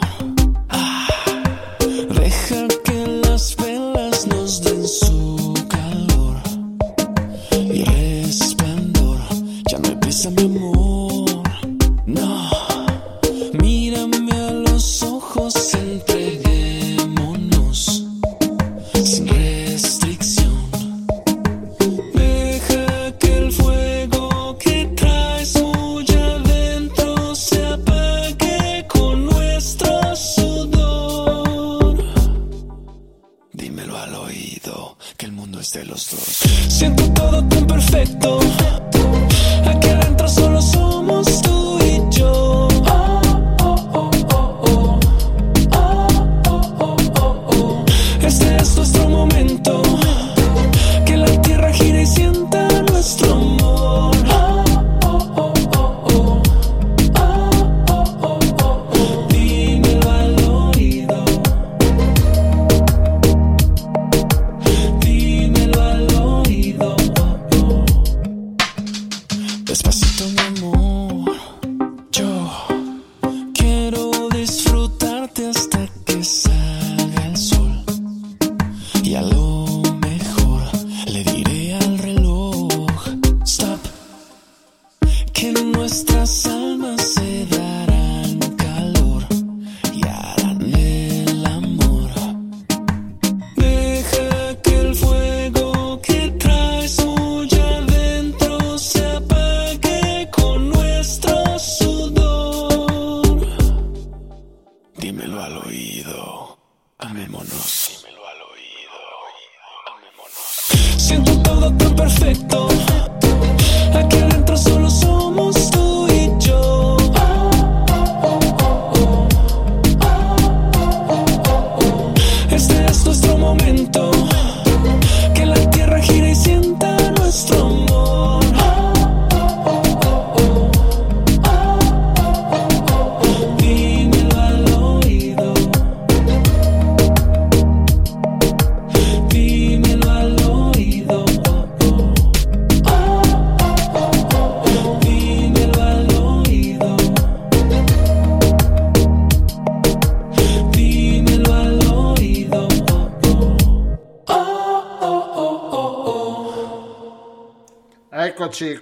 myself 86.20 86.59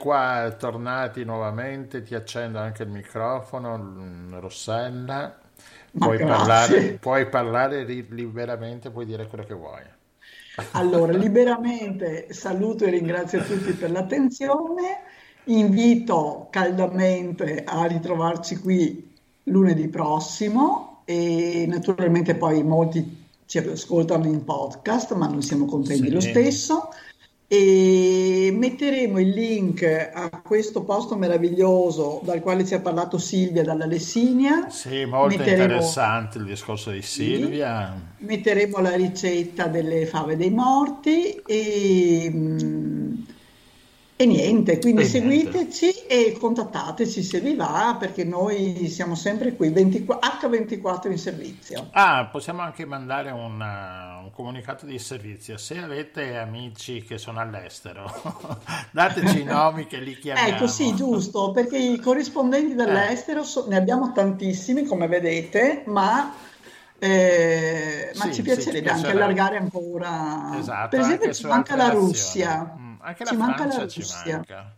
qua, 0.07 0.55
tornati 0.57 1.25
nuovamente, 1.25 2.01
ti 2.01 2.15
accendo 2.15 2.59
anche 2.59 2.83
il 2.83 2.89
microfono, 2.89 3.77
mm, 3.77 4.35
Rossella, 4.39 5.37
puoi 5.97 6.21
parlare, 6.23 6.97
puoi 6.97 7.27
parlare 7.27 7.83
liberamente, 7.83 8.89
puoi 8.89 9.05
dire 9.05 9.27
quello 9.27 9.43
che 9.43 9.53
vuoi. 9.53 9.83
Allora, 10.71 11.11
liberamente 11.13 12.31
saluto 12.33 12.85
e 12.85 12.89
ringrazio 12.89 13.43
tutti 13.43 13.73
per 13.73 13.91
l'attenzione. 13.91 15.03
Invito 15.45 16.47
caldamente 16.51 17.63
a 17.65 17.85
ritrovarci 17.85 18.57
qui 18.59 19.13
lunedì 19.43 19.87
prossimo 19.89 21.01
e 21.05 21.65
naturalmente 21.67 22.35
poi 22.35 22.63
molti 22.63 23.25
ci 23.45 23.59
ascoltano 23.59 24.25
in 24.25 24.43
podcast, 24.43 25.13
ma 25.15 25.27
noi 25.27 25.41
siamo 25.41 25.65
contenti 25.65 26.07
Sì. 26.07 26.11
lo 26.11 26.19
stesso. 26.19 26.89
E 27.49 28.53
metteremo 28.53 29.19
il 29.19 29.29
link 29.29 29.81
a 30.13 30.41
questo 30.43 30.83
posto 30.83 31.15
meraviglioso 31.15 32.19
dal 32.25 32.41
quale 32.41 32.65
ci 32.65 32.73
ha 32.73 32.81
parlato 32.81 33.17
Silvia 33.17 33.63
dalla 33.63 33.85
Lessinia. 33.85 34.69
Sì, 34.69 35.05
molto 35.05 35.37
Metteremo- 35.37 35.63
interessante 35.63 36.39
il 36.39 36.43
discorso 36.43 36.91
di 36.91 37.01
Silvia. 37.01 37.95
Metteremo 38.17 38.79
la 38.79 38.95
ricetta 38.95 39.67
delle 39.67 40.05
fave 40.07 40.35
dei 40.35 40.49
morti 40.51 41.35
e, 41.45 42.29
mm, 42.33 43.13
e 44.17 44.25
niente, 44.25 44.79
quindi 44.79 45.03
E 45.03 45.05
seguiteci 45.05 46.05
e 46.07 46.35
contattateci 46.37 47.23
se 47.23 47.39
vi 47.39 47.55
va 47.55 47.95
perché 47.99 48.23
noi 48.25 48.89
siamo 48.89 49.15
sempre 49.15 49.55
qui 49.55 49.69
24 49.69 50.49
H24 50.49 51.11
in 51.11 51.17
servizio. 51.17 51.91
Ah, 51.91 52.27
possiamo 52.31 52.61
anche 52.61 52.85
mandare 52.85 53.31
un, 53.31 53.59
uh, 53.59 54.23
un 54.23 54.31
comunicato 54.31 54.85
di 54.85 54.99
servizio. 54.99 55.57
Se 55.57 55.79
avete 55.79 56.37
amici 56.37 57.03
che 57.03 57.17
sono 57.17 57.39
all'estero, 57.39 58.05
dateci 58.91 59.41
i 59.41 59.43
nomi 59.43 59.87
che 59.87 59.99
li 59.99 60.17
chiamiamo. 60.19 60.55
Ecco, 60.55 60.67
sì, 60.67 60.93
giusto, 60.95 61.51
perché 61.51 61.77
i 61.77 61.99
corrispondenti 61.99 62.75
dall'estero 62.75 63.43
so- 63.43 63.67
ne 63.67 63.75
abbiamo 63.75 64.11
tantissimi, 64.11 64.85
come 64.85 65.07
vedete, 65.07 65.83
ma, 65.87 66.31
eh, 66.99 68.11
ma 68.15 68.25
Sì, 68.25 68.33
ci 68.33 68.41
sì, 68.41 68.43
piacerebbe 68.43 68.87
ci 68.89 68.93
anche 68.93 69.11
allargare 69.11 69.57
ancora. 69.57 70.57
Esatto, 70.59 70.89
per 70.89 70.99
esempio, 70.99 71.25
anche 71.25 71.33
ci 71.33 71.47
manca 71.47 71.75
la. 71.75 71.89
Russia. 71.89 72.75
Mm, 72.79 72.86
anche 73.07 73.25
Ci 73.25 73.33
la 73.37 73.39
manca 73.39 73.65
la 73.65 73.71
Francia 73.71 73.87
ci 73.87 73.99
Russia. 74.01 74.35
manca. 74.35 74.73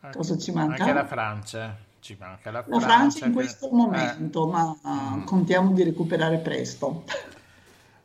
Anche- 0.00 0.16
Cosa 0.18 0.38
ci 0.38 0.52
manca? 0.52 0.82
Anche 0.82 0.92
la 0.94 1.06
Francia 1.06 1.76
ci 2.00 2.16
manca. 2.18 2.50
La, 2.50 2.64
La 2.66 2.80
Francia 2.80 3.24
in 3.24 3.30
che- 3.32 3.36
questo 3.38 3.66
eh, 3.68 3.72
momento, 3.72 4.46
ma 4.46 5.22
contiamo 5.24 5.72
di 5.72 5.82
recuperare 5.82 6.38
presto. 6.38 7.04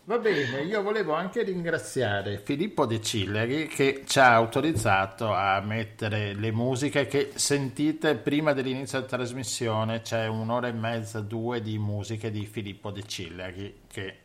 Va 0.04 0.18
bene, 0.18 0.64
io 0.64 0.82
volevo 0.82 1.14
anche 1.14 1.44
ringraziare 1.44 2.40
Filippo 2.40 2.88
De 2.88 3.00
Cilleri 3.02 3.68
che 3.68 4.04
ci 4.08 4.20
ha 4.20 4.34
autorizzato 4.34 5.32
a 5.32 5.62
mettere 5.62 6.34
le 6.34 6.52
musiche 6.52 7.06
che 7.06 7.32
sentite 7.36 8.16
prima 8.16 8.52
dell'inizio 8.54 8.98
della 8.98 9.12
trasmissione. 9.12 10.02
C'è 10.02 10.26
un'ora 10.26 10.68
e 10.70 10.72
mezza, 10.74 11.22
due 11.22 11.62
di 11.62 11.78
musiche 11.78 12.32
di 12.32 12.48
Filippo 12.48 12.90
De 12.90 13.04
Cilleri 13.04 13.82
che 13.88 14.22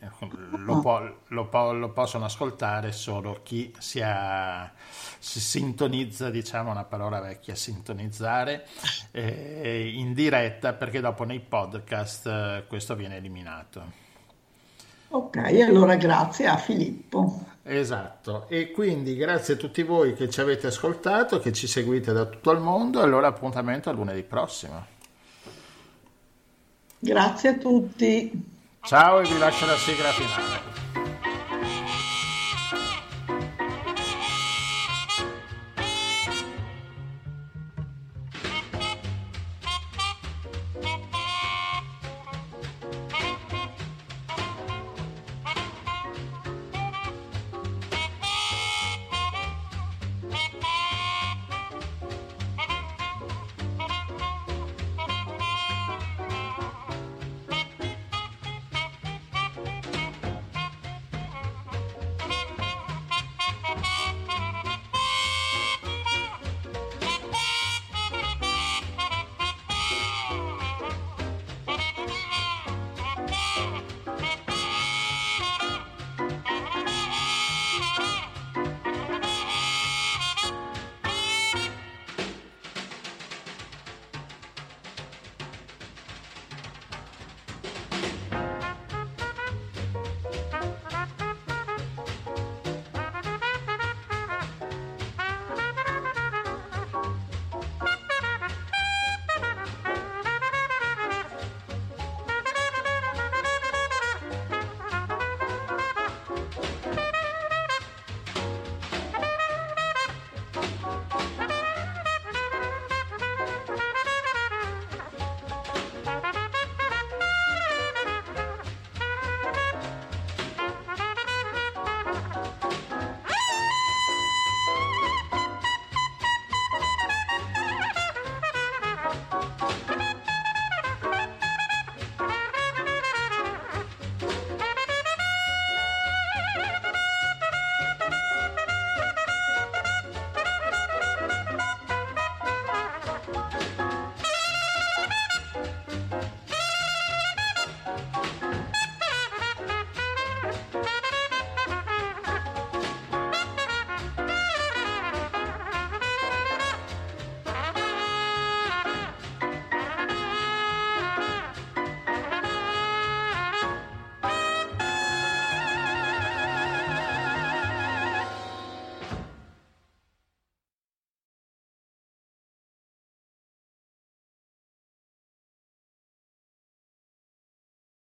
lo, 0.65 0.81
po- 0.81 1.19
lo 1.27 1.47
po- 1.49 1.73
lo 1.75 1.93
possono 1.93 2.25
ascoltare 2.25 2.91
solo 2.93 3.41
chi 3.43 3.71
si, 3.79 4.01
ha- 4.03 4.73
si 5.19 5.41
sintonizza, 5.41 6.31
diciamo 6.31 6.71
una 6.71 6.85
parola 6.85 7.21
vecchia, 7.21 7.55
sintonizzare 7.55 8.67
eh, 9.11 9.93
in 9.95 10.15
diretta 10.15 10.73
perché 10.73 11.01
dopo 11.01 11.25
nei 11.25 11.41
podcast 11.41 12.27
eh, 12.27 12.65
questo 12.67 12.97
viene 12.97 13.17
eliminato. 13.17 14.05
Ok, 15.17 15.37
allora 15.67 15.97
grazie 15.97 16.47
a 16.47 16.59
Filippo. 16.59 17.45
Esatto, 17.63 18.45
e 18.49 18.71
quindi 18.71 19.17
grazie 19.17 19.55
a 19.55 19.57
tutti 19.57 19.83
voi 19.83 20.13
che 20.13 20.29
ci 20.29 20.43
avete 20.43 20.67
ascoltato, 20.67 21.41
che 21.41 21.55
ci 21.55 21.67
seguite 21.67 22.13
da 22.13 22.27
tutto 22.27 22.51
il 22.51 22.61
mondo, 22.61 23.01
e 23.01 23.05
allora 23.05 23.29
appuntamento 23.29 23.89
a 23.89 23.93
lunedì 23.95 24.23
prossimo. 24.23 24.85
Grazie 26.99 27.49
a 27.49 27.55
tutti. 27.55 28.31
Ciao 28.83 29.21
e 29.21 29.23
vi 29.23 29.39
lascio 29.39 29.65
la 29.65 29.77
sigla 29.77 30.11
finale. 30.11 30.86